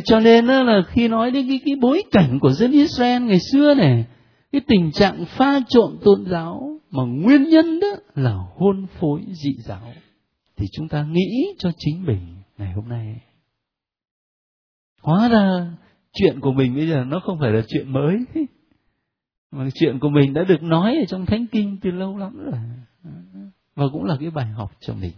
Cho 0.06 0.20
nên 0.20 0.46
là 0.46 0.82
khi 0.88 1.08
nói 1.08 1.32
đến 1.32 1.50
cái, 1.50 1.60
cái 1.66 1.76
bối 1.82 2.04
cảnh 2.12 2.39
của 2.42 2.52
dân 2.52 2.72
Israel 2.72 3.24
ngày 3.24 3.39
xưa 3.52 3.74
này 3.74 4.06
cái 4.52 4.62
tình 4.68 4.92
trạng 4.92 5.26
pha 5.26 5.60
trộn 5.70 5.98
tôn 6.04 6.26
giáo 6.26 6.80
mà 6.92 7.04
nguyên 7.04 7.44
nhân 7.44 7.80
đó 7.80 7.88
là 8.16 8.38
hôn 8.56 8.86
phối 9.00 9.22
dị 9.28 9.56
giáo 9.66 9.94
thì 10.56 10.66
chúng 10.72 10.88
ta 10.88 11.04
nghĩ 11.04 11.54
cho 11.58 11.72
chính 11.78 12.06
mình 12.06 12.36
ngày 12.58 12.74
hôm 12.74 12.89
nay. 12.89 13.22
Hóa 15.02 15.30
ra 15.30 15.72
chuyện 16.13 16.39
của 16.39 16.52
mình 16.52 16.76
bây 16.76 16.88
giờ 16.88 17.04
nó 17.08 17.20
không 17.26 17.38
phải 17.39 17.52
là 17.52 17.62
chuyện 17.68 17.94
mới. 17.94 18.18
mà 19.54 19.70
chuyện 19.74 20.00
của 20.00 20.10
mình 20.10 20.34
đã 20.34 20.44
được 20.44 20.63
nói 20.63 20.96
ở 20.96 21.06
trong 21.06 21.26
thánh 21.26 21.46
kinh 21.52 21.78
từ 21.82 21.92
lâu 21.92 22.18
lắm 22.18 22.38
rồi. 22.38 22.60
Và 23.76 23.86
cũng 23.92 24.04
là 24.04 24.18
cái 24.20 24.30
bài 24.30 24.46
học 24.46 24.72
cho 24.80 24.94
mình. 24.94 25.13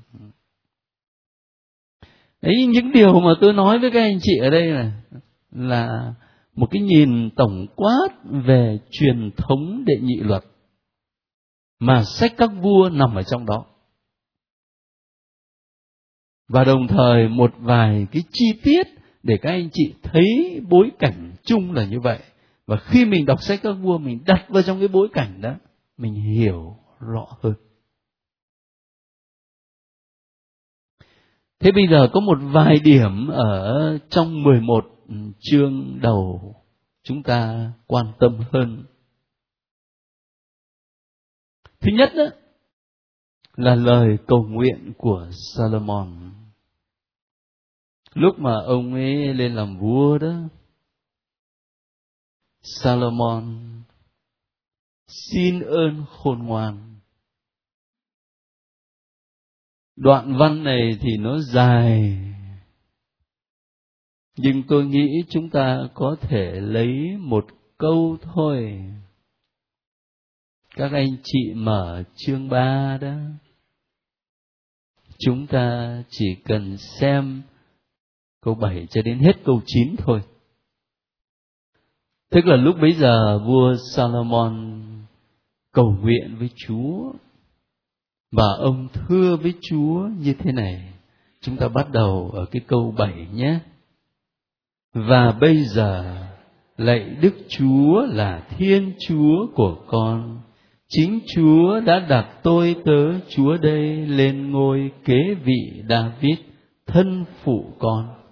Ấy 2.42 2.66
những 2.66 2.92
điều 2.92 3.20
mà 3.20 3.34
tôi 3.42 3.54
nói 3.54 3.80
với 3.80 3.92
các 3.92 4.02
anh 4.02 4.18
chị 4.22 4.38
ở 4.42 4.50
đây 4.50 4.72
là 4.72 4.92
là 5.52 6.14
một 6.56 6.68
cái 6.72 6.82
nhìn 6.82 7.30
tổng 7.36 7.66
quát 7.76 8.08
về 8.24 8.80
truyền 8.92 9.32
thống 9.38 9.84
đệ 9.86 9.94
nhị 10.02 10.16
luật 10.16 10.44
mà 11.80 12.04
sách 12.04 12.34
các 12.38 12.52
vua 12.62 12.90
nằm 12.90 13.16
ở 13.16 13.24
trong 13.24 13.46
đó. 13.46 13.66
Và 16.48 16.64
đồng 16.64 16.88
thời 16.88 17.30
một 17.30 17.54
vài 17.58 18.08
cái 18.12 18.24
chi 18.32 18.46
tiết 18.64 18.88
để 19.24 19.38
các 19.42 19.50
anh 19.50 19.70
chị 19.74 19.94
thấy 20.04 20.26
bối 20.70 20.92
cảnh 21.00 21.32
chung 21.44 21.72
là 21.72 21.86
như 21.86 22.00
vậy 22.00 22.20
và 22.66 22.78
khi 22.78 23.06
mình 23.06 23.26
đọc 23.26 23.42
sách 23.42 23.60
các 23.64 23.72
vua 23.72 23.98
mình 23.98 24.24
đặt 24.26 24.46
vào 24.50 24.64
trong 24.64 24.80
cái 24.80 24.88
bối 24.88 25.08
cảnh 25.14 25.42
đó 25.42 25.54
mình 25.98 26.14
hiểu 26.14 26.78
rõ 27.00 27.28
hơn. 27.42 27.54
Thế 31.60 31.72
bây 31.72 31.88
giờ 31.92 32.10
có 32.14 32.20
một 32.20 32.38
vài 32.42 32.80
điểm 32.84 33.28
ở 33.28 33.98
trong 34.10 34.44
11 34.44 34.86
chương 35.40 36.00
đầu 36.02 36.56
chúng 37.04 37.24
ta 37.24 37.72
quan 37.88 38.06
tâm 38.20 38.40
hơn. 38.52 38.84
Thứ 41.80 41.92
nhất 41.98 42.12
đó, 42.18 42.26
là 43.56 43.76
lời 43.76 44.18
cầu 44.28 44.44
nguyện 44.44 44.94
của 44.98 45.30
Salomon. 45.32 46.32
Lúc 48.14 48.40
mà 48.40 48.56
ông 48.66 48.94
ấy 48.94 49.34
lên 49.34 49.56
làm 49.56 49.78
vua 49.80 50.18
đó 50.18 50.34
Salomon. 52.66 53.62
Xin 55.08 55.60
ơn 55.60 56.06
khôn 56.10 56.46
ngoan. 56.46 57.00
Đoạn 59.96 60.38
văn 60.38 60.64
này 60.64 60.98
thì 61.02 61.18
nó 61.20 61.40
dài. 61.40 62.18
Nhưng 64.38 64.64
tôi 64.68 64.86
nghĩ 64.86 65.24
chúng 65.30 65.50
ta 65.50 65.80
có 65.94 66.16
thể 66.22 66.52
lấy 66.62 67.18
một 67.18 67.46
câu 67.78 68.18
thôi. 68.22 68.84
Các 70.76 70.92
anh 70.92 71.18
chị 71.24 71.54
mở 71.56 72.04
chương 72.16 72.50
ba 72.50 72.98
đó. 73.02 73.16
Chúng 75.20 75.48
ta 75.48 76.04
chỉ 76.10 76.26
cần 76.46 76.78
xem 76.78 77.42
câu 78.42 78.56
7 78.56 78.88
cho 78.90 79.02
đến 79.02 79.20
hết 79.20 79.34
câu 79.46 79.62
9 79.66 79.96
thôi. 79.98 80.22
Tức 82.36 82.46
là 82.46 82.56
lúc 82.56 82.76
bấy 82.82 82.92
giờ 82.92 83.40
vua 83.40 83.76
Salomon 83.96 84.82
cầu 85.72 85.96
nguyện 86.02 86.36
với 86.40 86.50
Chúa 86.56 87.12
và 88.32 88.44
ông 88.60 88.88
thưa 88.94 89.36
với 89.36 89.54
Chúa 89.70 90.08
như 90.20 90.34
thế 90.34 90.52
này. 90.52 90.94
Chúng 91.42 91.58
ta 91.58 91.68
bắt 91.68 91.92
đầu 91.92 92.32
ở 92.34 92.46
cái 92.46 92.62
câu 92.68 92.94
7 92.98 93.28
nhé. 93.34 93.60
Và 94.94 95.32
bây 95.32 95.64
giờ 95.64 96.18
lạy 96.78 97.16
Đức 97.22 97.36
Chúa 97.50 98.06
là 98.06 98.48
Thiên 98.50 98.94
Chúa 99.08 99.48
của 99.56 99.78
con. 99.88 100.42
Chính 100.88 101.20
Chúa 101.36 101.80
đã 101.80 102.00
đặt 102.00 102.28
tôi 102.44 102.76
tớ 102.86 103.20
Chúa 103.30 103.58
đây 103.58 104.06
lên 104.06 104.52
ngôi 104.52 104.92
kế 105.06 105.36
vị 105.44 105.84
David, 105.90 106.40
thân 106.86 107.26
phụ 107.44 107.66
con 107.80 108.25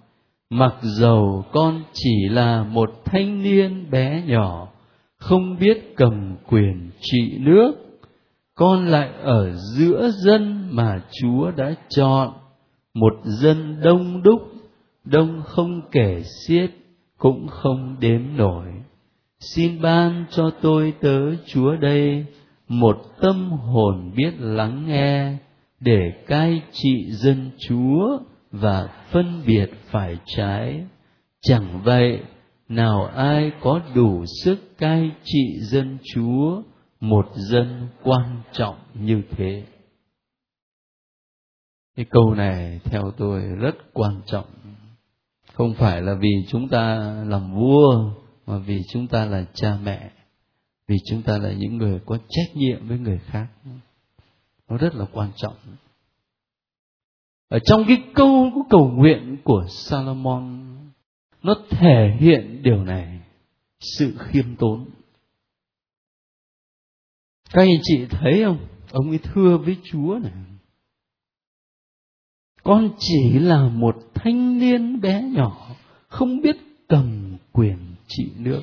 mặc 0.54 0.74
dầu 0.82 1.44
con 1.52 1.82
chỉ 1.92 2.28
là 2.28 2.64
một 2.64 2.90
thanh 3.04 3.42
niên 3.42 3.90
bé 3.90 4.22
nhỏ, 4.26 4.68
không 5.16 5.58
biết 5.58 5.94
cầm 5.96 6.36
quyền 6.46 6.90
trị 7.00 7.38
nước, 7.38 7.72
con 8.54 8.86
lại 8.86 9.10
ở 9.22 9.52
giữa 9.52 10.10
dân 10.24 10.68
mà 10.70 11.02
chúa 11.20 11.50
đã 11.50 11.74
chọn. 11.88 12.32
Một 12.94 13.12
dân 13.24 13.80
đông 13.82 14.22
đúc, 14.22 14.42
đông 15.04 15.42
không 15.44 15.80
kể 15.92 16.22
xiết, 16.46 16.70
cũng 17.18 17.46
không 17.48 17.96
đếm 18.00 18.20
nổi. 18.36 18.66
Xin 19.40 19.82
ban 19.82 20.24
cho 20.30 20.50
tôi 20.62 20.92
tớ 21.00 21.36
chúa 21.46 21.76
đây 21.76 22.26
một 22.68 22.96
tâm 23.20 23.50
hồn 23.50 24.12
biết 24.16 24.32
lắng 24.38 24.84
nghe, 24.86 25.36
để 25.80 26.12
cai 26.26 26.62
trị 26.72 27.04
dân 27.10 27.50
chúa 27.58 28.18
và 28.60 28.88
phân 29.10 29.42
biệt 29.46 29.70
phải 29.90 30.18
trái. 30.26 30.84
Chẳng 31.40 31.82
vậy, 31.84 32.22
nào 32.68 33.06
ai 33.06 33.52
có 33.60 33.80
đủ 33.94 34.24
sức 34.44 34.78
cai 34.78 35.10
trị 35.24 35.58
dân 35.60 35.98
chúa, 36.14 36.62
một 37.00 37.26
dân 37.50 37.88
quan 38.02 38.40
trọng 38.52 38.76
như 38.94 39.22
thế? 39.30 39.64
Cái 41.96 42.06
câu 42.10 42.34
này 42.34 42.80
theo 42.84 43.10
tôi 43.16 43.42
rất 43.42 43.74
quan 43.92 44.20
trọng. 44.26 44.46
Không 45.52 45.74
phải 45.74 46.02
là 46.02 46.14
vì 46.14 46.44
chúng 46.48 46.68
ta 46.68 47.14
làm 47.26 47.54
vua, 47.54 48.10
mà 48.46 48.58
vì 48.58 48.80
chúng 48.92 49.06
ta 49.06 49.24
là 49.24 49.44
cha 49.54 49.78
mẹ, 49.84 50.10
vì 50.88 50.96
chúng 51.10 51.22
ta 51.22 51.38
là 51.38 51.52
những 51.52 51.76
người 51.76 52.00
có 52.06 52.18
trách 52.28 52.56
nhiệm 52.56 52.88
với 52.88 52.98
người 52.98 53.18
khác. 53.18 53.46
Nó 54.68 54.76
rất 54.76 54.94
là 54.94 55.04
quan 55.12 55.30
trọng 55.36 55.54
ở 57.48 57.58
trong 57.64 57.84
cái 57.88 58.02
câu 58.14 58.50
của 58.54 58.62
cầu 58.70 58.88
nguyện 58.88 59.36
của 59.44 59.66
Salomon, 59.68 60.64
nó 61.42 61.54
thể 61.70 62.16
hiện 62.20 62.62
điều 62.62 62.84
này, 62.84 63.20
sự 63.80 64.14
khiêm 64.18 64.56
tốn. 64.56 64.86
Các 67.52 67.62
anh 67.62 67.80
chị 67.82 68.06
thấy 68.10 68.42
không? 68.44 68.58
Ông 68.90 69.08
ấy 69.10 69.18
thưa 69.22 69.58
với 69.58 69.76
chúa 69.84 70.18
này, 70.22 70.32
con 72.62 72.90
chỉ 72.98 73.38
là 73.38 73.68
một 73.68 73.96
thanh 74.14 74.58
niên 74.58 75.00
bé 75.00 75.22
nhỏ, 75.22 75.68
không 76.08 76.40
biết 76.40 76.56
cầm 76.88 77.36
quyền 77.52 77.76
trị 78.08 78.30
nước, 78.38 78.62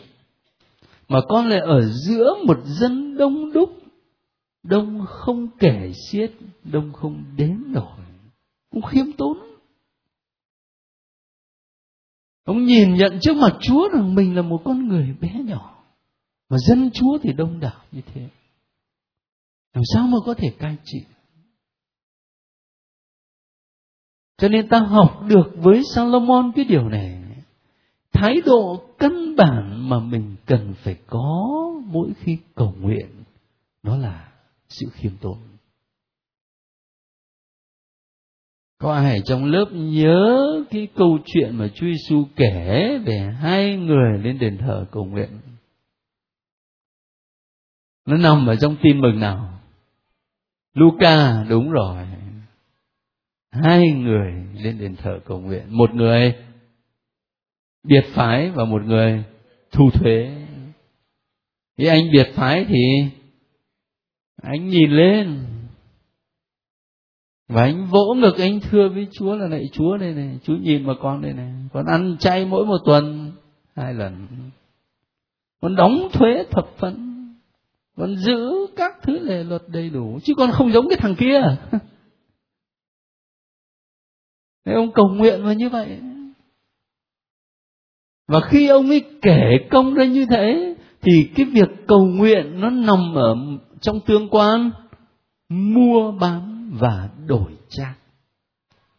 mà 1.08 1.20
con 1.30 1.46
lại 1.46 1.60
ở 1.60 1.82
giữa 1.82 2.34
một 2.46 2.58
dân 2.66 3.18
đông 3.18 3.54
đúc, 3.54 3.70
đông 4.64 5.06
không 5.08 5.48
kể 5.60 5.92
xiết, 6.10 6.32
đông 6.64 6.94
không 6.94 7.24
đếm 7.38 7.56
nổi 7.68 7.98
cũng 8.72 8.82
khiêm 8.82 9.06
tốn. 9.18 9.38
Ông 12.44 12.66
nhìn 12.66 12.94
nhận 12.94 13.20
trước 13.22 13.38
mặt 13.38 13.58
chúa 13.62 13.90
rằng 13.94 14.16
mình 14.16 14.36
là 14.36 14.42
một 14.42 14.62
con 14.66 14.88
người 14.88 15.16
bé 15.22 15.30
nhỏ, 15.46 15.84
mà 16.50 16.58
dân 16.68 16.90
chúa 16.94 17.18
thì 17.22 17.34
đông 17.34 17.60
đảo 17.60 17.82
như 17.92 18.02
thế. 18.14 18.30
Làm 19.74 19.84
sao 19.94 20.08
mà 20.08 20.18
có 20.26 20.34
thể 20.34 20.50
cai 20.60 20.78
trị? 20.84 21.00
Cho 24.38 24.48
nên 24.48 24.70
ta 24.70 24.80
học 24.80 25.22
được 25.28 25.52
với 25.56 25.84
Salomon 25.96 26.52
cái 26.56 26.66
điều 26.66 26.90
này. 26.90 27.18
Thái 28.12 28.36
độ 28.46 28.84
căn 29.00 29.36
bản 29.36 29.90
mà 29.90 30.00
mình 30.00 30.36
cần 30.46 30.74
phải 30.84 30.96
có 31.08 31.50
mỗi 31.86 32.14
khi 32.18 32.38
cầu 32.56 32.76
nguyện, 32.80 33.24
đó 33.84 33.98
là 33.98 34.32
sự 34.70 34.90
khiêm 34.94 35.12
tốn. 35.22 35.51
Có 38.82 38.94
ai 38.94 39.22
trong 39.26 39.46
lớp 39.46 39.66
nhớ 39.72 40.64
cái 40.72 40.88
câu 40.96 41.20
chuyện 41.26 41.56
mà 41.56 41.68
Chúa 41.68 41.86
Giêsu 41.86 42.26
kể 42.36 42.98
về 43.06 43.20
hai 43.42 43.78
người 43.78 44.18
lên 44.18 44.40
đền 44.40 44.58
thờ 44.58 44.86
cầu 44.92 45.06
nguyện? 45.06 45.30
Nó 48.06 48.18
nằm 48.18 48.48
ở 48.48 48.56
trong 48.56 48.76
tin 48.84 49.02
mừng 49.02 49.20
nào? 49.20 49.60
Luca, 50.74 51.44
đúng 51.50 51.72
rồi. 51.72 52.08
Hai 53.52 53.92
người 53.92 54.32
lên 54.54 54.80
đền 54.80 54.96
thờ 54.96 55.20
cầu 55.26 55.40
nguyện. 55.40 55.64
Một 55.68 55.94
người 55.94 56.36
biệt 57.84 58.06
phái 58.14 58.50
và 58.50 58.66
một 58.66 58.82
người 58.86 59.24
thu 59.72 59.90
thuế. 59.92 60.46
Thì 61.78 61.86
anh 61.86 62.12
biệt 62.12 62.28
phái 62.36 62.66
thì 62.66 62.84
anh 64.42 64.68
nhìn 64.68 64.92
lên 64.92 65.46
và 67.54 67.62
anh 67.62 67.88
vỗ 67.92 68.14
ngực 68.14 68.38
anh 68.38 68.60
thưa 68.70 68.90
với 68.90 69.08
chúa 69.12 69.36
là, 69.36 69.48
này 69.48 69.64
chúa 69.74 69.98
đây 69.98 70.14
này, 70.14 70.40
chúa 70.44 70.56
nhìn 70.56 70.86
vào 70.86 70.96
con 71.02 71.22
đây 71.22 71.34
này, 71.34 71.54
con 71.74 71.86
ăn 71.86 72.18
chay 72.20 72.46
mỗi 72.46 72.66
một 72.66 72.78
tuần, 72.86 73.32
hai 73.76 73.94
lần. 73.94 74.28
Con 75.62 75.76
đóng 75.76 76.08
thuế 76.14 76.44
thập 76.52 76.68
phân 76.78 77.12
con 78.02 78.16
giữ 78.16 78.68
các 78.76 78.94
thứ 79.04 79.20
lệ 79.20 79.44
luật 79.44 79.62
đầy 79.68 79.90
đủ, 79.90 80.20
chứ 80.24 80.34
con 80.38 80.52
không 80.52 80.72
giống 80.72 80.90
cái 80.90 80.98
thằng 81.02 81.16
kia. 81.16 81.42
Thế 84.66 84.74
ông 84.74 84.92
cầu 84.92 85.08
nguyện 85.10 85.44
mà 85.44 85.54
như 85.54 85.70
vậy. 85.70 86.00
Và 88.28 88.40
khi 88.40 88.68
ông 88.68 88.90
ấy 88.90 89.04
kể 89.22 89.68
công 89.72 89.94
ra 89.94 90.06
như 90.06 90.26
thế, 90.30 90.76
thì 91.02 91.12
cái 91.36 91.46
việc 91.46 91.70
cầu 91.88 92.06
nguyện 92.06 92.60
nó 92.60 92.70
nằm 92.70 93.16
ở 93.16 93.36
trong 93.82 94.00
tương 94.06 94.30
quan 94.30 94.72
mua 95.52 96.12
bán 96.12 96.72
và 96.80 97.10
đổi 97.28 97.58
trang. 97.70 97.94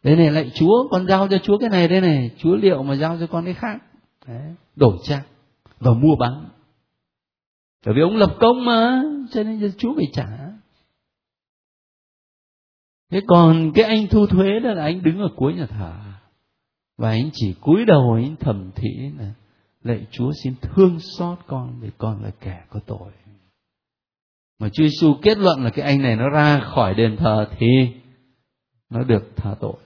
Đây 0.03 0.15
này 0.15 0.31
lại 0.31 0.51
chúa 0.55 0.87
con 0.91 1.07
giao 1.07 1.27
cho 1.27 1.37
chúa 1.43 1.57
cái 1.57 1.69
này 1.69 1.87
đây 1.87 2.01
này 2.01 2.31
chúa 2.37 2.55
liệu 2.55 2.83
mà 2.83 2.95
giao 2.95 3.17
cho 3.19 3.27
con 3.27 3.45
cái 3.45 3.53
khác. 3.53 3.77
Đấy, 4.27 4.53
đổi 4.75 4.97
trang 5.03 5.23
và 5.79 5.93
mua 5.93 6.15
bán. 6.19 6.49
Bởi 7.85 7.95
vì 7.95 8.01
ông 8.01 8.17
lập 8.17 8.35
công 8.39 8.65
mà 8.65 9.03
cho 9.31 9.43
nên 9.43 9.71
chúa 9.77 9.93
phải 9.95 10.05
trả. 10.13 10.27
Thế 13.11 13.21
còn 13.27 13.71
cái 13.75 13.85
anh 13.85 14.07
thu 14.07 14.27
thuế 14.27 14.59
đó 14.59 14.73
là 14.73 14.83
anh 14.83 15.03
đứng 15.03 15.19
ở 15.19 15.27
cuối 15.35 15.53
nhà 15.53 15.65
thờ. 15.65 15.93
Và 16.97 17.09
anh 17.09 17.29
chỉ 17.33 17.53
cúi 17.61 17.85
đầu 17.85 18.13
anh 18.15 18.35
thầm 18.39 18.71
thị 18.75 18.89
là 19.19 19.31
lạy 19.83 20.07
chúa 20.11 20.31
xin 20.43 20.53
thương 20.61 20.99
xót 21.17 21.39
con 21.47 21.79
vì 21.79 21.89
con 21.97 22.23
là 22.23 22.31
kẻ 22.39 22.63
có 22.69 22.79
tội 22.85 23.11
mà 24.59 24.69
Chúa 24.73 24.83
Giêsu 24.83 25.13
kết 25.21 25.37
luận 25.37 25.63
là 25.63 25.69
cái 25.69 25.85
anh 25.85 26.01
này 26.01 26.15
nó 26.15 26.29
ra 26.29 26.59
khỏi 26.59 26.93
đền 26.93 27.17
thờ 27.17 27.47
thì 27.57 27.67
nó 28.89 29.03
được 29.03 29.31
tha 29.35 29.55
tội. 29.59 29.77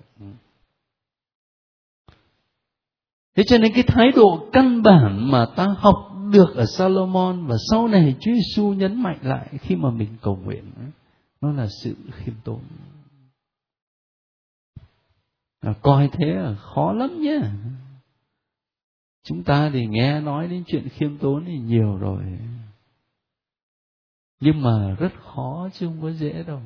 Thế 3.35 3.43
cho 3.47 3.57
nên 3.57 3.73
cái 3.73 3.83
thái 3.87 4.11
độ 4.15 4.49
căn 4.53 4.81
bản 4.83 5.31
mà 5.31 5.45
ta 5.55 5.67
học 5.77 5.95
được 6.31 6.55
ở 6.55 6.65
Salomon 6.65 7.47
và 7.47 7.55
sau 7.71 7.87
này 7.87 8.15
Chúa 8.19 8.31
Giêsu 8.31 8.73
nhấn 8.73 9.03
mạnh 9.03 9.19
lại 9.21 9.47
khi 9.61 9.75
mà 9.75 9.89
mình 9.89 10.09
cầu 10.21 10.39
nguyện 10.43 10.71
nó 11.41 11.51
là 11.51 11.67
sự 11.83 11.95
khiêm 12.11 12.35
tốn. 12.43 12.59
À, 15.59 15.73
coi 15.81 16.09
thế 16.13 16.25
là 16.25 16.55
khó 16.55 16.93
lắm 16.93 17.21
nhé. 17.21 17.39
Chúng 19.23 19.43
ta 19.43 19.69
thì 19.73 19.85
nghe 19.85 20.21
nói 20.21 20.47
đến 20.47 20.63
chuyện 20.67 20.89
khiêm 20.89 21.17
tốn 21.17 21.45
thì 21.45 21.57
nhiều 21.57 21.97
rồi 21.97 22.21
nhưng 24.39 24.61
mà 24.61 24.95
rất 24.99 25.13
khó 25.23 25.69
chứ 25.73 25.85
không 25.85 26.01
có 26.01 26.11
dễ 26.11 26.43
đâu. 26.43 26.61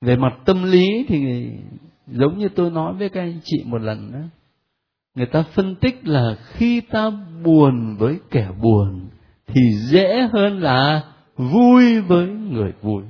Về 0.00 0.16
mặt 0.16 0.32
tâm 0.44 0.62
lý 0.62 1.04
thì 1.08 1.50
giống 2.06 2.38
như 2.38 2.48
tôi 2.48 2.70
nói 2.70 2.94
với 2.94 3.08
các 3.08 3.20
anh 3.20 3.40
chị 3.44 3.64
một 3.64 3.78
lần 3.78 4.12
đó, 4.12 4.18
người 5.14 5.26
ta 5.26 5.42
phân 5.42 5.76
tích 5.76 6.08
là 6.08 6.36
khi 6.46 6.80
ta 6.80 7.10
buồn 7.44 7.96
với 7.98 8.18
kẻ 8.30 8.48
buồn 8.62 9.08
thì 9.46 9.60
dễ 9.74 10.28
hơn 10.32 10.60
là 10.60 11.12
vui 11.36 12.00
với 12.00 12.28
người 12.28 12.72
vui. 12.80 13.02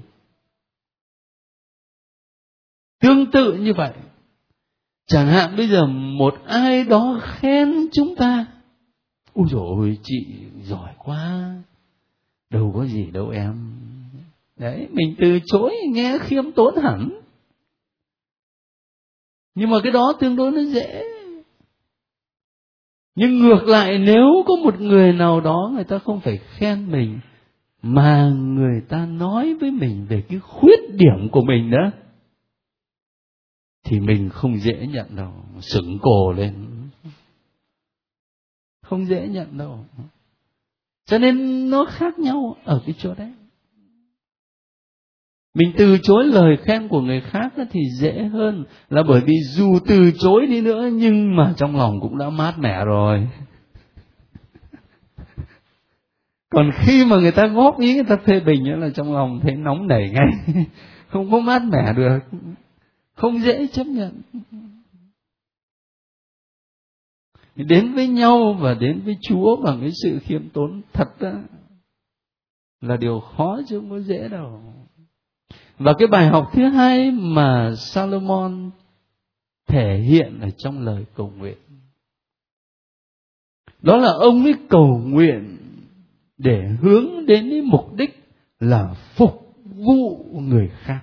Tương 3.00 3.30
tự 3.30 3.54
như 3.54 3.74
vậy, 3.74 3.92
chẳng 5.06 5.26
hạn 5.26 5.56
bây 5.56 5.68
giờ 5.68 5.86
một 5.86 6.34
ai 6.46 6.84
đó 6.84 7.20
khen 7.22 7.68
chúng 7.92 8.16
ta, 8.16 8.46
ôi 9.32 9.46
dồi 9.50 9.98
chị 10.02 10.46
giỏi 10.62 10.94
quá 10.98 11.54
đâu 12.50 12.72
có 12.74 12.87
gì 12.87 13.11
đâu 13.11 13.28
em. 13.28 13.74
Đấy, 14.57 14.88
mình 14.90 15.14
từ 15.18 15.38
chối 15.46 15.74
nghe 15.92 16.18
khiêm 16.18 16.52
tốn 16.52 16.76
hẳn. 16.76 17.20
Nhưng 19.54 19.70
mà 19.70 19.76
cái 19.83 19.92
đó 19.92 20.12
tương 20.20 20.37
đối 20.37 20.52
nó 20.52 20.62
dễ. 20.62 21.04
Nhưng 23.14 23.38
ngược 23.38 23.64
lại, 23.64 23.98
nếu 23.98 24.26
có 24.46 24.57
một 24.64 24.80
người 24.80 25.12
nào 25.12 25.40
đó 25.40 25.70
người 25.74 25.85
ta 25.85 25.98
không 25.98 26.20
phải 26.20 26.38
khen 26.38 26.90
mình, 26.90 27.20
mà 27.83 28.28
người 28.28 28.80
ta 28.88 29.07
nói 29.07 29.54
với 29.54 29.70
mình 29.70 30.07
về 30.09 30.22
cái 30.28 30.38
khuyết 30.38 30.80
điểm 30.94 31.28
của 31.33 31.42
mình 31.42 31.70
đó 31.70 31.90
thì 33.85 34.00
mình 34.00 34.30
không 34.30 34.59
dễ 34.59 34.87
nhận 34.87 35.16
đâu. 35.16 35.33
Sững 35.61 35.98
cổ 36.02 36.33
lên. 36.33 36.66
Không 38.83 39.07
dễ 39.07 39.28
nhận 39.28 39.59
đâu 39.59 39.85
cho 41.06 41.18
nên 41.18 41.70
nó 41.70 41.84
khác 41.84 42.18
nhau 42.18 42.56
ở 42.64 42.80
cái 42.86 42.94
chỗ 42.98 43.14
đấy. 43.14 43.32
Mình 45.54 45.72
từ 45.76 45.98
chối 46.02 46.24
lời 46.24 46.56
khen 46.64 46.88
của 46.88 47.00
người 47.00 47.20
khác 47.20 47.52
thì 47.70 47.80
dễ 48.00 48.24
hơn 48.24 48.64
là 48.90 49.02
bởi 49.08 49.20
vì 49.20 49.34
dù 49.42 49.78
từ 49.86 50.10
chối 50.18 50.46
đi 50.46 50.60
nữa 50.60 50.88
nhưng 50.92 51.36
mà 51.36 51.54
trong 51.56 51.76
lòng 51.76 52.00
cũng 52.00 52.18
đã 52.18 52.30
mát 52.30 52.58
mẻ 52.58 52.84
rồi. 52.84 53.28
Còn 56.50 56.70
khi 56.74 57.04
mà 57.04 57.16
người 57.16 57.32
ta 57.32 57.46
góp 57.46 57.80
ý, 57.80 57.94
người 57.94 58.04
ta 58.04 58.16
phê 58.16 58.40
bình 58.40 58.80
là 58.80 58.90
trong 58.90 59.14
lòng 59.14 59.40
thấy 59.42 59.54
nóng 59.54 59.86
nảy 59.86 60.10
ngay. 60.10 60.28
Không 61.08 61.30
có 61.30 61.40
mát 61.40 61.62
mẻ 61.62 61.92
được. 61.96 62.18
Không 63.14 63.38
dễ 63.38 63.66
chấp 63.66 63.86
nhận 63.86 64.22
đến 67.56 67.94
với 67.94 68.08
nhau 68.08 68.56
và 68.60 68.74
đến 68.74 69.02
với 69.04 69.16
Chúa 69.22 69.56
bằng 69.56 69.80
cái 69.80 69.90
sự 70.02 70.18
khiêm 70.18 70.48
tốn 70.48 70.82
thật 70.92 71.20
đó 71.20 71.32
là 72.80 72.96
điều 72.96 73.20
khó 73.20 73.60
chứ 73.68 73.78
không 73.78 73.90
có 73.90 74.00
dễ 74.00 74.28
đâu. 74.28 74.62
Và 75.78 75.94
cái 75.98 76.08
bài 76.08 76.26
học 76.26 76.50
thứ 76.52 76.68
hai 76.68 77.10
mà 77.10 77.74
Salomon 77.76 78.70
thể 79.66 79.98
hiện 79.98 80.40
ở 80.40 80.50
trong 80.50 80.84
lời 80.84 81.04
cầu 81.14 81.32
nguyện, 81.38 81.58
đó 83.82 83.96
là 83.96 84.12
ông 84.12 84.44
ấy 84.44 84.54
cầu 84.68 84.98
nguyện 85.04 85.58
để 86.38 86.68
hướng 86.80 87.26
đến 87.26 87.50
cái 87.50 87.62
mục 87.62 87.94
đích 87.94 88.24
là 88.60 88.94
phục 89.16 89.54
vụ 89.64 90.24
người 90.40 90.70
khác 90.74 91.00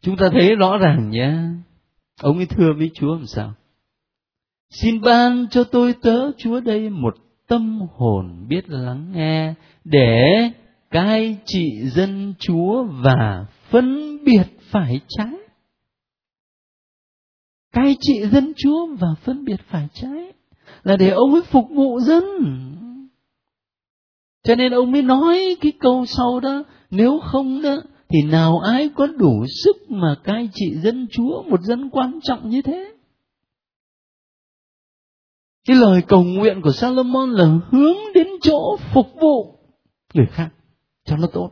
chúng 0.00 0.16
ta 0.16 0.28
thấy 0.32 0.56
rõ 0.56 0.78
ràng 0.78 1.10
nhé 1.10 1.34
Ông 2.22 2.36
ấy 2.36 2.46
thưa 2.46 2.72
với 2.78 2.90
Chúa 2.94 3.14
làm 3.14 3.26
sao? 3.26 3.54
Xin 4.70 5.00
ban 5.00 5.46
cho 5.50 5.64
tôi 5.64 5.94
tớ 6.02 6.30
Chúa 6.38 6.60
đây 6.60 6.90
một 6.90 7.14
tâm 7.48 7.80
hồn 7.96 8.46
biết 8.48 8.68
lắng 8.68 9.12
nghe 9.12 9.54
để 9.84 10.50
cai 10.90 11.38
trị 11.44 11.70
dân 11.84 12.34
Chúa 12.38 12.84
và 12.84 13.46
phân 13.70 14.18
biệt 14.24 14.46
phải 14.60 15.00
trái. 15.08 15.34
Cai 17.72 17.96
trị 18.00 18.26
dân 18.32 18.52
Chúa 18.56 18.86
và 18.86 19.08
phân 19.22 19.44
biệt 19.44 19.60
phải 19.68 19.88
trái 19.92 20.32
là 20.82 20.96
để 20.96 21.10
ông 21.10 21.32
ấy 21.32 21.42
phục 21.42 21.70
vụ 21.70 22.00
dân. 22.00 22.24
Cho 24.44 24.54
nên 24.54 24.72
ông 24.72 24.92
mới 24.92 25.02
nói 25.02 25.56
cái 25.60 25.72
câu 25.80 26.06
sau 26.06 26.40
đó, 26.40 26.64
nếu 26.90 27.20
không 27.20 27.62
đó 27.62 27.76
thì 28.14 28.22
nào 28.22 28.58
ai 28.58 28.90
có 28.94 29.06
đủ 29.06 29.46
sức 29.64 29.76
mà 29.88 30.16
cai 30.24 30.48
trị 30.52 30.74
dân 30.74 31.06
chúa 31.10 31.42
một 31.42 31.60
dân 31.60 31.90
quan 31.90 32.18
trọng 32.22 32.48
như 32.48 32.62
thế 32.62 32.94
cái 35.66 35.76
lời 35.76 36.02
cầu 36.08 36.24
nguyện 36.24 36.60
của 36.62 36.72
Salomon 36.72 37.30
là 37.30 37.44
hướng 37.70 37.96
đến 38.14 38.26
chỗ 38.42 38.76
phục 38.92 39.06
vụ 39.20 39.58
người 40.14 40.26
khác 40.26 40.50
cho 41.04 41.16
nó 41.16 41.26
tốt 41.32 41.50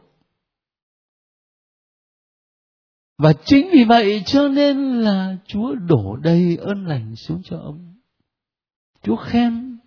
và 3.23 3.33
chính 3.45 3.69
vì 3.73 3.85
vậy 3.85 4.23
cho 4.27 4.49
nên 4.49 5.01
là 5.01 5.37
Chúa 5.47 5.75
đổ 5.75 6.17
đầy 6.17 6.57
ơn 6.57 6.87
lành 6.87 7.17
xuống 7.17 7.43
cho 7.45 7.57
ông. 7.59 7.95
Chúa 9.03 9.17
khen, 9.17 9.79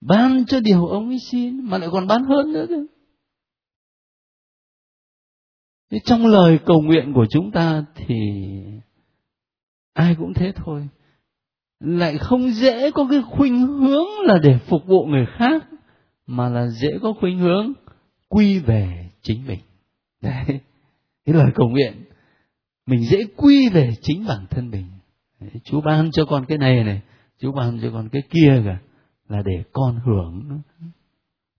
ban 0.00 0.44
cho 0.46 0.60
điều 0.60 0.86
ông 0.86 1.08
ấy 1.08 1.18
xin, 1.18 1.60
mà 1.64 1.78
lại 1.78 1.88
còn 1.92 2.06
ban 2.06 2.24
hơn 2.24 2.52
nữa 2.52 2.66
cơ. 2.68 2.93
Thế 5.90 5.98
trong 6.04 6.26
lời 6.26 6.58
cầu 6.66 6.80
nguyện 6.80 7.12
của 7.14 7.26
chúng 7.30 7.50
ta 7.50 7.84
thì 7.94 8.14
ai 9.92 10.14
cũng 10.14 10.34
thế 10.34 10.52
thôi. 10.56 10.88
Lại 11.80 12.18
không 12.18 12.50
dễ 12.50 12.90
có 12.90 13.06
cái 13.10 13.22
khuynh 13.30 13.66
hướng 13.66 14.06
là 14.24 14.38
để 14.42 14.58
phục 14.58 14.86
vụ 14.86 15.06
người 15.06 15.26
khác, 15.38 15.64
mà 16.26 16.48
là 16.48 16.66
dễ 16.66 16.88
có 17.02 17.14
khuynh 17.20 17.38
hướng 17.38 17.72
quy 18.28 18.58
về 18.58 19.10
chính 19.22 19.46
mình. 19.46 19.60
Đấy, 20.22 20.60
cái 21.24 21.34
lời 21.34 21.50
cầu 21.54 21.68
nguyện 21.68 22.04
mình 22.86 23.04
dễ 23.04 23.24
quy 23.36 23.68
về 23.68 23.94
chính 24.02 24.26
bản 24.28 24.46
thân 24.50 24.70
mình. 24.70 24.86
Đấy, 25.40 25.50
Chúa 25.64 25.80
ban 25.80 26.10
cho 26.10 26.24
con 26.24 26.44
cái 26.46 26.58
này 26.58 26.84
này, 26.84 27.00
Chúa 27.38 27.52
ban 27.52 27.78
cho 27.82 27.90
con 27.92 28.08
cái 28.08 28.22
kia 28.30 28.62
cả 28.64 28.78
là 29.28 29.42
để 29.42 29.62
con 29.72 30.00
hưởng 30.04 30.60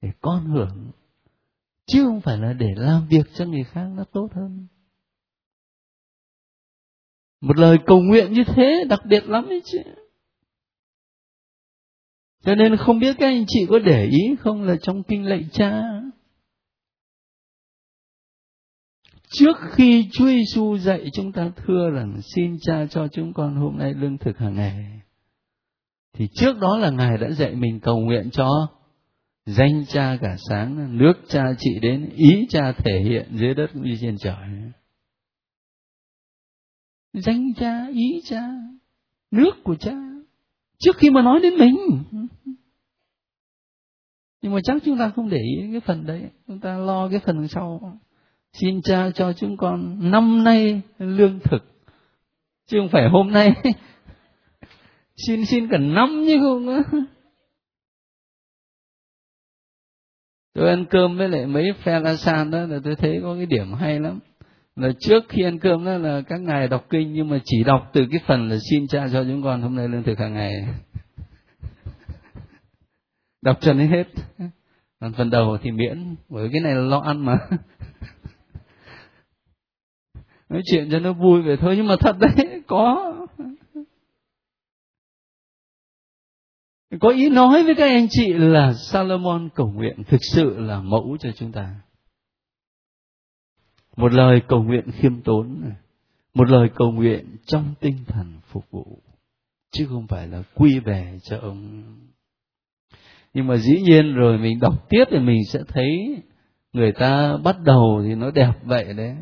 để 0.02 0.10
con 0.22 0.46
hưởng 0.46 0.92
chứ 1.86 2.04
không 2.04 2.22
phải 2.22 2.38
là 2.38 2.54
để 2.54 2.68
làm 2.76 3.08
việc 3.08 3.26
cho 3.34 3.46
người 3.46 3.64
khác 3.64 3.88
nó 3.96 4.04
tốt 4.04 4.28
hơn. 4.36 4.68
Một 7.42 7.58
lời 7.58 7.78
cầu 7.86 8.02
nguyện 8.02 8.34
như 8.34 8.44
thế 8.48 8.84
đặc 8.90 9.00
biệt 9.10 9.24
lắm 9.26 9.46
ấy 9.46 9.62
chứ. 9.66 9.80
Cho 12.44 12.56
nên 12.56 12.78
không 12.78 13.00
biết 13.00 13.16
các 13.20 13.26
anh 13.26 13.46
chị 13.48 13.66
có 13.70 13.80
để 13.80 14.06
ý 14.06 14.36
không 14.40 14.64
là 14.64 14.76
trong 14.82 15.04
kinh 15.04 15.26
lạy 15.26 15.46
cha? 15.52 15.84
Trước 19.28 19.58
khi 19.72 20.10
Chúa 20.12 20.26
Giêsu 20.26 20.78
dạy 20.78 21.10
chúng 21.14 21.32
ta 21.32 21.52
thưa 21.56 21.90
rằng 21.90 22.22
xin 22.36 22.58
cha 22.62 22.86
cho 22.90 23.08
chúng 23.08 23.34
con 23.34 23.56
hôm 23.56 23.78
nay 23.78 23.94
lương 23.94 24.18
thực 24.18 24.38
hàng 24.38 24.56
ngày, 24.56 25.02
thì 26.14 26.28
trước 26.34 26.60
đó 26.60 26.78
là 26.78 26.90
ngài 26.90 27.18
đã 27.18 27.30
dạy 27.32 27.56
mình 27.56 27.80
cầu 27.80 28.00
nguyện 28.00 28.30
cho 28.32 28.68
danh 29.46 29.86
cha 29.88 30.18
cả 30.22 30.36
sáng, 30.50 30.98
nước 30.98 31.14
cha 31.28 31.44
trị 31.58 31.80
đến, 31.82 32.10
ý 32.16 32.46
cha 32.50 32.72
thể 32.72 33.00
hiện 33.04 33.28
dưới 33.32 33.54
đất 33.54 33.68
cũng 33.74 33.84
như 33.84 33.98
trên 34.02 34.18
trời. 34.18 34.48
Danh 37.14 37.54
cha, 37.54 37.88
ý 37.94 38.22
cha, 38.24 38.42
nước 39.32 39.52
của 39.64 39.76
cha, 39.76 39.94
trước 40.80 40.98
khi 40.98 41.10
mà 41.10 41.22
nói 41.22 41.40
đến 41.44 41.54
mình. 41.58 41.76
Nhưng 44.42 44.54
mà 44.54 44.60
chắc 44.64 44.78
chúng 44.86 44.98
ta 44.98 45.12
không 45.16 45.30
để 45.30 45.38
ý 45.38 45.72
cái 45.72 45.80
phần 45.80 46.06
đấy, 46.06 46.22
chúng 46.48 46.60
ta 46.60 46.78
lo 46.78 47.10
cái 47.10 47.20
phần 47.20 47.48
sau. 47.48 48.00
Xin 48.54 48.82
cha 48.82 49.10
cho 49.16 49.34
chúng 49.34 49.58
con 49.58 49.98
năm 50.12 50.44
nay 50.44 50.82
lương 50.98 51.40
thực, 51.40 51.66
chứ 52.68 52.78
không 52.80 52.90
phải 52.92 53.10
hôm 53.10 53.32
nay. 53.32 53.54
Xin 55.28 55.46
xin 55.46 55.68
cả 55.68 55.78
năm 55.78 56.22
như 56.22 56.38
không 56.42 56.84
tôi 60.56 60.70
ăn 60.70 60.86
cơm 60.86 61.18
với 61.18 61.30
lại 61.30 61.46
mấy 61.46 61.74
phe 61.84 62.00
la 62.00 62.16
san 62.16 62.52
đó 62.52 62.60
là 62.60 62.80
tôi 62.84 62.96
thấy 62.96 63.20
có 63.24 63.36
cái 63.36 63.46
điểm 63.46 63.74
hay 63.74 64.00
lắm. 64.00 64.20
Là 64.76 64.90
trước 65.00 65.24
khi 65.30 65.44
ăn 65.44 65.60
cơm 65.60 65.86
đó 65.86 65.98
là 65.98 66.22
các 66.22 66.42
ngài 66.42 66.68
đọc 66.68 66.86
kinh, 66.90 67.14
nhưng 67.14 67.30
mà 67.30 67.40
chỉ 67.46 67.64
đọc 67.64 67.90
từ 67.94 68.06
cái 68.12 68.20
phần 68.28 68.50
là 68.50 68.58
xin 68.72 68.88
cha 68.88 69.08
cho 69.14 69.24
chúng 69.24 69.44
con, 69.44 69.62
hôm 69.62 69.76
nay 69.76 69.88
lương 69.88 70.04
thực 70.04 70.20
hàng 70.20 70.34
ngày. 70.34 70.52
Đọc 73.42 73.58
cho 73.62 73.74
đến 73.74 73.88
hết. 73.88 74.04
Còn 75.00 75.14
phần 75.14 75.30
đầu 75.30 75.58
thì 75.62 75.72
miễn, 75.72 76.16
bởi 76.30 76.50
cái 76.52 76.62
này 76.62 76.76
là 76.76 76.82
lo 76.82 77.00
ăn 77.00 77.26
mà. 77.26 77.38
Nói 80.50 80.62
chuyện 80.72 80.90
cho 80.92 81.00
nó 81.00 81.14
vui 81.14 81.42
vậy 81.42 81.58
thôi, 81.58 81.74
nhưng 81.78 81.88
mà 81.88 81.96
thật 82.00 82.16
đấy, 82.20 82.62
có. 82.68 83.14
Có 87.00 87.10
ý 87.10 87.30
nói 87.30 87.64
với 87.64 87.76
các 87.76 87.86
anh 87.86 88.08
chị 88.10 88.34
là 88.34 88.74
Salomon 88.74 89.50
cầu 89.56 89.72
nguyện 89.72 90.04
thực 90.08 90.22
sự 90.34 90.60
là 90.60 90.82
mẫu 90.82 91.18
cho 91.20 91.32
chúng 91.32 91.52
ta. 91.52 91.76
Một 93.98 94.14
lời 94.14 94.42
cầu 94.48 94.64
nguyện 94.64 94.92
khiêm 94.92 95.22
tốn 95.22 95.62
một 96.36 96.50
lời 96.50 96.70
cầu 96.76 96.92
nguyện 96.92 97.26
trong 97.46 97.74
tinh 97.80 97.98
thần 98.08 98.40
phục 98.48 98.72
vụ, 98.72 99.00
chứ 99.72 99.86
không 99.90 100.08
phải 100.08 100.28
là 100.28 100.44
quy 100.56 100.80
về 100.80 101.20
cho 101.24 101.38
ông. 101.40 101.84
Nhưng 103.34 103.48
mà 103.48 103.58
dĩ 103.58 103.82
nhiên 103.82 104.14
rồi 104.14 104.38
mình 104.38 104.60
đọc 104.60 104.90
tiếp 104.90 105.04
thì 105.12 105.20
mình 105.20 105.46
sẽ 105.50 105.60
thấy 105.68 106.18
người 106.74 106.92
ta 106.92 107.38
bắt 107.38 107.56
đầu 107.64 108.02
thì 108.06 108.16
nó 108.16 108.32
đẹp 108.32 108.54
vậy 108.64 108.94
đấy, 108.94 109.16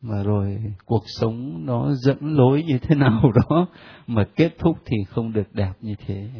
mà 0.00 0.22
rồi 0.22 0.58
cuộc 0.84 1.04
sống 1.06 1.66
nó 1.66 1.94
dẫn 1.94 2.18
lối 2.20 2.62
như 2.62 2.78
thế 2.78 2.94
nào 2.94 3.32
đó 3.34 3.66
mà 4.06 4.24
kết 4.36 4.50
thúc 4.58 4.78
thì 4.84 4.96
không 5.08 5.32
được 5.32 5.54
đẹp 5.54 5.72
như 5.80 5.94
thế. 6.06 6.30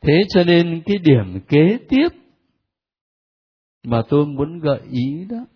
Thế 0.00 0.22
cho 0.28 0.44
nên 0.44 0.82
cái 0.86 0.98
điểm 0.98 1.40
kế 1.48 1.78
tiếp 1.88 2.08
mà 3.82 4.02
tôi 4.08 4.26
muốn 4.26 4.60
gợi 4.60 4.80
ý 4.90 5.24
đó 5.28 5.46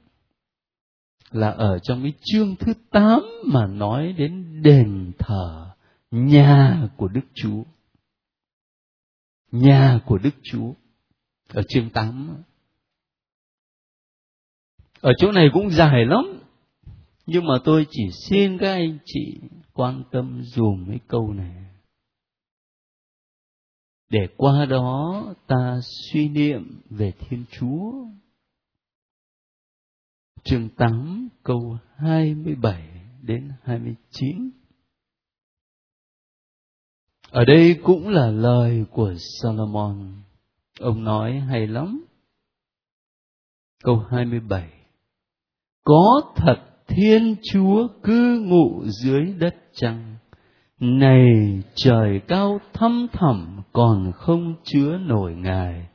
là 1.31 1.51
ở 1.51 1.79
trong 1.83 2.03
cái 2.03 2.13
chương 2.25 2.57
thứ 2.57 2.73
8 2.91 3.23
mà 3.45 3.67
nói 3.67 4.13
đến 4.13 4.63
đền 4.63 5.13
thờ 5.19 5.71
nhà 6.11 6.89
của 6.97 7.09
Đức 7.09 7.27
Chúa. 7.35 7.63
Nhà 9.51 10.01
của 10.07 10.19
Đức 10.19 10.35
Chúa. 10.43 10.73
Ở 11.49 11.63
chương 11.69 11.91
8. 11.91 12.43
Ở 15.01 15.13
chỗ 15.19 15.33
này 15.33 15.49
cũng 15.53 15.71
dài 15.71 16.05
lắm. 16.05 16.25
Nhưng 17.27 17.47
mà 17.47 17.55
tôi 17.65 17.87
chỉ 17.91 18.03
xin 18.29 18.59
các 18.59 18.73
anh 18.73 18.99
chị 19.05 19.41
quan 19.73 20.03
tâm 20.13 20.43
dùm 20.43 20.87
cái 20.89 20.99
câu 21.09 21.33
này. 21.33 21.70
Để 24.11 24.29
qua 24.37 24.67
đó 24.67 25.25
ta 25.47 25.81
suy 25.83 26.29
niệm 26.29 26.81
về 26.91 27.13
Thiên 27.19 27.45
Chúa. 27.51 27.93
Chương 30.45 30.69
8 30.69 31.29
câu 31.43 31.79
27 31.97 32.83
đến 33.23 33.53
29. 33.63 34.51
Ở 37.31 37.45
đây 37.45 37.81
cũng 37.83 38.09
là 38.09 38.27
lời 38.27 38.85
của 38.91 39.15
Solomon. 39.43 40.23
Ông 40.81 41.05
nói 41.05 41.41
hay 41.41 41.67
lắm. 41.67 42.05
Câu 43.83 44.05
27. 44.11 44.73
Có 45.85 46.33
thật 46.37 46.57
Thiên 46.87 47.37
Chúa 47.53 47.89
cư 48.03 48.41
ngụ 48.41 48.85
dưới 48.85 49.35
đất 49.39 49.55
chăng? 49.73 50.17
Này 50.81 51.63
trời 51.75 52.21
cao 52.29 52.61
thăm 52.73 53.07
thẳm 53.13 53.61
còn 53.73 54.13
không 54.13 54.55
chứa 54.65 54.99
nổi 55.07 55.35
Ngài, 55.35 55.87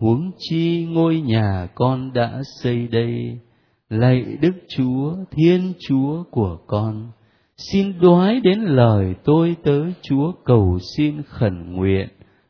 huống 0.00 0.30
chi 0.38 0.86
ngôi 0.90 1.20
nhà 1.20 1.68
con 1.74 2.12
đã 2.12 2.40
xây 2.62 2.88
đây, 2.88 3.38
lạy 3.88 4.24
Đức 4.40 4.52
Chúa, 4.68 5.14
Thiên 5.30 5.72
Chúa 5.88 6.24
của 6.30 6.58
con, 6.66 7.10
xin 7.56 8.00
đoái 8.00 8.40
đến 8.40 8.60
lời 8.60 9.14
tôi 9.24 9.56
tới 9.64 9.92
Chúa 10.02 10.32
cầu 10.44 10.78
xin 10.96 11.22
khẩn 11.22 11.72
nguyện, 11.72 12.08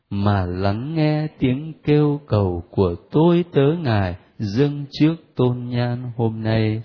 mà 0.09 0.45
lắng 0.45 0.95
nghe 0.95 1.27
tiếng 1.39 1.73
kêu 1.83 2.19
cầu 2.27 2.63
của 2.71 2.95
tôi 3.11 3.45
tớ 3.51 3.73
Ngài 3.83 4.15
dâng 4.37 4.85
trước 4.91 5.15
tôn 5.35 5.65
nhan 5.69 6.11
hôm 6.17 6.43
nay. 6.43 6.81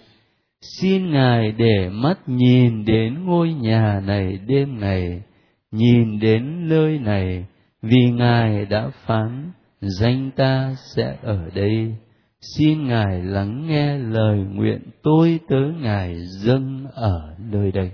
Xin 0.61 1.11
Ngài 1.11 1.53
để 1.53 1.89
mắt 1.93 2.19
nhìn 2.27 2.85
đến 2.85 3.25
ngôi 3.25 3.53
nhà 3.53 4.01
này 4.07 4.39
đêm 4.47 4.81
này, 4.81 5.23
nhìn 5.71 6.21
đến 6.21 6.69
nơi 6.69 6.99
này, 6.99 7.47
vì 7.83 8.11
Ngài 8.11 8.67
đã 8.67 8.91
phán, 9.07 9.53
danh 9.81 10.31
ta 10.37 10.75
sẽ 10.95 11.17
ở 11.23 11.51
đây. 11.55 11.95
Xin 12.41 12.87
ngài 12.87 13.23
lắng 13.23 13.67
nghe 13.69 13.99
lời 13.99 14.39
nguyện 14.39 14.91
tôi 15.03 15.41
tới 15.49 15.73
ngài 15.81 16.27
dâng 16.27 16.87
ở 16.93 17.37
nơi 17.39 17.73
đây. 17.73 17.93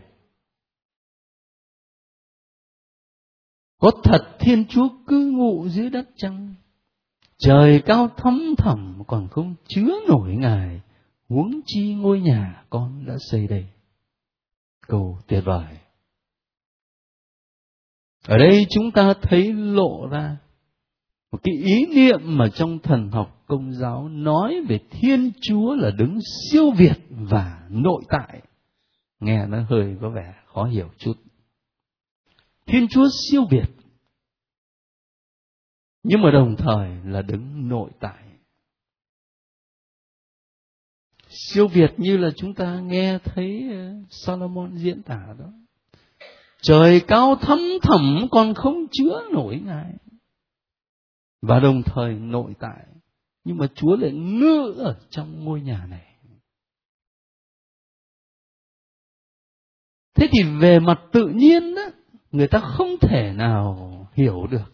Có 3.78 3.90
thật 4.04 4.36
thiên 4.40 4.64
chúa 4.68 4.88
cứ 5.06 5.30
ngụ 5.32 5.68
dưới 5.68 5.90
đất 5.90 6.08
chăng? 6.16 6.54
Trời 7.38 7.82
cao 7.86 8.08
thấm 8.16 8.54
thẳm 8.58 9.02
còn 9.06 9.28
không 9.28 9.54
chứa 9.68 9.90
nổi 10.08 10.36
ngài 10.36 10.80
huống 11.28 11.60
chi 11.66 11.94
ngôi 11.94 12.20
nhà 12.20 12.64
con 12.70 13.06
đã 13.06 13.14
xây 13.30 13.46
đây. 13.46 13.66
Cầu 14.86 15.18
tuyệt 15.26 15.42
vời. 15.44 15.78
Ở 18.26 18.38
đây 18.38 18.66
chúng 18.70 18.90
ta 18.90 19.14
thấy 19.22 19.52
lộ 19.52 20.06
ra 20.10 20.36
một 21.32 21.38
cái 21.42 21.54
ý 21.54 21.86
niệm 21.94 22.20
mà 22.24 22.48
trong 22.48 22.78
thần 22.78 23.10
học 23.10 23.44
công 23.46 23.72
giáo 23.72 24.08
nói 24.08 24.60
về 24.68 24.78
thiên 24.90 25.32
chúa 25.40 25.74
là 25.74 25.90
đứng 25.90 26.18
siêu 26.22 26.70
việt 26.70 26.98
và 27.10 27.66
nội 27.70 28.02
tại. 28.08 28.42
Nghe 29.20 29.46
nó 29.46 29.62
hơi 29.68 29.96
có 30.00 30.10
vẻ 30.10 30.34
khó 30.46 30.64
hiểu 30.64 30.88
chút. 30.98 31.14
Thiên 32.66 32.88
chúa 32.88 33.08
siêu 33.30 33.44
việt, 33.50 33.68
nhưng 36.02 36.22
mà 36.22 36.30
đồng 36.30 36.56
thời 36.56 36.90
là 37.04 37.22
đứng 37.22 37.68
nội 37.68 37.90
tại. 38.00 38.25
Siêu 41.48 41.68
việt 41.68 41.90
như 41.96 42.16
là 42.16 42.30
chúng 42.36 42.54
ta 42.54 42.80
nghe 42.80 43.18
thấy 43.24 43.68
ờ, 43.70 43.92
Solomon 44.10 44.76
diễn 44.76 45.02
tả 45.02 45.20
đó 45.38 45.52
trời 46.62 47.00
cao 47.08 47.36
thấm 47.40 47.58
thẳm 47.82 48.26
còn 48.30 48.54
không 48.54 48.86
chứa 48.92 49.22
nổi 49.32 49.60
ngài 49.64 49.92
và 51.42 51.60
đồng 51.60 51.82
thời 51.82 52.14
nội 52.14 52.52
tại 52.60 52.86
nhưng 53.46 53.56
mà 53.56 53.66
Chúa 53.74 53.96
lại 53.96 54.12
ngự 54.12 54.74
ở 54.78 55.00
trong 55.10 55.44
ngôi 55.44 55.60
nhà 55.60 55.86
này. 55.90 56.14
Thế 60.14 60.28
thì 60.32 60.42
về 60.60 60.78
mặt 60.80 61.00
tự 61.12 61.28
nhiên 61.34 61.74
đó, 61.74 61.82
người 62.30 62.48
ta 62.48 62.60
không 62.60 62.96
thể 63.00 63.32
nào 63.32 63.92
hiểu 64.14 64.46
được. 64.46 64.72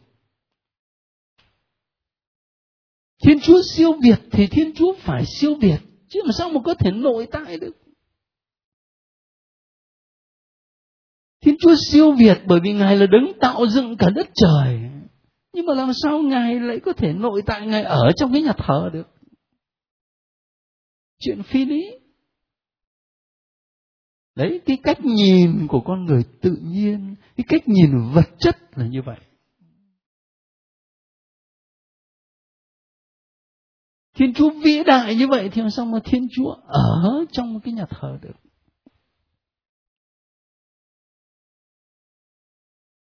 Thiên 3.22 3.40
Chúa 3.40 3.62
siêu 3.74 3.92
việt 4.02 4.18
thì 4.30 4.46
Thiên 4.46 4.74
Chúa 4.74 4.94
phải 4.98 5.24
siêu 5.40 5.54
việt, 5.60 5.78
chứ 6.12 6.20
mà 6.26 6.32
sao 6.38 6.48
mà 6.48 6.60
có 6.64 6.74
thể 6.74 6.90
nội 6.90 7.26
tại 7.32 7.58
được. 7.58 7.76
Thiên 11.40 11.54
Chúa 11.60 11.74
siêu 11.90 12.12
việt 12.12 12.38
bởi 12.46 12.60
vì 12.62 12.72
Ngài 12.72 12.96
là 12.96 13.06
đấng 13.06 13.38
tạo 13.40 13.66
dựng 13.66 13.96
cả 13.96 14.10
đất 14.10 14.28
trời. 14.34 14.80
Nhưng 15.52 15.66
mà 15.66 15.74
làm 15.74 15.90
sao 16.02 16.18
ngài 16.18 16.60
lại 16.60 16.80
có 16.80 16.92
thể 16.92 17.12
nội 17.12 17.42
tại 17.46 17.66
ngài 17.66 17.82
ở 17.82 18.10
trong 18.16 18.32
cái 18.32 18.42
nhà 18.42 18.52
thờ 18.58 18.90
được? 18.92 19.08
Chuyện 21.18 21.42
phi 21.42 21.64
lý. 21.64 21.98
Đấy, 24.34 24.60
cái 24.66 24.78
cách 24.82 25.04
nhìn 25.04 25.66
của 25.68 25.80
con 25.80 26.04
người 26.04 26.22
tự 26.40 26.56
nhiên, 26.62 27.14
cái 27.36 27.44
cách 27.48 27.68
nhìn 27.68 27.90
vật 28.14 28.28
chất 28.38 28.56
là 28.74 28.86
như 28.86 29.02
vậy. 29.02 29.18
Thiên 34.14 34.34
chúa 34.34 34.50
vĩ 34.64 34.82
đại 34.86 35.16
như 35.16 35.28
vậy 35.28 35.50
thì 35.52 35.60
làm 35.60 35.70
sao 35.70 35.86
mà 35.86 35.98
thiên 36.04 36.28
chúa 36.36 36.50
ở 36.66 37.24
trong 37.32 37.60
cái 37.60 37.74
nhà 37.74 37.86
thờ 37.90 38.18
được 38.22 38.36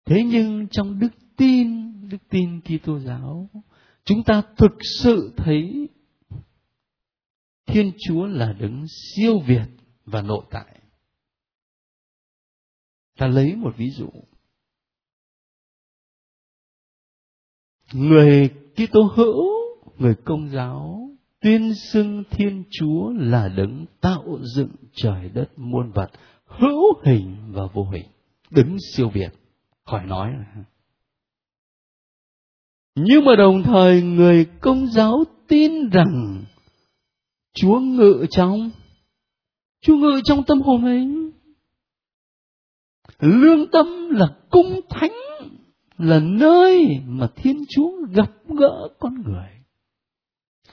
thế 0.05 0.23
nhưng 0.27 0.69
trong 0.71 0.99
đức 0.99 1.11
tin 1.37 1.85
đức 2.09 2.19
tin 2.29 2.61
Kitô 2.61 2.99
giáo, 2.99 3.51
chúng 4.05 4.23
ta 4.27 4.43
thực 4.57 4.73
sự 5.03 5.33
thấy 5.37 5.89
Thiên 7.67 7.93
Chúa 7.99 8.27
là 8.27 8.53
đấng 8.53 8.87
siêu 8.89 9.41
việt 9.47 9.67
và 10.05 10.23
nội 10.23 10.45
tại. 10.51 10.81
Ta 13.17 13.27
lấy 13.27 13.57
một 13.57 13.75
ví 13.77 13.91
dụ. 13.91 14.11
Người 17.93 18.49
Kitô 18.75 19.03
hữu, 19.17 19.64
người 19.99 20.15
công 20.25 20.49
giáo 20.49 21.09
tuyên 21.41 21.75
xưng 21.93 22.25
Thiên 22.31 22.65
Chúa 22.71 23.13
là 23.17 23.49
đấng 23.49 23.87
tạo 24.01 24.39
dựng 24.57 24.71
trời 24.93 25.29
đất 25.35 25.49
muôn 25.57 25.91
vật, 25.91 26.11
hữu 26.47 27.03
hình 27.05 27.37
và 27.53 27.63
vô 27.73 27.89
hình, 27.93 28.07
đứng 28.51 28.77
siêu 28.95 29.09
việt, 29.09 29.31
khỏi 29.85 30.07
nói 30.07 30.33
nhưng 32.95 33.25
mà 33.25 33.37
đồng 33.37 33.63
thời 33.63 34.03
người 34.03 34.45
công 34.61 34.87
giáo 34.87 35.25
tin 35.49 35.89
rằng 35.91 36.45
Chúa 37.55 37.81
ngự 37.81 38.27
trong 38.31 38.71
Chúa 39.81 39.97
ngự 39.97 40.21
trong 40.25 40.45
tâm 40.45 40.61
hồn 40.61 40.83
mình. 40.83 41.31
Lương 43.21 43.71
tâm 43.71 44.11
là 44.11 44.27
cung 44.51 44.81
thánh, 44.91 45.13
là 45.99 46.21
nơi 46.21 46.87
mà 47.07 47.29
Thiên 47.37 47.65
Chúa 47.69 47.91
gặp 48.15 48.31
gỡ 48.49 48.89
con 48.99 49.15
người. 49.23 49.49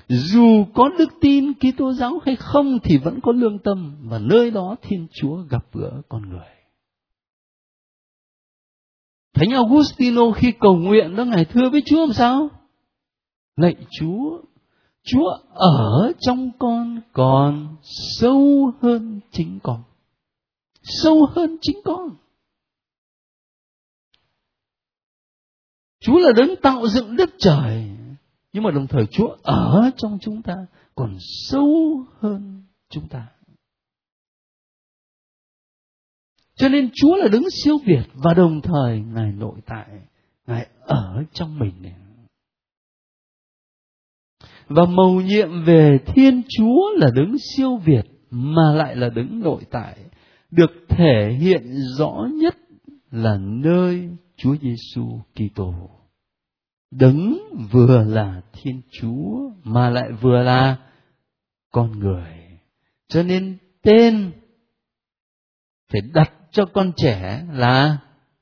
Dù 0.08 0.66
có 0.74 0.90
đức 1.00 1.10
tin 1.22 1.54
Kitô 1.54 1.94
giáo 1.94 2.20
hay 2.26 2.36
không 2.36 2.80
thì 2.84 2.98
vẫn 2.98 3.20
có 3.24 3.32
lương 3.32 3.60
tâm 3.60 3.98
và 4.04 4.20
nơi 4.20 4.52
đó 4.52 4.76
Thiên 4.82 5.08
Chúa 5.14 5.36
gặp 5.50 5.66
gỡ 5.74 6.02
con 6.10 6.30
người. 6.30 6.48
Thánh 9.34 9.50
Augustino 9.50 10.32
khi 10.32 10.54
cầu 10.60 10.76
nguyện 10.76 11.16
đó 11.16 11.26
Ngài 11.26 11.46
thưa 11.46 11.70
với 11.72 11.82
Chúa 11.86 12.00
làm 12.00 12.14
sao? 12.14 12.50
Lạy 13.56 13.76
Chúa, 14.00 14.42
Chúa 15.04 15.30
ở 15.54 16.12
trong 16.20 16.52
con 16.60 17.02
còn 17.14 17.76
sâu 18.20 18.72
hơn 18.82 19.20
chính 19.32 19.60
con. 19.64 19.84
Sâu 20.84 21.26
hơn 21.36 21.58
chính 21.62 21.78
con. 21.84 22.10
Chúa 26.00 26.18
là 26.18 26.32
đấng 26.38 26.56
tạo 26.62 26.88
dựng 26.88 27.16
đất 27.16 27.30
trời. 27.38 27.92
Nhưng 28.54 28.64
mà 28.64 28.72
đồng 28.72 28.88
thời 28.88 29.06
Chúa 29.12 29.36
ở 29.44 29.92
trong 29.98 30.18
chúng 30.22 30.42
ta 30.42 30.56
còn 30.96 31.18
sâu 31.20 32.04
hơn 32.20 32.64
chúng 32.90 33.08
ta. 33.08 33.28
Cho 36.56 36.70
nên 36.70 36.90
Chúa 36.94 37.16
là 37.16 37.28
đứng 37.28 37.44
siêu 37.64 37.78
việt 37.86 38.04
và 38.14 38.34
đồng 38.34 38.62
thời 38.62 39.00
Ngài 39.00 39.32
nội 39.32 39.60
tại, 39.66 39.88
Ngài 40.48 40.68
ở 40.82 41.24
trong 41.34 41.60
mình 41.60 41.74
này. 41.82 41.96
Và 44.68 44.86
mầu 44.86 45.22
nhiệm 45.22 45.64
về 45.66 46.00
Thiên 46.06 46.42
Chúa 46.50 46.96
là 46.96 47.10
đứng 47.16 47.36
siêu 47.56 47.78
việt 47.78 48.06
mà 48.30 48.74
lại 48.74 48.96
là 48.96 49.10
đứng 49.10 49.40
nội 49.40 49.64
tại, 49.72 49.98
được 50.52 50.72
thể 50.90 51.38
hiện 51.40 51.64
rõ 51.98 52.28
nhất 52.34 52.58
là 53.12 53.38
nơi 53.38 54.10
Chúa 54.38 54.56
Giêsu 54.62 55.20
Kitô. 55.36 56.01
Đấng 56.92 57.38
vừa 57.72 58.04
là 58.04 58.42
Thiên 58.54 58.82
Chúa 58.92 59.52
mà 59.64 59.90
lại 59.90 60.12
vừa 60.22 60.44
là 60.44 60.78
con 61.72 62.00
người. 62.00 62.60
Cho 63.08 63.24
nên 63.24 63.58
tên 63.82 64.32
phải 65.92 66.02
đặt 66.14 66.34
cho 66.52 66.66
con 66.66 66.92
trẻ 66.98 67.46
là 67.52 67.98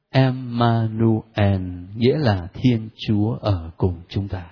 Emmanuel, 0.09 1.61
nghĩa 1.95 2.17
là 2.17 2.47
Thiên 2.53 2.89
Chúa 2.95 3.37
ở 3.41 3.71
cùng 3.77 4.01
chúng 4.09 4.27
ta. 4.27 4.51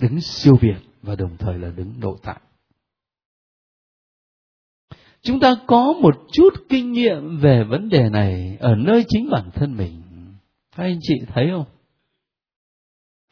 Đứng 0.00 0.20
siêu 0.20 0.56
việt 0.60 0.78
và 1.02 1.16
đồng 1.16 1.36
thời 1.36 1.58
là 1.58 1.70
đứng 1.70 2.00
nội 2.00 2.18
tại. 2.22 2.40
Chúng 5.22 5.40
ta 5.40 5.54
có 5.66 5.92
một 5.92 6.14
chút 6.32 6.54
kinh 6.68 6.92
nghiệm 6.92 7.38
về 7.38 7.64
vấn 7.64 7.88
đề 7.88 8.08
này 8.08 8.56
ở 8.60 8.74
nơi 8.74 9.04
chính 9.08 9.30
bản 9.30 9.50
thân 9.54 9.76
mình. 9.76 10.02
Các 10.76 10.82
anh 10.84 10.98
chị 11.02 11.14
thấy 11.26 11.48
không? 11.50 11.77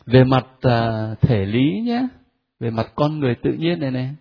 Về 0.06 0.24
mặt 0.24 0.46
uh, 0.56 1.20
thể 1.20 1.46
lý 1.46 1.80
nhé, 1.84 2.06
về 2.60 2.70
mặt 2.70 2.92
con 2.94 3.20
người 3.20 3.34
tự 3.42 3.52
nhiên 3.52 3.80
này 3.80 3.90
này. 3.90 4.14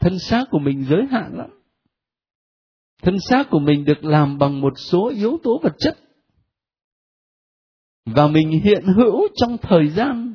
Thân 0.00 0.18
xác 0.18 0.44
của 0.50 0.58
mình 0.58 0.84
giới 0.84 1.06
hạn 1.10 1.36
lắm. 1.36 1.50
Thân 3.02 3.16
xác 3.20 3.50
của 3.50 3.58
mình 3.58 3.84
được 3.84 4.04
làm 4.04 4.38
bằng 4.38 4.60
một 4.60 4.72
số 4.76 5.08
yếu 5.08 5.38
tố 5.42 5.60
vật 5.62 5.74
chất. 5.78 5.98
Và 8.06 8.26
mình 8.26 8.50
hiện 8.50 8.84
hữu 8.96 9.28
trong 9.34 9.56
thời 9.62 9.88
gian. 9.88 10.34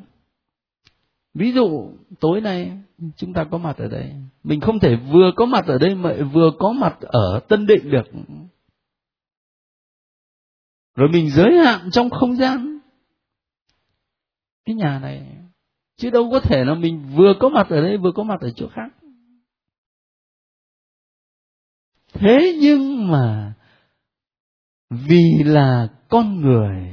Ví 1.34 1.52
dụ 1.52 1.90
tối 2.20 2.40
nay 2.40 2.78
chúng 3.16 3.32
ta 3.32 3.44
có 3.50 3.58
mặt 3.58 3.76
ở 3.78 3.88
đây. 3.88 4.12
Mình 4.44 4.60
không 4.60 4.78
thể 4.78 4.96
vừa 4.96 5.30
có 5.36 5.46
mặt 5.46 5.64
ở 5.66 5.78
đây 5.78 5.94
mà 5.94 6.16
vừa 6.32 6.50
có 6.58 6.72
mặt 6.72 6.96
ở 7.00 7.40
tân 7.48 7.66
định 7.66 7.90
được. 7.90 8.06
Rồi 10.94 11.08
mình 11.12 11.30
giới 11.30 11.52
hạn 11.64 11.90
trong 11.92 12.10
không 12.10 12.36
gian 12.36 12.75
cái 14.66 14.74
nhà 14.74 14.98
này, 14.98 15.26
chứ 15.96 16.10
đâu 16.10 16.30
có 16.30 16.40
thể 16.40 16.64
là 16.64 16.74
mình 16.74 17.02
vừa 17.14 17.34
có 17.40 17.48
mặt 17.48 17.66
ở 17.70 17.80
đây, 17.80 17.96
vừa 17.96 18.12
có 18.14 18.22
mặt 18.22 18.40
ở 18.40 18.50
chỗ 18.56 18.68
khác. 18.68 18.88
Thế 22.12 22.56
nhưng 22.60 23.10
mà, 23.10 23.54
vì 24.90 25.42
là 25.44 25.88
con 26.08 26.40
người, 26.40 26.92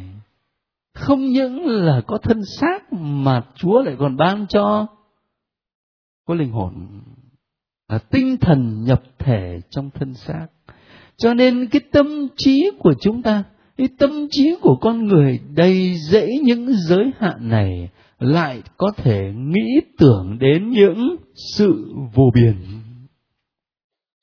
không 0.94 1.26
những 1.26 1.66
là 1.66 2.02
có 2.08 2.18
thân 2.18 2.42
xác 2.60 2.94
mà 2.94 3.42
chúa 3.56 3.82
lại 3.82 3.96
còn 4.00 4.18
ban 4.18 4.48
cho 4.48 4.88
có 6.26 6.34
linh 6.34 6.52
hồn, 6.52 7.02
là 7.88 7.98
tinh 7.98 8.38
thần 8.42 8.84
nhập 8.84 9.04
thể 9.20 9.60
trong 9.70 9.90
thân 9.90 10.14
xác. 10.14 10.48
Cho 11.18 11.34
nên 11.34 11.70
cái 11.72 11.82
tâm 11.92 12.28
trí 12.38 12.72
của 12.80 12.94
chúng 13.02 13.22
ta 13.22 13.44
Ý 13.76 13.88
tâm 14.00 14.28
trí 14.32 14.56
của 14.62 14.76
con 14.82 15.08
người 15.08 15.40
đầy 15.56 15.96
dẫy 16.12 16.30
những 16.44 16.74
giới 16.74 17.12
hạn 17.18 17.50
này 17.50 17.90
lại 18.20 18.62
có 18.78 18.92
thể 18.98 19.32
nghĩ 19.36 19.82
tưởng 19.98 20.38
đến 20.40 20.70
những 20.70 21.16
sự 21.58 21.94
vô 22.14 22.24
biên. 22.36 22.56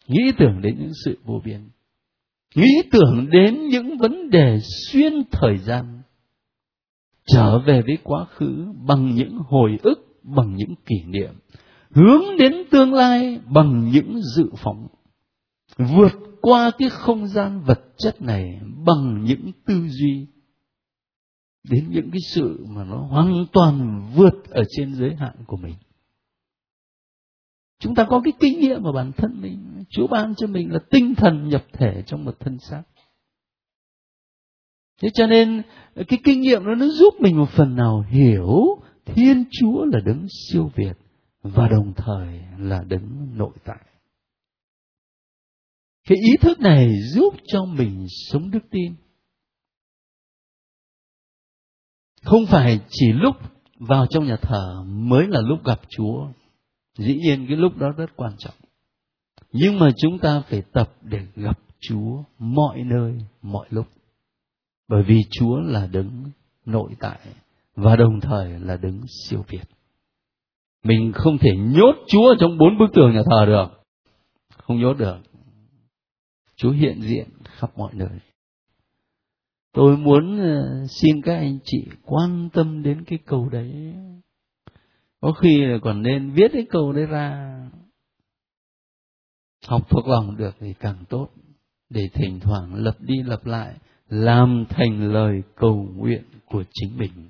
Nghĩ 0.08 0.32
tưởng 0.38 0.60
đến 0.62 0.76
những 0.78 0.92
sự 1.04 1.18
vô 1.24 1.40
biên. 1.44 1.60
Nghĩ 2.54 2.82
tưởng 2.90 3.30
đến 3.30 3.68
những 3.68 3.98
vấn 3.98 4.30
đề 4.30 4.58
xuyên 4.60 5.12
thời 5.32 5.58
gian. 5.58 6.02
Trở 7.26 7.58
về 7.58 7.82
với 7.86 7.98
quá 8.02 8.24
khứ 8.24 8.66
bằng 8.86 9.14
những 9.14 9.38
hồi 9.48 9.78
ức, 9.82 10.20
bằng 10.22 10.54
những 10.54 10.74
kỷ 10.86 10.96
niệm. 11.06 11.34
Hướng 11.90 12.22
đến 12.38 12.52
tương 12.70 12.94
lai 12.94 13.40
bằng 13.54 13.90
những 13.92 14.20
dự 14.36 14.44
phóng 14.56 14.86
vượt 15.96 16.12
qua 16.40 16.70
cái 16.78 16.88
không 16.88 17.26
gian 17.26 17.60
vật 17.60 17.80
chất 17.98 18.22
này 18.22 18.60
bằng 18.86 19.24
những 19.24 19.52
tư 19.66 19.88
duy, 19.88 20.26
đến 21.64 21.90
những 21.90 22.10
cái 22.10 22.20
sự 22.34 22.64
mà 22.68 22.84
nó 22.84 22.96
hoàn 22.96 23.46
toàn 23.52 24.02
vượt 24.14 24.50
ở 24.50 24.62
trên 24.76 24.94
giới 24.94 25.14
hạn 25.14 25.34
của 25.46 25.56
mình. 25.56 25.74
Chúng 27.78 27.94
ta 27.94 28.06
có 28.08 28.20
cái 28.24 28.32
kinh 28.40 28.60
nghiệm 28.60 28.82
của 28.82 28.92
bản 28.92 29.12
thân 29.12 29.40
mình, 29.40 29.84
chúa 29.90 30.06
ban 30.06 30.34
cho 30.34 30.46
mình 30.46 30.72
là 30.72 30.78
tinh 30.90 31.14
thần 31.14 31.48
nhập 31.48 31.64
thể 31.72 32.02
trong 32.06 32.24
một 32.24 32.40
thân 32.40 32.58
xác. 32.58 32.82
Thế 35.02 35.08
cho 35.14 35.26
nên 35.26 35.62
cái 36.08 36.18
kinh 36.24 36.40
nghiệm 36.40 36.64
đó 36.64 36.74
nó 36.74 36.86
giúp 36.86 37.14
mình 37.20 37.36
một 37.36 37.48
phần 37.50 37.76
nào 37.76 38.04
hiểu 38.08 38.82
thiên 39.04 39.44
chúa 39.50 39.84
là 39.84 40.00
đấng 40.06 40.26
siêu 40.28 40.70
việt 40.74 40.96
và 41.42 41.68
đồng 41.68 41.92
thời 41.96 42.40
là 42.58 42.82
đấng 42.88 43.38
nội 43.38 43.52
tại 43.64 43.89
cái 46.08 46.18
ý 46.18 46.36
thức 46.40 46.60
này 46.60 46.92
giúp 47.14 47.34
cho 47.46 47.64
mình 47.64 48.06
sống 48.30 48.50
đức 48.50 48.60
tin. 48.70 48.94
Không 52.22 52.46
phải 52.46 52.80
chỉ 52.88 53.12
lúc 53.12 53.36
vào 53.78 54.06
trong 54.06 54.26
nhà 54.26 54.36
thờ 54.42 54.84
mới 54.86 55.26
là 55.28 55.40
lúc 55.40 55.64
gặp 55.64 55.80
chúa. 55.88 56.26
Dĩ 56.98 57.14
nhiên 57.14 57.46
cái 57.48 57.56
lúc 57.56 57.76
đó 57.76 57.90
rất 57.96 58.16
quan 58.16 58.32
trọng. 58.38 58.54
Nhưng 59.52 59.78
mà 59.78 59.90
chúng 59.96 60.18
ta 60.18 60.42
phải 60.48 60.62
tập 60.72 60.92
để 61.02 61.18
gặp 61.36 61.58
chúa 61.80 62.22
mọi 62.38 62.82
nơi, 62.84 63.14
mọi 63.42 63.66
lúc. 63.70 63.86
Bởi 64.88 65.02
vì 65.02 65.20
chúa 65.30 65.60
là 65.60 65.86
đứng 65.86 66.24
nội 66.66 66.90
tại 67.00 67.18
và 67.74 67.96
đồng 67.96 68.20
thời 68.20 68.58
là 68.60 68.76
đứng 68.76 69.00
siêu 69.08 69.44
việt. 69.48 69.64
Mình 70.84 71.12
không 71.14 71.38
thể 71.38 71.50
nhốt 71.56 71.94
chúa 72.08 72.34
trong 72.40 72.58
bốn 72.58 72.78
bức 72.78 72.86
tường 72.94 73.14
nhà 73.14 73.22
thờ 73.30 73.46
được. 73.46 73.66
Không 74.56 74.80
nhốt 74.80 74.94
được 74.94 75.16
chúa 76.60 76.70
hiện 76.70 77.00
diện 77.02 77.28
khắp 77.44 77.70
mọi 77.78 77.92
nơi. 77.94 78.18
Tôi 79.72 79.96
muốn 79.96 80.40
ờ, 80.40 80.86
xin 80.88 81.22
các 81.22 81.34
anh 81.34 81.58
chị 81.64 81.86
quan 82.04 82.48
tâm 82.52 82.82
đến 82.82 83.04
cái 83.04 83.18
câu 83.26 83.48
đấy. 83.48 83.94
Có 85.20 85.32
khi 85.32 85.64
là 85.64 85.78
còn 85.82 86.02
nên 86.02 86.30
viết 86.30 86.50
cái 86.52 86.66
câu 86.70 86.92
đấy 86.92 87.06
ra. 87.06 87.56
Học 89.66 89.90
thuộc 89.90 90.08
lòng 90.08 90.36
được 90.36 90.56
thì 90.60 90.74
càng 90.80 91.04
tốt. 91.08 91.28
Để 91.90 92.02
thỉnh 92.14 92.40
thoảng 92.40 92.74
lập 92.74 92.96
đi 93.00 93.22
lập 93.22 93.46
lại, 93.46 93.74
làm 94.08 94.64
thành 94.68 95.12
lời 95.12 95.42
cầu 95.56 95.88
nguyện 95.96 96.24
của 96.46 96.64
chính 96.72 96.96
mình. 96.96 97.28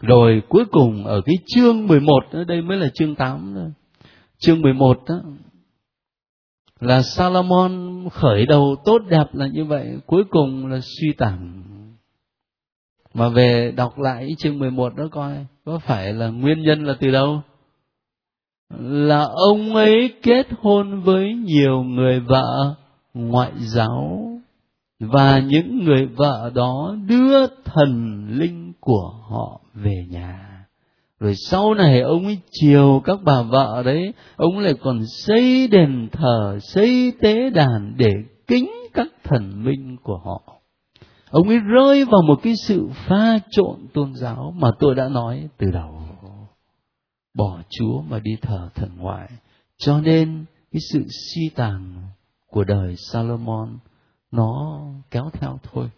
Rồi 0.00 0.42
cuối 0.48 0.64
cùng 0.70 1.04
ở 1.04 1.20
cái 1.24 1.34
chương 1.46 1.86
11 1.86 2.20
đây 2.48 2.62
mới 2.62 2.76
là 2.76 2.88
chương 2.94 3.14
8 3.14 3.52
thôi. 3.54 3.72
Chương 4.38 4.60
11 4.60 5.02
đó 5.08 5.22
là 6.82 7.02
Salomon 7.02 8.04
khởi 8.12 8.46
đầu 8.46 8.76
tốt 8.84 8.98
đẹp 9.08 9.24
là 9.32 9.46
như 9.46 9.64
vậy, 9.64 9.98
cuối 10.06 10.24
cùng 10.30 10.66
là 10.66 10.80
suy 10.80 11.12
tàn. 11.12 11.62
Mà 13.14 13.28
về 13.28 13.72
đọc 13.76 13.98
lại 13.98 14.28
chương 14.38 14.58
11 14.58 14.96
đó 14.96 15.04
coi 15.10 15.46
có 15.64 15.78
phải 15.78 16.12
là 16.12 16.28
nguyên 16.28 16.62
nhân 16.62 16.84
là 16.84 16.94
từ 17.00 17.10
đâu? 17.10 17.42
Là 18.78 19.28
ông 19.50 19.74
ấy 19.74 20.14
kết 20.22 20.46
hôn 20.60 21.00
với 21.00 21.34
nhiều 21.34 21.82
người 21.82 22.20
vợ 22.20 22.74
ngoại 23.14 23.52
giáo 23.58 24.28
và 25.00 25.38
những 25.38 25.84
người 25.84 26.06
vợ 26.06 26.50
đó 26.54 26.94
đưa 27.06 27.46
thần 27.46 28.26
linh 28.30 28.72
của 28.80 29.10
họ 29.28 29.60
về 29.74 30.06
nhà 30.10 30.51
rồi 31.22 31.34
sau 31.34 31.74
này 31.74 32.00
ông 32.00 32.24
ấy 32.24 32.38
chiều 32.50 33.00
các 33.04 33.18
bà 33.24 33.42
vợ 33.42 33.82
đấy, 33.84 34.14
ông 34.36 34.58
lại 34.58 34.74
còn 34.82 35.00
xây 35.06 35.68
đền 35.68 36.08
thờ, 36.12 36.58
xây 36.62 37.12
tế 37.20 37.50
đàn 37.50 37.94
để 37.96 38.12
kính 38.46 38.70
các 38.94 39.06
thần 39.24 39.64
minh 39.64 39.96
của 40.02 40.18
họ. 40.24 40.42
Ông 41.30 41.48
ấy 41.48 41.58
rơi 41.58 42.04
vào 42.04 42.22
một 42.28 42.40
cái 42.42 42.54
sự 42.66 42.88
pha 42.94 43.38
trộn 43.50 43.76
tôn 43.94 44.14
giáo 44.14 44.54
mà 44.56 44.68
tôi 44.78 44.94
đã 44.94 45.08
nói 45.08 45.48
từ 45.58 45.70
đầu. 45.70 46.02
Bỏ 47.34 47.58
chúa 47.70 48.00
mà 48.08 48.18
đi 48.18 48.36
thờ 48.42 48.68
thần 48.74 48.90
ngoại, 48.96 49.28
cho 49.78 50.00
nên 50.00 50.44
cái 50.72 50.80
sự 50.92 51.04
suy 51.08 51.48
tàn 51.54 51.94
của 52.50 52.64
đời 52.64 52.94
salomon 52.96 53.78
nó 54.30 54.80
kéo 55.10 55.30
theo 55.32 55.58
thôi. 55.72 55.90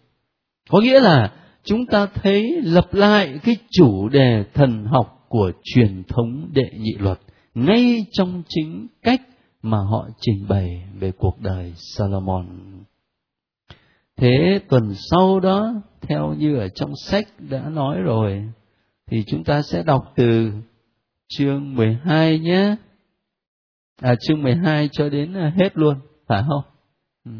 Có 0.69 0.81
nghĩa 0.81 0.99
là 0.99 1.31
chúng 1.63 1.85
ta 1.85 2.05
thấy 2.05 2.61
lập 2.61 2.93
lại 2.93 3.39
cái 3.43 3.57
chủ 3.71 4.09
đề 4.09 4.43
thần 4.53 4.85
học 4.85 5.14
của 5.29 5.51
truyền 5.63 6.03
thống 6.03 6.49
đệ 6.53 6.69
nhị 6.79 6.93
luật 6.99 7.19
ngay 7.55 8.05
trong 8.11 8.43
chính 8.47 8.87
cách 9.01 9.21
mà 9.61 9.77
họ 9.77 10.07
trình 10.21 10.45
bày 10.49 10.87
về 10.99 11.11
cuộc 11.11 11.39
đời 11.39 11.73
Salomon. 11.75 12.45
Thế 14.17 14.59
tuần 14.69 14.93
sau 15.11 15.39
đó, 15.39 15.73
theo 16.01 16.33
như 16.33 16.57
ở 16.57 16.67
trong 16.67 16.91
sách 17.05 17.27
đã 17.49 17.69
nói 17.69 17.97
rồi, 18.01 18.49
thì 19.07 19.23
chúng 19.27 19.43
ta 19.43 19.61
sẽ 19.61 19.83
đọc 19.83 20.13
từ 20.15 20.51
chương 21.27 21.75
12 21.75 22.39
nhé. 22.39 22.75
À 24.01 24.15
chương 24.27 24.43
12 24.43 24.89
cho 24.91 25.09
đến 25.09 25.33
à, 25.33 25.53
hết 25.55 25.77
luôn, 25.77 25.95
phải 26.27 26.43
không? 26.47 26.63
Ừ. 27.25 27.31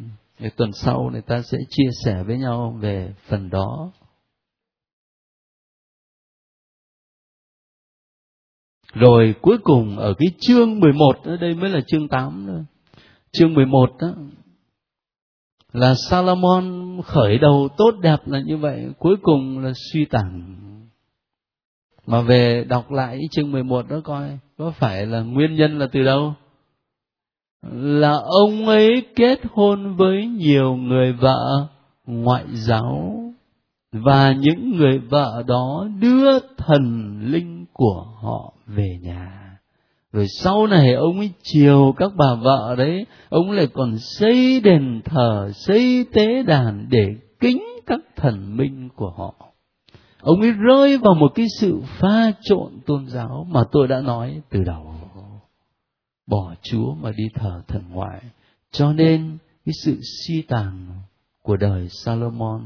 Tuần 0.56 0.72
sau 0.74 1.10
người 1.12 1.22
ta 1.22 1.42
sẽ 1.42 1.58
chia 1.70 1.90
sẻ 2.06 2.24
với 2.24 2.38
nhau 2.38 2.78
về 2.80 3.14
phần 3.28 3.50
đó. 3.50 3.92
Rồi 8.96 9.36
cuối 9.42 9.58
cùng 9.64 9.98
ở 9.98 10.14
cái 10.18 10.28
chương 10.40 10.80
11 10.80 11.24
ở 11.24 11.38
đây 11.38 11.54
mới 11.54 11.70
là 11.70 11.80
chương 11.88 12.08
8 12.08 12.46
nữa. 12.48 12.64
Chương 13.32 13.54
11 13.54 13.90
đó 14.00 14.08
là 15.74 15.94
Salomon 16.10 16.98
khởi 17.06 17.38
đầu 17.38 17.68
tốt 17.78 17.92
đẹp 18.02 18.18
là 18.26 18.40
như 18.40 18.58
vậy, 18.58 18.86
cuối 19.00 19.16
cùng 19.22 19.60
là 19.60 19.72
suy 19.92 20.06
tàn. 20.06 20.56
Mà 22.08 22.22
về 22.22 22.66
đọc 22.70 22.92
lại 22.92 23.22
chương 23.32 23.52
11 23.52 23.90
đó 23.90 24.02
coi, 24.04 24.40
có 24.58 24.72
phải 24.72 25.06
là 25.06 25.22
nguyên 25.22 25.56
nhân 25.56 25.80
là 25.80 25.88
từ 25.92 26.04
đâu? 26.04 26.34
Là 27.72 28.20
ông 28.44 28.68
ấy 28.68 29.04
kết 29.16 29.40
hôn 29.52 29.96
với 29.96 30.28
nhiều 30.28 30.76
người 30.76 31.14
vợ 31.14 31.68
ngoại 32.06 32.46
giáo 32.52 33.25
và 34.04 34.32
những 34.32 34.78
người 34.78 35.00
vợ 35.00 35.44
đó 35.48 35.88
đưa 36.00 36.40
thần 36.58 37.18
linh 37.22 37.66
của 37.74 38.06
họ 38.22 38.54
về 38.68 38.98
nhà. 39.02 39.42
Rồi 40.12 40.28
sau 40.28 40.68
này 40.68 40.94
ông 40.94 41.18
ấy 41.18 41.32
chiều 41.44 41.94
các 41.98 42.12
bà 42.18 42.36
vợ 42.36 42.76
đấy, 42.78 43.06
ông 43.30 43.52
lại 43.52 43.68
còn 43.74 43.98
xây 43.98 44.60
đền 44.60 45.02
thờ, 45.06 45.52
xây 45.54 46.06
tế 46.14 46.44
đàn 46.44 46.88
để 46.90 47.16
kính 47.40 47.64
các 47.86 48.00
thần 48.16 48.58
minh 48.58 48.90
của 48.96 49.10
họ. 49.10 49.34
Ông 50.22 50.42
ấy 50.42 50.52
rơi 50.52 50.98
vào 50.98 51.14
một 51.14 51.32
cái 51.36 51.46
sự 51.60 51.82
pha 52.00 52.32
trộn 52.42 52.80
tôn 52.86 53.08
giáo 53.08 53.48
mà 53.50 53.64
tôi 53.72 53.88
đã 53.88 54.02
nói 54.02 54.42
từ 54.50 54.64
đầu. 54.64 54.96
Bỏ 56.28 56.54
chúa 56.62 56.94
mà 56.94 57.12
đi 57.12 57.24
thờ 57.36 57.62
thần 57.68 57.82
ngoại, 57.90 58.22
cho 58.72 58.94
nên 58.94 59.38
cái 59.66 59.74
sự 59.84 60.00
suy 60.02 60.42
tàn 60.42 60.88
của 61.42 61.58
đời 61.58 61.88
salomon 61.90 62.62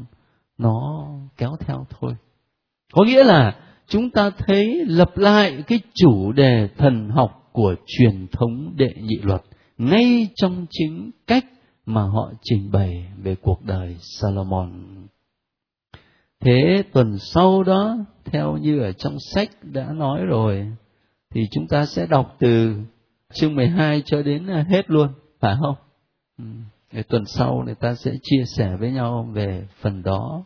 nó 0.59 1.07
kéo 1.37 1.55
theo 1.59 1.85
thôi 1.89 2.15
có 2.93 3.03
nghĩa 3.03 3.23
là 3.23 3.55
chúng 3.87 4.09
ta 4.09 4.29
thấy 4.37 4.85
lập 4.85 5.17
lại 5.17 5.63
cái 5.67 5.79
chủ 5.93 6.31
đề 6.31 6.67
thần 6.77 7.09
học 7.09 7.49
của 7.51 7.75
truyền 7.85 8.27
thống 8.31 8.73
đệ 8.75 8.93
nhị 9.01 9.17
luật 9.23 9.41
ngay 9.77 10.29
trong 10.35 10.65
chính 10.69 11.11
cách 11.27 11.45
mà 11.85 12.01
họ 12.01 12.31
trình 12.41 12.71
bày 12.71 13.11
về 13.23 13.35
cuộc 13.35 13.63
đời 13.63 13.97
Salomon. 13.99 14.71
Thế 16.39 16.83
tuần 16.93 17.17
sau 17.19 17.63
đó, 17.63 17.97
theo 18.25 18.57
như 18.57 18.79
ở 18.79 18.91
trong 18.91 19.17
sách 19.33 19.49
đã 19.61 19.93
nói 19.93 20.25
rồi, 20.25 20.71
thì 21.29 21.41
chúng 21.51 21.67
ta 21.67 21.85
sẽ 21.85 22.05
đọc 22.05 22.35
từ 22.39 22.75
chương 23.33 23.55
12 23.55 24.03
cho 24.05 24.21
đến 24.21 24.47
à, 24.47 24.65
hết 24.69 24.89
luôn, 24.89 25.07
phải 25.39 25.55
không? 25.61 25.75
Ừ. 26.37 26.45
Để 26.91 27.03
tuần 27.03 27.25
sau 27.25 27.63
người 27.65 27.75
ta 27.75 27.95
sẽ 27.95 28.11
chia 28.23 28.43
sẻ 28.57 28.75
với 28.79 28.91
nhau 28.91 29.29
về 29.33 29.67
phần 29.81 30.03
đó. 30.03 30.43